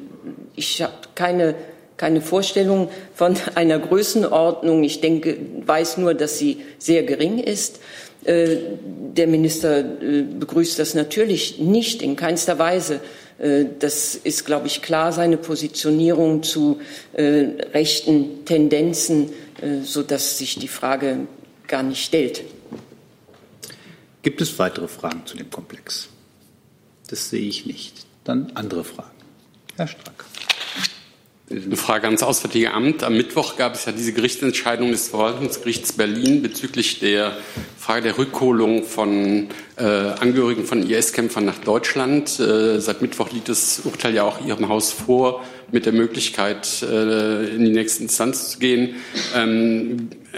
ich 0.55 0.81
habe 0.81 0.93
keine, 1.15 1.55
keine 1.97 2.21
Vorstellung 2.21 2.89
von 3.15 3.35
einer 3.55 3.79
Größenordnung. 3.79 4.83
Ich 4.83 5.01
denke, 5.01 5.37
weiß 5.65 5.97
nur, 5.97 6.13
dass 6.13 6.37
sie 6.37 6.61
sehr 6.77 7.03
gering 7.03 7.39
ist. 7.39 7.79
Äh, 8.23 8.57
der 9.15 9.27
Minister 9.27 9.79
äh, 9.79 10.21
begrüßt 10.21 10.77
das 10.77 10.93
natürlich 10.93 11.59
nicht 11.59 12.01
in 12.01 12.15
keinster 12.15 12.59
Weise. 12.59 13.01
Äh, 13.39 13.65
das 13.79 14.15
ist, 14.15 14.45
glaube 14.45 14.67
ich, 14.67 14.81
klar 14.81 15.11
seine 15.11 15.37
Positionierung 15.37 16.43
zu 16.43 16.79
rechten 17.13 18.45
Tendenzen, 18.45 19.29
sodass 19.83 20.37
sich 20.37 20.57
die 20.57 20.67
Frage 20.67 21.27
gar 21.67 21.83
nicht 21.83 22.03
stellt. 22.03 22.43
Gibt 24.21 24.41
es 24.41 24.57
weitere 24.59 24.87
Fragen 24.87 25.25
zu 25.25 25.37
dem 25.37 25.49
Komplex? 25.49 26.09
Das 27.09 27.29
sehe 27.29 27.47
ich 27.47 27.65
nicht. 27.65 28.05
Dann 28.23 28.51
andere 28.55 28.83
Fragen. 28.83 29.17
Herr 29.75 29.87
Strack. 29.87 30.25
Eine 31.51 31.75
Frage 31.75 32.05
ans 32.05 32.23
Auswärtige 32.23 32.71
Amt. 32.71 33.03
Am 33.03 33.17
Mittwoch 33.17 33.57
gab 33.57 33.75
es 33.75 33.83
ja 33.85 33.91
diese 33.91 34.13
Gerichtsentscheidung 34.13 34.91
des 34.91 35.09
Verwaltungsgerichts 35.09 35.91
Berlin 35.91 36.41
bezüglich 36.41 36.99
der 36.99 37.35
Frage 37.77 38.03
der 38.03 38.17
Rückholung 38.17 38.83
von 38.83 39.49
äh, 39.75 39.83
Angehörigen 39.83 40.63
von 40.63 40.89
IS-Kämpfern 40.89 41.43
nach 41.43 41.57
Deutschland. 41.57 42.39
Äh, 42.39 42.79
seit 42.79 43.01
Mittwoch 43.01 43.31
liegt 43.31 43.49
das 43.49 43.81
Urteil 43.83 44.15
ja 44.15 44.23
auch 44.23 44.45
Ihrem 44.45 44.69
Haus 44.69 44.93
vor, 44.93 45.43
mit 45.71 45.85
der 45.85 45.91
Möglichkeit, 45.93 46.83
äh, 46.83 47.49
in 47.49 47.65
die 47.65 47.71
nächste 47.71 48.03
Instanz 48.03 48.51
zu 48.51 48.59
gehen. 48.59 48.95
Ähm, 49.35 50.09
äh, 50.31 50.37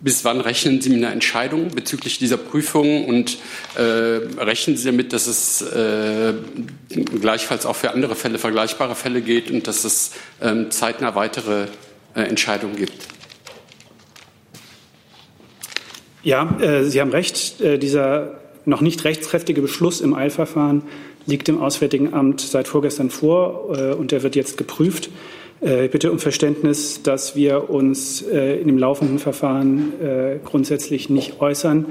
bis 0.00 0.24
wann 0.24 0.40
rechnen 0.40 0.80
Sie 0.80 0.90
mit 0.90 0.98
einer 0.98 1.12
Entscheidung 1.12 1.68
bezüglich 1.68 2.18
dieser 2.18 2.36
Prüfung 2.36 3.06
und 3.06 3.38
äh, 3.76 3.80
rechnen 3.82 4.76
Sie 4.76 4.84
damit, 4.84 5.12
dass 5.12 5.26
es 5.26 5.62
äh, 5.62 6.34
gleichfalls 7.20 7.66
auch 7.66 7.76
für 7.76 7.90
andere 7.90 8.14
Fälle, 8.14 8.38
vergleichbare 8.38 8.94
Fälle 8.94 9.20
geht 9.22 9.50
und 9.50 9.66
dass 9.66 9.84
es 9.84 10.12
ähm, 10.40 10.70
zeitnah 10.70 11.14
weitere 11.14 11.66
äh, 12.14 12.22
Entscheidungen 12.22 12.76
gibt? 12.76 13.08
Ja, 16.22 16.58
äh, 16.60 16.84
Sie 16.84 17.00
haben 17.00 17.10
recht. 17.10 17.60
Äh, 17.60 17.78
dieser 17.78 18.40
noch 18.64 18.80
nicht 18.82 19.04
rechtskräftige 19.04 19.62
Beschluss 19.62 20.00
im 20.00 20.14
Eilverfahren 20.14 20.82
liegt 21.26 21.48
dem 21.48 21.60
Auswärtigen 21.60 22.12
Amt 22.12 22.40
seit 22.40 22.68
vorgestern 22.68 23.10
vor 23.10 23.76
äh, 23.76 23.94
und 23.94 24.12
der 24.12 24.22
wird 24.22 24.36
jetzt 24.36 24.56
geprüft. 24.56 25.10
Äh, 25.62 25.86
ich 25.86 25.90
bitte 25.90 26.12
um 26.12 26.18
Verständnis, 26.18 27.02
dass 27.02 27.36
wir 27.36 27.70
uns 27.70 28.22
äh, 28.22 28.60
in 28.60 28.68
dem 28.68 28.78
laufenden 28.78 29.18
Verfahren 29.18 30.00
äh, 30.00 30.38
grundsätzlich 30.44 31.10
nicht 31.10 31.40
äußern. 31.40 31.86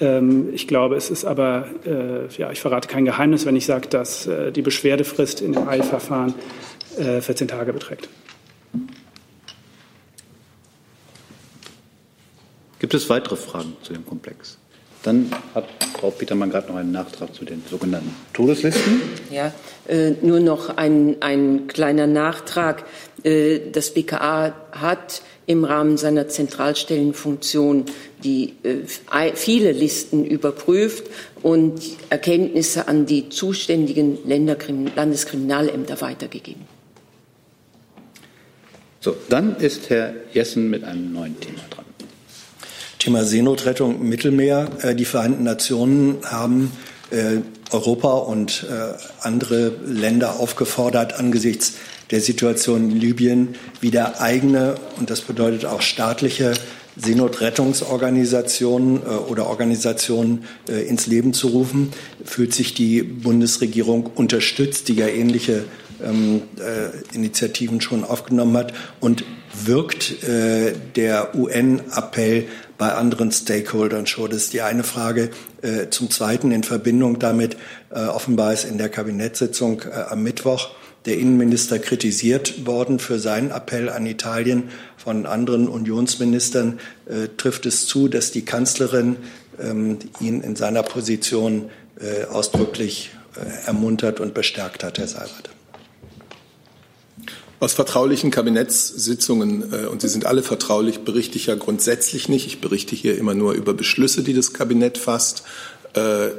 Ähm, 0.00 0.48
ich 0.52 0.66
glaube, 0.66 0.96
es 0.96 1.10
ist 1.10 1.24
aber, 1.24 1.66
ja, 2.38 2.50
ich 2.50 2.60
verrate 2.60 2.88
kein 2.88 3.04
Geheimnis, 3.04 3.46
wenn 3.46 3.56
ich 3.56 3.66
sage, 3.66 3.88
dass 3.88 4.28
die 4.54 4.62
Beschwerdefrist 4.62 5.40
in 5.40 5.52
dem 5.52 5.68
Eilverfahren 5.68 6.34
14 6.96 7.48
Tage 7.48 7.72
beträgt. 7.72 8.08
Gibt 12.78 12.94
es 12.94 13.08
weitere 13.08 13.36
Fragen 13.36 13.76
zu 13.82 13.92
dem 13.92 14.04
Komplex? 14.04 14.58
Dann 15.02 15.30
hat 15.54 15.64
Frau 15.98 16.10
Petermann 16.10 16.50
gerade 16.50 16.68
noch 16.68 16.76
einen 16.76 16.92
Nachtrag 16.92 17.34
zu 17.34 17.44
den 17.44 17.62
sogenannten 17.68 18.14
Todeslisten. 18.32 19.02
Ja, 19.30 19.52
äh, 19.88 20.12
nur 20.22 20.40
noch 20.40 20.76
ein, 20.76 21.16
ein 21.20 21.66
kleiner 21.66 22.06
Nachtrag. 22.06 22.84
Äh, 23.24 23.60
das 23.72 23.94
BKA 23.94 24.54
hat 24.72 25.22
im 25.46 25.64
Rahmen 25.64 25.96
seiner 25.96 26.28
Zentralstellenfunktion 26.28 27.86
die 28.22 28.54
äh, 28.62 29.32
viele 29.34 29.72
Listen 29.72 30.24
überprüft 30.24 31.06
und 31.42 31.80
Erkenntnisse 32.10 32.86
an 32.86 33.06
die 33.06 33.28
zuständigen 33.28 34.18
Landeskriminalämter 34.24 36.00
weitergegeben. 36.00 36.62
So, 39.00 39.16
dann 39.28 39.56
ist 39.56 39.90
Herr 39.90 40.14
Jessen 40.32 40.70
mit 40.70 40.84
einem 40.84 41.12
neuen 41.12 41.38
Thema. 41.40 41.60
Thema 43.02 43.24
Seenotrettung 43.24 44.00
im 44.00 44.08
Mittelmeer. 44.08 44.68
Äh, 44.80 44.94
die 44.94 45.04
Vereinten 45.04 45.42
Nationen 45.42 46.18
haben 46.22 46.70
äh, 47.10 47.38
Europa 47.72 48.12
und 48.12 48.64
äh, 48.70 48.94
andere 49.20 49.72
Länder 49.84 50.38
aufgefordert, 50.38 51.18
angesichts 51.18 51.72
der 52.12 52.20
Situation 52.20 52.92
in 52.92 53.00
Libyen 53.00 53.56
wieder 53.80 54.20
eigene, 54.20 54.76
und 55.00 55.10
das 55.10 55.22
bedeutet 55.22 55.64
auch 55.64 55.82
staatliche 55.82 56.52
Seenotrettungsorganisationen 56.94 59.00
oder 59.00 59.46
Organisationen 59.46 60.44
ins 60.66 61.06
Leben 61.06 61.32
zu 61.32 61.48
rufen, 61.48 61.90
fühlt 62.22 62.52
sich 62.52 62.74
die 62.74 63.02
Bundesregierung 63.02 64.10
unterstützt, 64.14 64.88
die 64.88 64.94
ja 64.94 65.06
ähnliche 65.06 65.64
ähm, 66.04 66.42
Initiativen 67.14 67.80
schon 67.80 68.04
aufgenommen 68.04 68.58
hat 68.58 68.74
und 69.00 69.24
wirkt 69.64 70.16
der 70.22 71.34
UN-Appell 71.34 72.46
bei 72.82 72.94
anderen 72.94 73.30
Stakeholdern 73.30 74.08
schon. 74.08 74.30
Das 74.30 74.38
ist 74.42 74.54
die 74.54 74.60
eine 74.60 74.82
Frage. 74.82 75.30
Äh, 75.62 75.90
zum 75.90 76.10
Zweiten 76.10 76.50
in 76.50 76.64
Verbindung 76.64 77.20
damit, 77.20 77.56
äh, 77.94 78.00
offenbar 78.00 78.52
ist 78.52 78.64
in 78.64 78.76
der 78.76 78.88
Kabinettssitzung 78.88 79.82
äh, 79.82 80.10
am 80.10 80.24
Mittwoch 80.24 80.70
der 81.04 81.16
Innenminister 81.16 81.78
kritisiert 81.78 82.66
worden 82.66 82.98
für 82.98 83.20
seinen 83.20 83.52
Appell 83.52 83.88
an 83.88 84.04
Italien 84.04 84.70
von 84.96 85.26
anderen 85.26 85.68
Unionsministern. 85.68 86.80
trifft 87.36 87.66
es 87.66 87.86
zu, 87.86 88.08
dass 88.08 88.32
die 88.32 88.44
Kanzlerin 88.44 89.16
ähm, 89.60 89.98
ihn 90.18 90.40
in 90.42 90.56
seiner 90.56 90.82
Position 90.82 91.70
ausdrücklich 92.30 93.10
ermuntert 93.66 94.18
und 94.18 94.34
bestärkt 94.34 94.82
hat, 94.82 94.98
Herr 94.98 95.06
Seibert? 95.06 95.51
Aus 97.62 97.74
vertraulichen 97.74 98.32
Kabinettssitzungen, 98.32 99.72
äh, 99.72 99.86
und 99.86 100.00
sie 100.00 100.08
sind 100.08 100.26
alle 100.26 100.42
vertraulich, 100.42 101.02
berichte 101.02 101.36
ich 101.36 101.46
ja 101.46 101.54
grundsätzlich 101.54 102.28
nicht. 102.28 102.44
Ich 102.48 102.60
berichte 102.60 102.96
hier 102.96 103.16
immer 103.16 103.34
nur 103.34 103.52
über 103.52 103.72
Beschlüsse, 103.72 104.24
die 104.24 104.34
das 104.34 104.52
Kabinett 104.52 104.98
fasst. 104.98 105.44
Äh, 105.94 106.30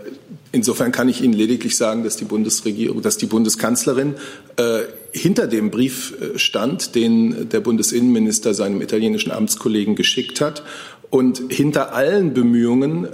insofern 0.51 0.91
kann 0.91 1.07
ich 1.07 1.21
Ihnen 1.21 1.31
lediglich 1.31 1.77
sagen, 1.77 2.03
dass 2.03 2.17
die 2.17 2.25
Bundesregierung, 2.25 3.01
dass 3.01 3.15
die 3.15 3.27
Bundeskanzlerin 3.27 4.15
äh, 4.57 4.79
hinter 5.13 5.47
dem 5.47 5.71
Brief 5.71 6.13
stand, 6.35 6.93
den 6.93 7.47
der 7.47 7.61
Bundesinnenminister 7.61 8.53
seinem 8.53 8.81
italienischen 8.81 9.31
Amtskollegen 9.31 9.95
geschickt 9.95 10.41
hat 10.41 10.61
und 11.09 11.41
hinter 11.47 11.93
allen 11.93 12.33
Bemühungen, 12.33 13.07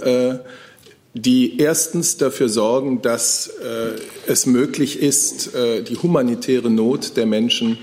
die 1.12 1.60
erstens 1.60 2.16
dafür 2.16 2.48
sorgen, 2.48 3.02
dass 3.02 3.50
es 4.26 4.46
möglich 4.46 4.98
ist, 4.98 5.50
die 5.54 5.96
humanitäre 5.96 6.70
Not 6.70 7.18
der 7.18 7.26
Menschen 7.26 7.76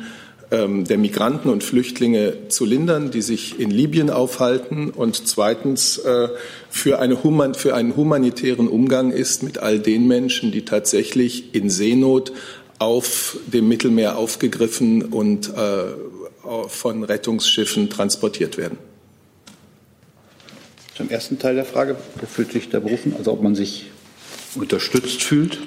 der 0.49 0.97
Migranten 0.97 1.49
und 1.49 1.61
Flüchtlinge 1.61 2.47
zu 2.47 2.63
lindern, 2.63 3.11
die 3.11 3.21
sich 3.21 3.59
in 3.59 3.69
Libyen 3.69 4.09
aufhalten 4.09 4.91
und 4.91 5.27
zweitens 5.27 5.97
äh, 5.97 6.29
für, 6.69 6.99
eine 6.99 7.21
Human, 7.21 7.53
für 7.53 7.75
einen 7.75 7.97
humanitären 7.97 8.69
Umgang 8.69 9.11
ist 9.11 9.43
mit 9.43 9.57
all 9.57 9.79
den 9.79 10.07
Menschen, 10.07 10.53
die 10.53 10.63
tatsächlich 10.63 11.53
in 11.53 11.69
Seenot 11.69 12.31
auf 12.79 13.37
dem 13.47 13.67
Mittelmeer 13.67 14.17
aufgegriffen 14.17 15.01
und 15.01 15.49
äh, 15.49 15.83
von 16.69 17.03
Rettungsschiffen 17.03 17.89
transportiert 17.89 18.57
werden. 18.57 18.77
Zum 20.95 21.09
ersten 21.09 21.39
Teil 21.39 21.55
der 21.55 21.65
Frage, 21.65 21.97
wer 22.19 22.27
fühlt 22.27 22.53
sich 22.53 22.69
da 22.69 22.79
berufen? 22.79 23.13
Also 23.17 23.33
ob 23.33 23.43
man 23.43 23.53
sich 23.53 23.87
unterstützt 24.55 25.23
fühlt? 25.23 25.59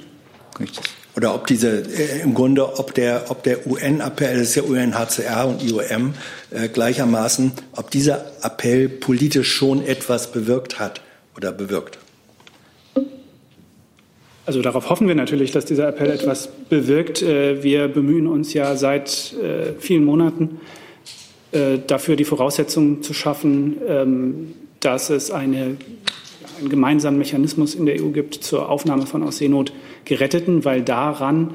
Kann 0.54 0.64
ich 0.64 0.72
das 0.72 0.86
oder 1.16 1.34
ob 1.34 1.46
diese 1.46 1.82
äh, 1.82 2.22
im 2.22 2.34
Grunde, 2.34 2.78
ob 2.78 2.94
der, 2.94 3.24
ob 3.28 3.42
der 3.42 3.66
UN-Appell, 3.66 4.38
das 4.38 4.48
ist 4.48 4.54
ja 4.56 4.62
UNHCR 4.62 5.48
und 5.48 5.62
IOM 5.62 6.14
äh, 6.50 6.68
gleichermaßen, 6.68 7.52
ob 7.72 7.90
dieser 7.90 8.24
Appell 8.42 8.88
politisch 8.88 9.52
schon 9.52 9.84
etwas 9.84 10.30
bewirkt 10.32 10.78
hat 10.78 11.00
oder 11.36 11.52
bewirkt. 11.52 11.98
Also 14.46 14.62
darauf 14.62 14.88
hoffen 14.88 15.06
wir 15.06 15.14
natürlich, 15.14 15.52
dass 15.52 15.64
dieser 15.64 15.88
Appell 15.88 16.10
etwas 16.10 16.48
bewirkt. 16.68 17.22
Äh, 17.22 17.62
wir 17.62 17.88
bemühen 17.88 18.26
uns 18.26 18.54
ja 18.54 18.76
seit 18.76 19.34
äh, 19.34 19.72
vielen 19.78 20.04
Monaten 20.04 20.60
dafür, 21.88 22.14
die 22.14 22.24
Voraussetzungen 22.24 23.02
zu 23.02 23.12
schaffen, 23.12 23.78
ähm, 23.84 24.54
dass 24.78 25.10
es 25.10 25.32
eine, 25.32 25.76
einen 26.60 26.68
gemeinsamen 26.68 27.18
Mechanismus 27.18 27.74
in 27.74 27.86
der 27.86 28.00
EU 28.00 28.10
gibt 28.10 28.34
zur 28.34 28.68
Aufnahme 28.68 29.06
von 29.06 29.24
aus 29.24 29.38
Seenot 29.38 29.72
Geretteten, 30.10 30.64
weil 30.64 30.82
daran 30.82 31.52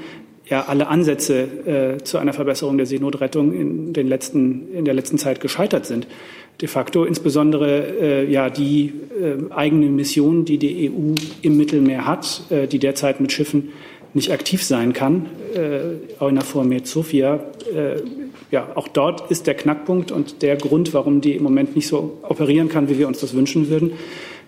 ja 0.48 0.64
alle 0.68 0.88
Ansätze 0.88 1.98
äh, 2.00 2.04
zu 2.04 2.18
einer 2.18 2.32
Verbesserung 2.32 2.78
der 2.78 2.86
Seenotrettung 2.86 3.52
in, 3.52 3.92
den 3.92 4.08
letzten, 4.08 4.74
in 4.74 4.86
der 4.86 4.94
letzten 4.94 5.18
Zeit 5.18 5.42
gescheitert 5.42 5.86
sind. 5.86 6.08
De 6.62 6.70
facto 6.70 7.04
insbesondere 7.04 7.84
äh, 8.00 8.32
ja 8.32 8.50
die 8.50 8.94
äh, 9.22 9.52
eigene 9.54 9.88
Mission, 9.88 10.46
die 10.46 10.58
die 10.58 10.90
EU 10.90 11.16
im 11.42 11.58
Mittelmeer 11.58 12.08
hat, 12.08 12.44
äh, 12.50 12.66
die 12.66 12.80
derzeit 12.80 13.20
mit 13.20 13.34
Schiffen 13.34 13.74
nicht 14.14 14.32
aktiv 14.32 14.64
sein 14.64 14.94
kann. 14.94 15.26
Äh, 15.54 16.24
Eunafor 16.24 16.66
Sofia, 16.84 17.44
äh, 17.76 18.02
ja, 18.52 18.70
auch 18.76 18.88
dort 18.88 19.30
ist 19.30 19.48
der 19.48 19.56
Knackpunkt 19.56 20.14
und 20.14 20.42
der 20.44 20.56
Grund, 20.56 20.94
warum 20.94 21.20
die 21.20 21.34
im 21.34 21.44
Moment 21.44 21.76
nicht 21.76 21.90
so 21.90 22.20
operieren 22.22 22.70
kann, 22.70 22.88
wie 22.88 22.98
wir 22.98 23.10
uns 23.10 23.20
das 23.20 23.36
wünschen 23.36 23.70
würden 23.70 23.92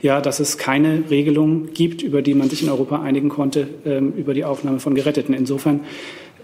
ja, 0.02 0.22
dass 0.22 0.39
es 0.39 0.58
keine 0.58 1.10
Regelung 1.10 1.74
gibt, 1.74 2.02
über 2.02 2.22
die 2.22 2.34
man 2.34 2.50
sich 2.50 2.64
in 2.64 2.70
Europa 2.70 3.02
einigen 3.02 3.30
konnte, 3.30 3.68
ähm, 3.86 4.14
über 4.16 4.34
die 4.34 4.45
Aufnahme 4.45 4.80
von 4.80 4.95
Geretteten. 4.95 5.34
Insofern 5.34 5.82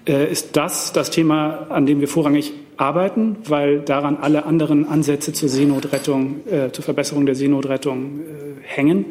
äh, 0.08 0.32
ist 0.32 0.56
das 0.56 0.94
das 0.94 1.12
Thema, 1.12 1.68
an 1.70 1.86
dem 1.86 2.00
wir 2.00 2.08
vorrangig 2.08 2.54
arbeiten, 2.78 3.38
weil 3.48 3.80
daran 3.80 4.18
alle 4.18 4.46
anderen 4.46 4.88
Ansätze 4.88 5.34
zur 5.34 5.50
Seenotrettung, 5.50 6.42
äh, 6.50 6.72
zur 6.72 6.84
Verbesserung 6.84 7.26
der 7.26 7.36
Seenotrettung 7.36 8.22
äh, 8.22 8.24
hängen. 8.62 9.06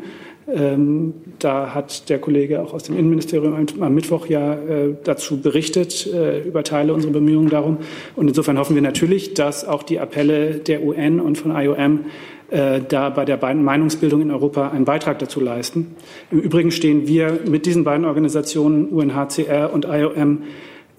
Ähm, 0.48 1.14
da 1.38 1.72
hat 1.72 2.08
der 2.08 2.18
Kollege 2.18 2.60
auch 2.62 2.74
aus 2.74 2.84
dem 2.84 2.98
Innenministerium 2.98 3.66
am 3.80 3.94
Mittwoch 3.94 4.26
ja 4.26 4.54
äh, 4.54 4.94
dazu 5.04 5.40
berichtet, 5.40 6.06
äh, 6.12 6.40
über 6.40 6.64
Teile 6.64 6.94
unserer 6.94 7.12
Bemühungen 7.12 7.48
darum. 7.48 7.78
Und 8.16 8.28
insofern 8.28 8.58
hoffen 8.58 8.74
wir 8.74 8.82
natürlich, 8.82 9.34
dass 9.34 9.66
auch 9.66 9.84
die 9.84 10.00
Appelle 10.00 10.54
der 10.56 10.82
UN 10.82 11.20
und 11.20 11.38
von 11.38 11.54
IOM 11.54 12.06
äh, 12.50 12.80
da 12.86 13.10
bei 13.10 13.24
der 13.24 13.38
Meinungsbildung 13.54 14.20
in 14.20 14.30
Europa 14.30 14.70
einen 14.70 14.84
Beitrag 14.84 15.18
dazu 15.20 15.40
leisten. 15.40 15.94
Im 16.30 16.40
Übrigen 16.40 16.70
stehen 16.70 17.06
wir 17.06 17.38
mit 17.46 17.64
diesen 17.64 17.84
beiden 17.84 18.04
Organisationen, 18.04 18.88
UNHCR 18.88 19.72
und 19.72 19.84
IOM, 19.84 20.42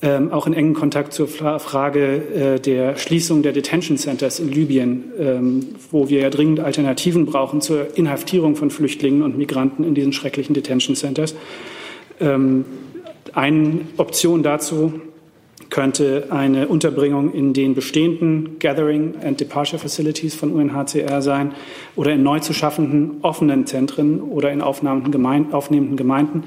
ähm, 0.03 0.33
auch 0.33 0.45
in 0.47 0.53
engen 0.53 0.73
Kontakt 0.73 1.13
zur 1.13 1.27
Frage 1.27 2.55
äh, 2.55 2.59
der 2.59 2.97
Schließung 2.97 3.41
der 3.41 3.53
Detention 3.53 3.97
Centers 3.97 4.39
in 4.39 4.51
Libyen, 4.51 5.05
ähm, 5.17 5.65
wo 5.91 6.09
wir 6.09 6.19
ja 6.19 6.29
dringend 6.29 6.59
Alternativen 6.59 7.25
brauchen 7.25 7.61
zur 7.61 7.97
Inhaftierung 7.97 8.57
von 8.57 8.69
Flüchtlingen 8.69 9.21
und 9.21 9.37
Migranten 9.37 9.85
in 9.85 9.95
diesen 9.95 10.11
schrecklichen 10.11 10.53
Detention 10.53 10.97
Centers. 10.97 11.35
Ähm, 12.19 12.65
eine 13.33 13.79
Option 13.95 14.43
dazu 14.43 14.93
könnte 15.69 16.27
eine 16.29 16.67
Unterbringung 16.67 17.33
in 17.33 17.53
den 17.53 17.73
bestehenden 17.73 18.59
Gathering 18.59 19.15
and 19.23 19.39
Departure 19.39 19.79
Facilities 19.79 20.35
von 20.35 20.51
UNHCR 20.51 21.21
sein 21.21 21.53
oder 21.95 22.11
in 22.11 22.21
neu 22.21 22.39
zu 22.41 22.53
schaffenden 22.53 23.19
offenen 23.23 23.65
Zentren 23.65 24.21
oder 24.21 24.51
in 24.51 24.61
aufnehmenden 24.61 25.97
Gemeinden. 25.97 26.43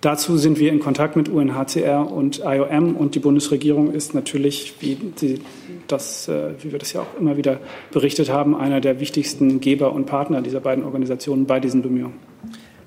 Dazu 0.00 0.36
sind 0.36 0.58
wir 0.58 0.72
in 0.72 0.78
Kontakt 0.78 1.16
mit 1.16 1.28
UNHCR 1.28 2.10
und 2.10 2.42
IOM 2.44 2.96
und 2.96 3.14
die 3.14 3.18
Bundesregierung 3.18 3.92
ist 3.92 4.14
natürlich, 4.14 4.74
wie, 4.80 4.98
Sie 5.16 5.40
das, 5.88 6.28
äh, 6.28 6.50
wie 6.60 6.72
wir 6.72 6.78
das 6.78 6.92
ja 6.92 7.02
auch 7.02 7.18
immer 7.18 7.36
wieder 7.36 7.60
berichtet 7.92 8.30
haben, 8.30 8.54
einer 8.54 8.80
der 8.80 9.00
wichtigsten 9.00 9.60
Geber 9.60 9.92
und 9.92 10.06
Partner 10.06 10.42
dieser 10.42 10.60
beiden 10.60 10.84
Organisationen 10.84 11.46
bei 11.46 11.60
diesen 11.60 11.82
Bemühungen 11.82 12.14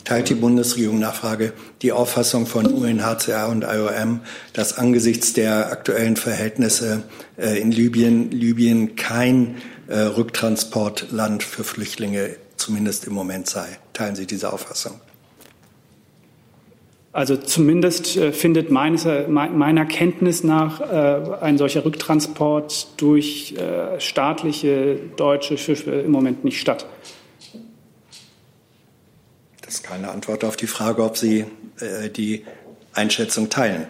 teilt 0.09 0.29
die 0.29 0.33
Bundesregierung 0.33 0.97
Nachfrage 0.97 1.53
die 1.83 1.91
Auffassung 1.91 2.47
von 2.47 2.65
UNHCR 2.65 3.47
und 3.47 3.63
IOM, 3.63 4.21
dass 4.53 4.75
angesichts 4.75 5.33
der 5.33 5.71
aktuellen 5.71 6.15
Verhältnisse 6.15 7.03
äh, 7.37 7.61
in 7.61 7.71
Libyen 7.71 8.31
Libyen 8.31 8.95
kein 8.95 9.57
äh, 9.87 9.99
Rücktransportland 9.99 11.43
für 11.43 11.63
Flüchtlinge 11.63 12.37
zumindest 12.57 13.05
im 13.05 13.13
Moment 13.13 13.47
sei. 13.47 13.67
Teilen 13.93 14.15
Sie 14.15 14.25
diese 14.25 14.51
Auffassung? 14.51 14.99
Also 17.19 17.35
zumindest 17.35 18.15
äh, 18.15 18.31
findet 18.31 18.71
meines, 18.71 19.03
meiner 19.27 19.85
Kenntnis 19.85 20.45
nach 20.45 20.79
ein 21.41 21.57
solcher 21.57 21.83
Rücktransport 21.83 23.01
durch 23.01 23.55
staatliche 23.97 24.97
deutsche 25.17 25.57
Schiffe 25.57 25.91
im 25.91 26.11
Moment 26.11 26.45
nicht 26.45 26.61
statt. 26.61 26.85
Das 29.69 29.75
ist 29.75 29.83
keine 29.83 30.09
Antwort 30.09 30.43
auf 30.45 30.55
die 30.55 30.65
Frage, 30.65 31.03
ob 31.03 31.15
Sie 31.15 31.45
äh, 31.79 32.09
die 32.09 32.43
Einschätzung 32.93 33.49
teilen. 33.49 33.85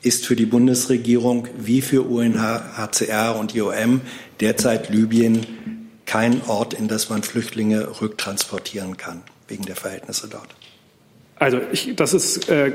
Ist 0.00 0.26
für 0.26 0.36
die 0.36 0.46
Bundesregierung 0.46 1.48
wie 1.58 1.82
für 1.82 2.02
UNHCR 2.02 3.36
und 3.36 3.56
IOM 3.56 4.02
derzeit 4.38 4.90
Libyen 4.90 5.75
kein 6.06 6.40
Ort, 6.46 6.72
in 6.74 6.88
das 6.88 7.10
man 7.10 7.22
Flüchtlinge 7.22 8.00
rücktransportieren 8.00 8.96
kann, 8.96 9.22
wegen 9.48 9.64
der 9.64 9.76
Verhältnisse 9.76 10.28
dort? 10.28 10.48
Also 11.38 11.60
ich, 11.70 11.94
das 11.94 12.14
ist 12.14 12.48
äh, 12.48 12.72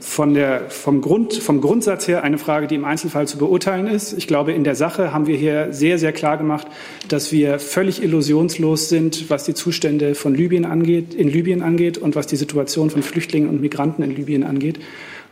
von 0.00 0.32
der, 0.32 0.70
vom, 0.70 1.02
Grund, 1.02 1.34
vom 1.34 1.60
Grundsatz 1.60 2.08
her 2.08 2.22
eine 2.22 2.38
Frage, 2.38 2.66
die 2.66 2.74
im 2.74 2.86
Einzelfall 2.86 3.28
zu 3.28 3.36
beurteilen 3.36 3.86
ist. 3.86 4.14
Ich 4.14 4.26
glaube, 4.26 4.52
in 4.52 4.64
der 4.64 4.76
Sache 4.76 5.12
haben 5.12 5.26
wir 5.26 5.36
hier 5.36 5.74
sehr, 5.74 5.98
sehr 5.98 6.12
klar 6.12 6.38
gemacht, 6.38 6.66
dass 7.08 7.32
wir 7.32 7.58
völlig 7.58 8.02
illusionslos 8.02 8.88
sind, 8.88 9.28
was 9.28 9.44
die 9.44 9.52
Zustände 9.52 10.14
von 10.14 10.34
Libyen 10.34 10.64
angeht, 10.64 11.12
in 11.12 11.28
Libyen 11.28 11.60
angeht 11.60 11.98
und 11.98 12.16
was 12.16 12.26
die 12.26 12.36
Situation 12.36 12.88
von 12.88 13.02
Flüchtlingen 13.02 13.50
und 13.50 13.60
Migranten 13.60 14.02
in 14.02 14.16
Libyen 14.16 14.42
angeht. 14.42 14.80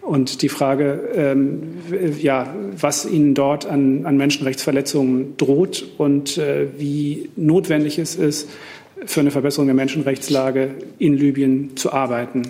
Und 0.06 0.42
die 0.42 0.48
Frage, 0.48 1.00
ähm, 1.16 1.78
ja, 2.20 2.54
was 2.78 3.06
ihnen 3.06 3.34
dort 3.34 3.66
an, 3.66 4.06
an 4.06 4.16
Menschenrechtsverletzungen 4.16 5.36
droht 5.36 5.84
und 5.98 6.38
äh, 6.38 6.68
wie 6.78 7.28
notwendig 7.34 7.98
es 7.98 8.14
ist, 8.14 8.48
für 9.04 9.18
eine 9.18 9.32
Verbesserung 9.32 9.66
der 9.66 9.74
Menschenrechtslage 9.74 10.76
in 11.00 11.14
Libyen 11.14 11.76
zu 11.76 11.92
arbeiten. 11.92 12.42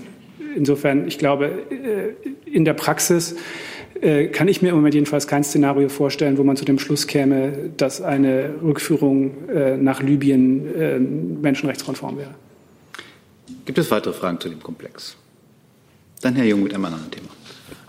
Insofern, 0.55 1.09
ich 1.09 1.17
glaube, 1.17 1.47
äh, 1.71 2.51
in 2.51 2.67
der 2.67 2.75
Praxis 2.75 3.37
äh, 4.03 4.27
kann 4.27 4.49
ich 4.49 4.61
mir 4.61 4.69
im 4.69 4.75
Moment 4.75 4.93
jedenfalls 4.93 5.27
kein 5.27 5.43
Szenario 5.43 5.89
vorstellen, 5.89 6.37
wo 6.37 6.45
man 6.45 6.59
zu 6.59 6.67
dem 6.67 6.79
Schluss 6.79 7.07
käme, 7.07 7.71
dass 7.79 8.03
eine 8.03 8.51
Rückführung 8.63 9.49
äh, 9.49 9.79
nach 9.79 10.03
Libyen 10.03 11.41
menschenrechtskonform 11.41 12.19
wäre. 12.19 12.35
Gibt 13.65 13.79
es 13.79 13.91
weitere 13.91 14.13
Fragen 14.13 14.39
zu 14.41 14.51
dem 14.51 14.63
Komplex? 14.63 15.17
Dann 16.21 16.35
Herr 16.37 16.45
Jung 16.45 16.63
mit 16.63 16.75
einem 16.75 16.85
anderen 16.85 17.11
Thema. 17.11 17.36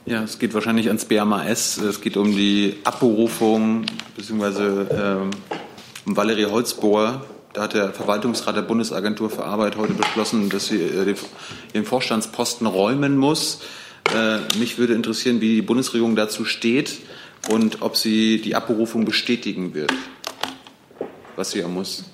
Ja, 0.08 0.24
es 0.24 0.40
geht 0.40 0.54
wahrscheinlich 0.54 0.88
ans 0.88 1.04
BMAS. 1.04 1.80
Es 1.80 2.00
geht 2.00 2.16
um 2.16 2.32
die 2.32 2.78
Abberufung 2.86 3.86
bzw. 4.16 4.86
Ähm, 4.90 5.32
um 6.06 6.16
Valerie 6.16 6.46
Holzbohr, 6.46 7.26
da 7.52 7.64
hat 7.64 7.74
der 7.74 7.92
Verwaltungsrat 7.92 8.56
der 8.56 8.62
Bundesagentur 8.62 9.30
für 9.30 9.44
Arbeit 9.44 9.76
heute 9.76 9.92
beschlossen, 9.96 10.48
dass 10.48 10.68
sie 10.68 10.82
äh, 10.82 11.14
den 11.74 11.84
Vorstandsposten 11.84 12.68
räumen 12.68 13.18
muss. 13.18 13.60
Äh, 14.16 14.38
mich 14.58 14.78
würde 14.78 14.94
interessieren, 14.94 15.42
wie 15.42 15.56
die 15.56 15.62
Bundesregierung 15.62 16.16
dazu 16.16 16.46
steht 16.46 17.00
und 17.50 17.82
ob 17.82 17.98
sie 17.98 18.40
die 18.40 18.56
Abberufung 18.56 19.04
bestätigen 19.04 19.74
wird, 19.74 19.92
was 21.36 21.52
sie 21.52 21.60
ja 21.60 21.68
muss. 21.68 22.06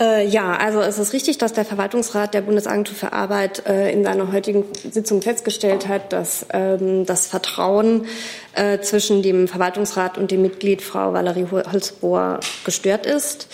Äh, 0.00 0.26
ja, 0.26 0.56
also 0.56 0.80
es 0.80 0.98
ist 0.98 1.12
richtig, 1.12 1.38
dass 1.38 1.52
der 1.52 1.64
Verwaltungsrat 1.64 2.34
der 2.34 2.40
Bundesagentur 2.40 2.96
für 2.96 3.12
Arbeit 3.12 3.64
äh, 3.66 3.92
in 3.92 4.02
seiner 4.02 4.32
heutigen 4.32 4.64
Sitzung 4.90 5.22
festgestellt 5.22 5.86
hat, 5.86 6.12
dass 6.12 6.46
ähm, 6.52 7.06
das 7.06 7.28
Vertrauen 7.28 8.06
äh, 8.54 8.80
zwischen 8.80 9.22
dem 9.22 9.46
Verwaltungsrat 9.46 10.18
und 10.18 10.32
dem 10.32 10.42
Mitglied 10.42 10.82
Frau 10.82 11.12
Valerie 11.12 11.46
Holzbohr 11.50 12.40
gestört 12.64 13.06
ist. 13.06 13.48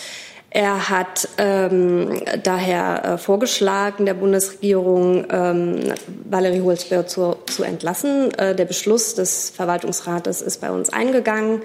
Er 0.52 0.88
hat 0.88 1.28
ähm, 1.38 2.22
daher 2.42 3.04
äh, 3.04 3.18
vorgeschlagen, 3.18 4.04
der 4.04 4.14
Bundesregierung 4.14 5.24
ähm, 5.30 5.92
Valerie 6.28 6.62
Holzberg 6.62 7.08
zu, 7.08 7.36
zu 7.46 7.62
entlassen. 7.62 8.34
Äh, 8.34 8.56
der 8.56 8.64
Beschluss 8.64 9.14
des 9.14 9.50
Verwaltungsrates 9.50 10.42
ist 10.42 10.60
bei 10.60 10.72
uns 10.72 10.92
eingegangen. 10.92 11.62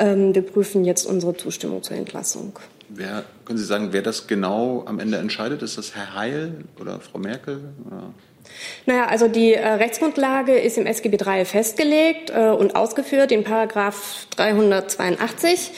Ähm, 0.00 0.34
wir 0.34 0.42
prüfen 0.42 0.84
jetzt 0.84 1.06
unsere 1.06 1.36
Zustimmung 1.36 1.84
zur 1.84 1.96
Entlassung. 1.96 2.58
Wer, 2.96 3.24
können 3.44 3.58
Sie 3.58 3.64
sagen, 3.64 3.88
wer 3.90 4.02
das 4.02 4.26
genau 4.26 4.84
am 4.86 5.00
Ende 5.00 5.18
entscheidet? 5.18 5.62
Ist 5.62 5.78
das 5.78 5.94
Herr 5.94 6.14
Heil 6.14 6.64
oder 6.80 7.00
Frau 7.00 7.18
Merkel? 7.18 7.72
Oder? 7.86 8.14
Naja, 8.86 9.06
also 9.06 9.28
die 9.28 9.54
äh, 9.54 9.66
Rechtsgrundlage 9.66 10.54
ist 10.54 10.78
im 10.78 10.86
SGB 10.86 11.16
III 11.16 11.44
festgelegt 11.44 12.30
äh, 12.30 12.50
und 12.50 12.76
ausgeführt 12.76 13.32
in 13.32 13.42
Paragraph 13.42 14.26
382. 14.36 15.72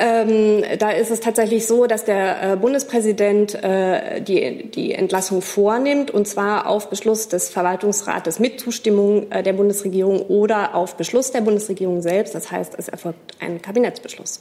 Ähm, 0.00 0.62
da 0.78 0.90
ist 0.90 1.10
es 1.10 1.18
tatsächlich 1.18 1.66
so, 1.66 1.86
dass 1.86 2.04
der 2.04 2.52
äh, 2.52 2.56
Bundespräsident 2.56 3.54
äh, 3.54 4.20
die, 4.20 4.70
die 4.70 4.92
Entlassung 4.92 5.42
vornimmt, 5.42 6.12
und 6.12 6.28
zwar 6.28 6.68
auf 6.68 6.88
Beschluss 6.88 7.28
des 7.28 7.48
Verwaltungsrates 7.48 8.38
mit 8.38 8.60
Zustimmung 8.60 9.32
äh, 9.32 9.42
der 9.42 9.54
Bundesregierung 9.54 10.22
oder 10.22 10.76
auf 10.76 10.96
Beschluss 10.96 11.32
der 11.32 11.40
Bundesregierung 11.40 12.00
selbst. 12.00 12.34
Das 12.36 12.52
heißt, 12.52 12.74
es 12.78 12.88
erfolgt 12.88 13.34
ein 13.40 13.60
Kabinettsbeschluss. 13.60 14.40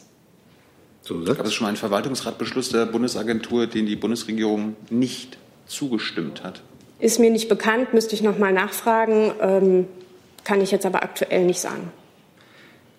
So, 1.08 1.24
Gab 1.24 1.46
es 1.46 1.54
schon 1.54 1.64
mal 1.64 1.70
einen 1.70 1.78
Verwaltungsratbeschluss 1.78 2.68
der 2.72 2.86
Bundesagentur, 2.86 3.66
den 3.66 3.86
die 3.86 3.96
Bundesregierung 3.96 4.76
nicht 4.90 5.38
zugestimmt 5.66 6.44
hat? 6.44 6.62
Ist 7.00 7.18
mir 7.18 7.32
nicht 7.32 7.48
bekannt, 7.48 7.94
müsste 7.94 8.14
ich 8.14 8.22
noch 8.22 8.38
mal 8.38 8.52
nachfragen. 8.52 9.32
Ähm, 9.40 9.88
kann 10.44 10.60
ich 10.60 10.72
jetzt 10.72 10.86
aber 10.86 11.04
aktuell 11.04 11.46
nicht 11.46 11.62
sagen. 11.62 11.94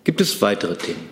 Gibt 0.05 0.21
es 0.21 0.41
weitere 0.41 0.75
Themen? 0.75 1.07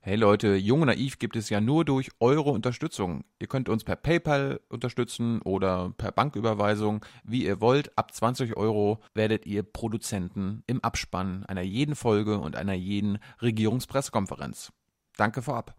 Hey 0.00 0.16
Leute, 0.16 0.56
Jung 0.56 0.80
und 0.80 0.88
Naiv 0.88 1.20
gibt 1.20 1.36
es 1.36 1.50
ja 1.50 1.60
nur 1.60 1.84
durch 1.84 2.10
eure 2.18 2.50
Unterstützung. 2.50 3.22
Ihr 3.38 3.46
könnt 3.46 3.68
uns 3.68 3.84
per 3.84 3.94
PayPal 3.94 4.60
unterstützen 4.68 5.40
oder 5.40 5.94
per 5.96 6.10
Banküberweisung, 6.10 7.06
wie 7.22 7.44
ihr 7.44 7.60
wollt. 7.60 7.96
Ab 7.96 8.12
20 8.12 8.56
Euro 8.56 8.98
werdet 9.14 9.46
ihr 9.46 9.62
Produzenten 9.62 10.64
im 10.66 10.82
Abspann 10.82 11.46
einer 11.46 11.62
jeden 11.62 11.94
Folge 11.94 12.38
und 12.38 12.56
einer 12.56 12.74
jeden 12.74 13.18
Regierungspressekonferenz. 13.40 14.72
Danke 15.16 15.40
vorab. 15.40 15.76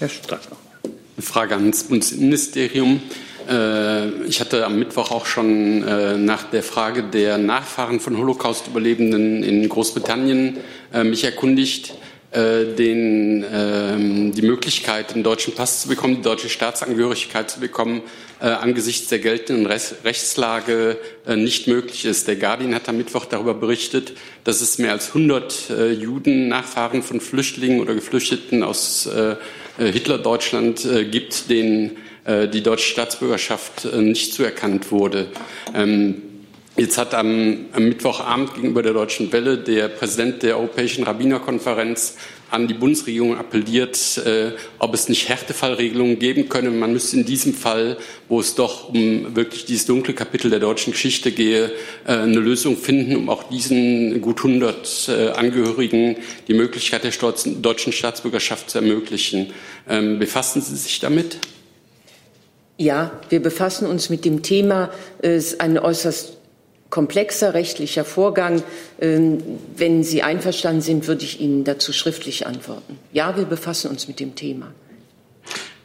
Herr 0.00 0.08
Stracker. 0.08 0.56
Eine 0.82 1.22
Frage 1.24 1.54
ans 1.54 1.84
Bundesministerium. 1.84 3.00
Äh, 3.48 4.24
ich 4.24 4.40
hatte 4.40 4.66
am 4.66 4.78
Mittwoch 4.78 5.12
auch 5.12 5.24
schon 5.24 5.84
äh, 5.84 6.16
nach 6.16 6.50
der 6.50 6.64
Frage 6.64 7.04
der 7.04 7.38
Nachfahren 7.38 8.00
von 8.00 8.18
Holocaust-Überlebenden 8.18 9.44
in 9.44 9.68
Großbritannien 9.68 10.58
äh, 10.92 11.04
mich 11.04 11.22
erkundigt. 11.22 11.94
Äh, 12.34 12.74
den, 12.74 13.44
ähm, 13.52 14.32
die 14.32 14.42
Möglichkeit, 14.42 15.14
einen 15.14 15.22
deutschen 15.22 15.54
Pass 15.54 15.82
zu 15.82 15.88
bekommen, 15.88 16.16
die 16.16 16.22
deutsche 16.22 16.48
Staatsangehörigkeit 16.48 17.48
zu 17.48 17.60
bekommen, 17.60 18.02
äh, 18.40 18.46
angesichts 18.46 19.06
der 19.06 19.20
geltenden 19.20 19.66
Rechtslage 19.66 20.98
äh, 21.28 21.36
nicht 21.36 21.68
möglich 21.68 22.04
ist. 22.04 22.26
Der 22.26 22.34
Guardian 22.34 22.74
hat 22.74 22.88
am 22.88 22.96
Mittwoch 22.96 23.26
darüber 23.26 23.54
berichtet, 23.54 24.14
dass 24.42 24.62
es 24.62 24.78
mehr 24.78 24.90
als 24.90 25.08
100 25.08 25.70
Juden, 25.96 26.48
Nachfahren 26.48 27.04
von 27.04 27.20
Flüchtlingen 27.20 27.80
oder 27.80 27.94
Geflüchteten 27.94 28.64
aus 28.64 29.08
Hitler-Deutschland 29.78 30.86
gibt, 31.10 31.48
denen 31.50 31.96
die 32.26 32.62
deutsche 32.62 32.88
Staatsbürgerschaft 32.88 33.86
nicht 33.94 34.34
zuerkannt 34.34 34.90
wurde. 34.90 35.28
Ähm, 35.74 36.33
Jetzt 36.76 36.98
hat 36.98 37.14
am, 37.14 37.66
am, 37.70 37.84
Mittwochabend 37.84 38.54
gegenüber 38.54 38.82
der 38.82 38.94
Deutschen 38.94 39.32
Welle 39.32 39.58
der 39.58 39.86
Präsident 39.86 40.42
der 40.42 40.58
Europäischen 40.58 41.04
Rabbinerkonferenz 41.04 42.16
an 42.50 42.66
die 42.66 42.74
Bundesregierung 42.74 43.38
appelliert, 43.38 44.18
äh, 44.26 44.50
ob 44.80 44.92
es 44.92 45.08
nicht 45.08 45.28
Härtefallregelungen 45.28 46.18
geben 46.18 46.48
könne. 46.48 46.72
Man 46.72 46.92
müsste 46.92 47.16
in 47.16 47.24
diesem 47.24 47.54
Fall, 47.54 47.96
wo 48.28 48.40
es 48.40 48.56
doch 48.56 48.88
um 48.88 49.36
wirklich 49.36 49.66
dieses 49.66 49.86
dunkle 49.86 50.14
Kapitel 50.14 50.50
der 50.50 50.58
deutschen 50.58 50.92
Geschichte 50.92 51.30
gehe, 51.30 51.70
äh, 52.06 52.12
eine 52.12 52.40
Lösung 52.40 52.76
finden, 52.76 53.14
um 53.14 53.30
auch 53.30 53.44
diesen 53.44 54.20
gut 54.20 54.38
100 54.38 55.08
äh, 55.08 55.28
Angehörigen 55.28 56.16
die 56.48 56.54
Möglichkeit 56.54 57.04
der 57.04 57.12
deutschen 57.12 57.92
Staatsbürgerschaft 57.92 58.70
zu 58.70 58.78
ermöglichen. 58.78 59.52
Ähm, 59.88 60.18
befassen 60.18 60.60
Sie 60.60 60.74
sich 60.74 60.98
damit? 60.98 61.38
Ja, 62.76 63.12
wir 63.28 63.40
befassen 63.40 63.86
uns 63.86 64.10
mit 64.10 64.24
dem 64.24 64.42
Thema. 64.42 64.90
Es 65.22 65.52
ist 65.52 65.60
ein 65.60 65.78
äußerst 65.78 66.33
komplexer 66.94 67.54
rechtlicher 67.54 68.04
Vorgang. 68.04 68.62
Ähm, 69.00 69.38
wenn 69.76 70.04
Sie 70.04 70.22
einverstanden 70.22 70.80
sind, 70.80 71.08
würde 71.08 71.24
ich 71.24 71.40
Ihnen 71.40 71.64
dazu 71.64 71.92
schriftlich 71.92 72.46
antworten. 72.46 72.98
Ja, 73.12 73.36
wir 73.36 73.46
befassen 73.46 73.90
uns 73.90 74.06
mit 74.06 74.20
dem 74.20 74.36
Thema. 74.36 74.72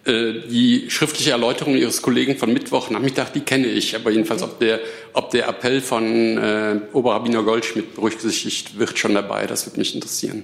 Äh, 0.05 0.47
die 0.47 0.85
schriftliche 0.91 1.31
Erläuterung 1.31 1.75
Ihres 1.75 2.03
Kollegen 2.03 2.37
von 2.37 2.53
Mittwochnachmittag, 2.53 3.31
die 3.31 3.39
kenne 3.39 3.65
ich. 3.65 3.95
Aber 3.95 4.11
jedenfalls, 4.11 4.43
ob 4.43 4.59
der, 4.59 4.81
ob 5.13 5.31
der 5.31 5.47
Appell 5.47 5.81
von 5.81 6.37
äh, 6.37 6.79
Oberrabbiner 6.93 7.41
Goldschmidt 7.41 7.95
berücksichtigt 7.95 8.77
wird, 8.77 8.99
schon 8.99 9.15
dabei. 9.15 9.47
Das 9.47 9.65
würde 9.65 9.79
mich 9.79 9.95
interessieren. 9.95 10.43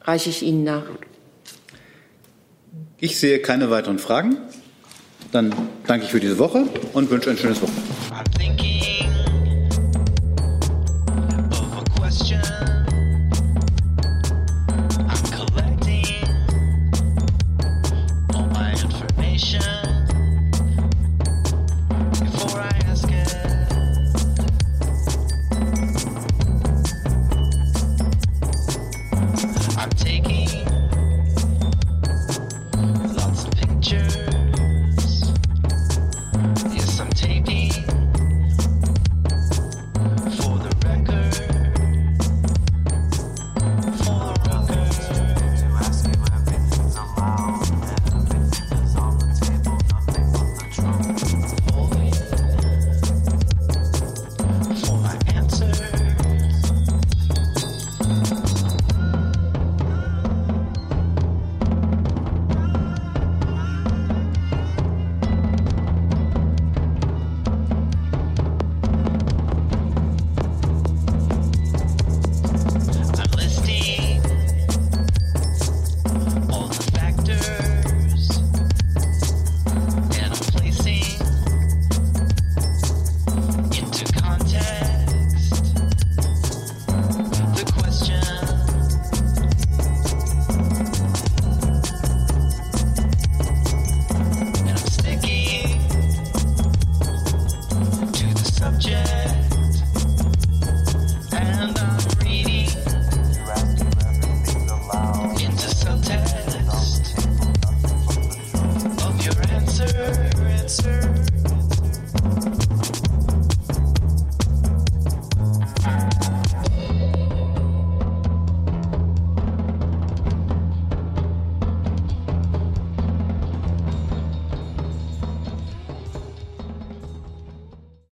Reiche 0.00 0.30
ich 0.30 0.42
Ihnen 0.42 0.64
nach. 0.64 0.84
Ich 2.98 3.18
sehe 3.18 3.40
keine 3.40 3.68
weiteren 3.68 3.98
Fragen. 3.98 4.38
Dann 5.32 5.54
danke 5.86 6.06
ich 6.06 6.12
für 6.12 6.20
diese 6.20 6.38
Woche 6.38 6.64
und 6.94 7.10
wünsche 7.10 7.28
ein 7.28 7.36
schönes 7.36 7.60
Wochenende. 7.60 8.09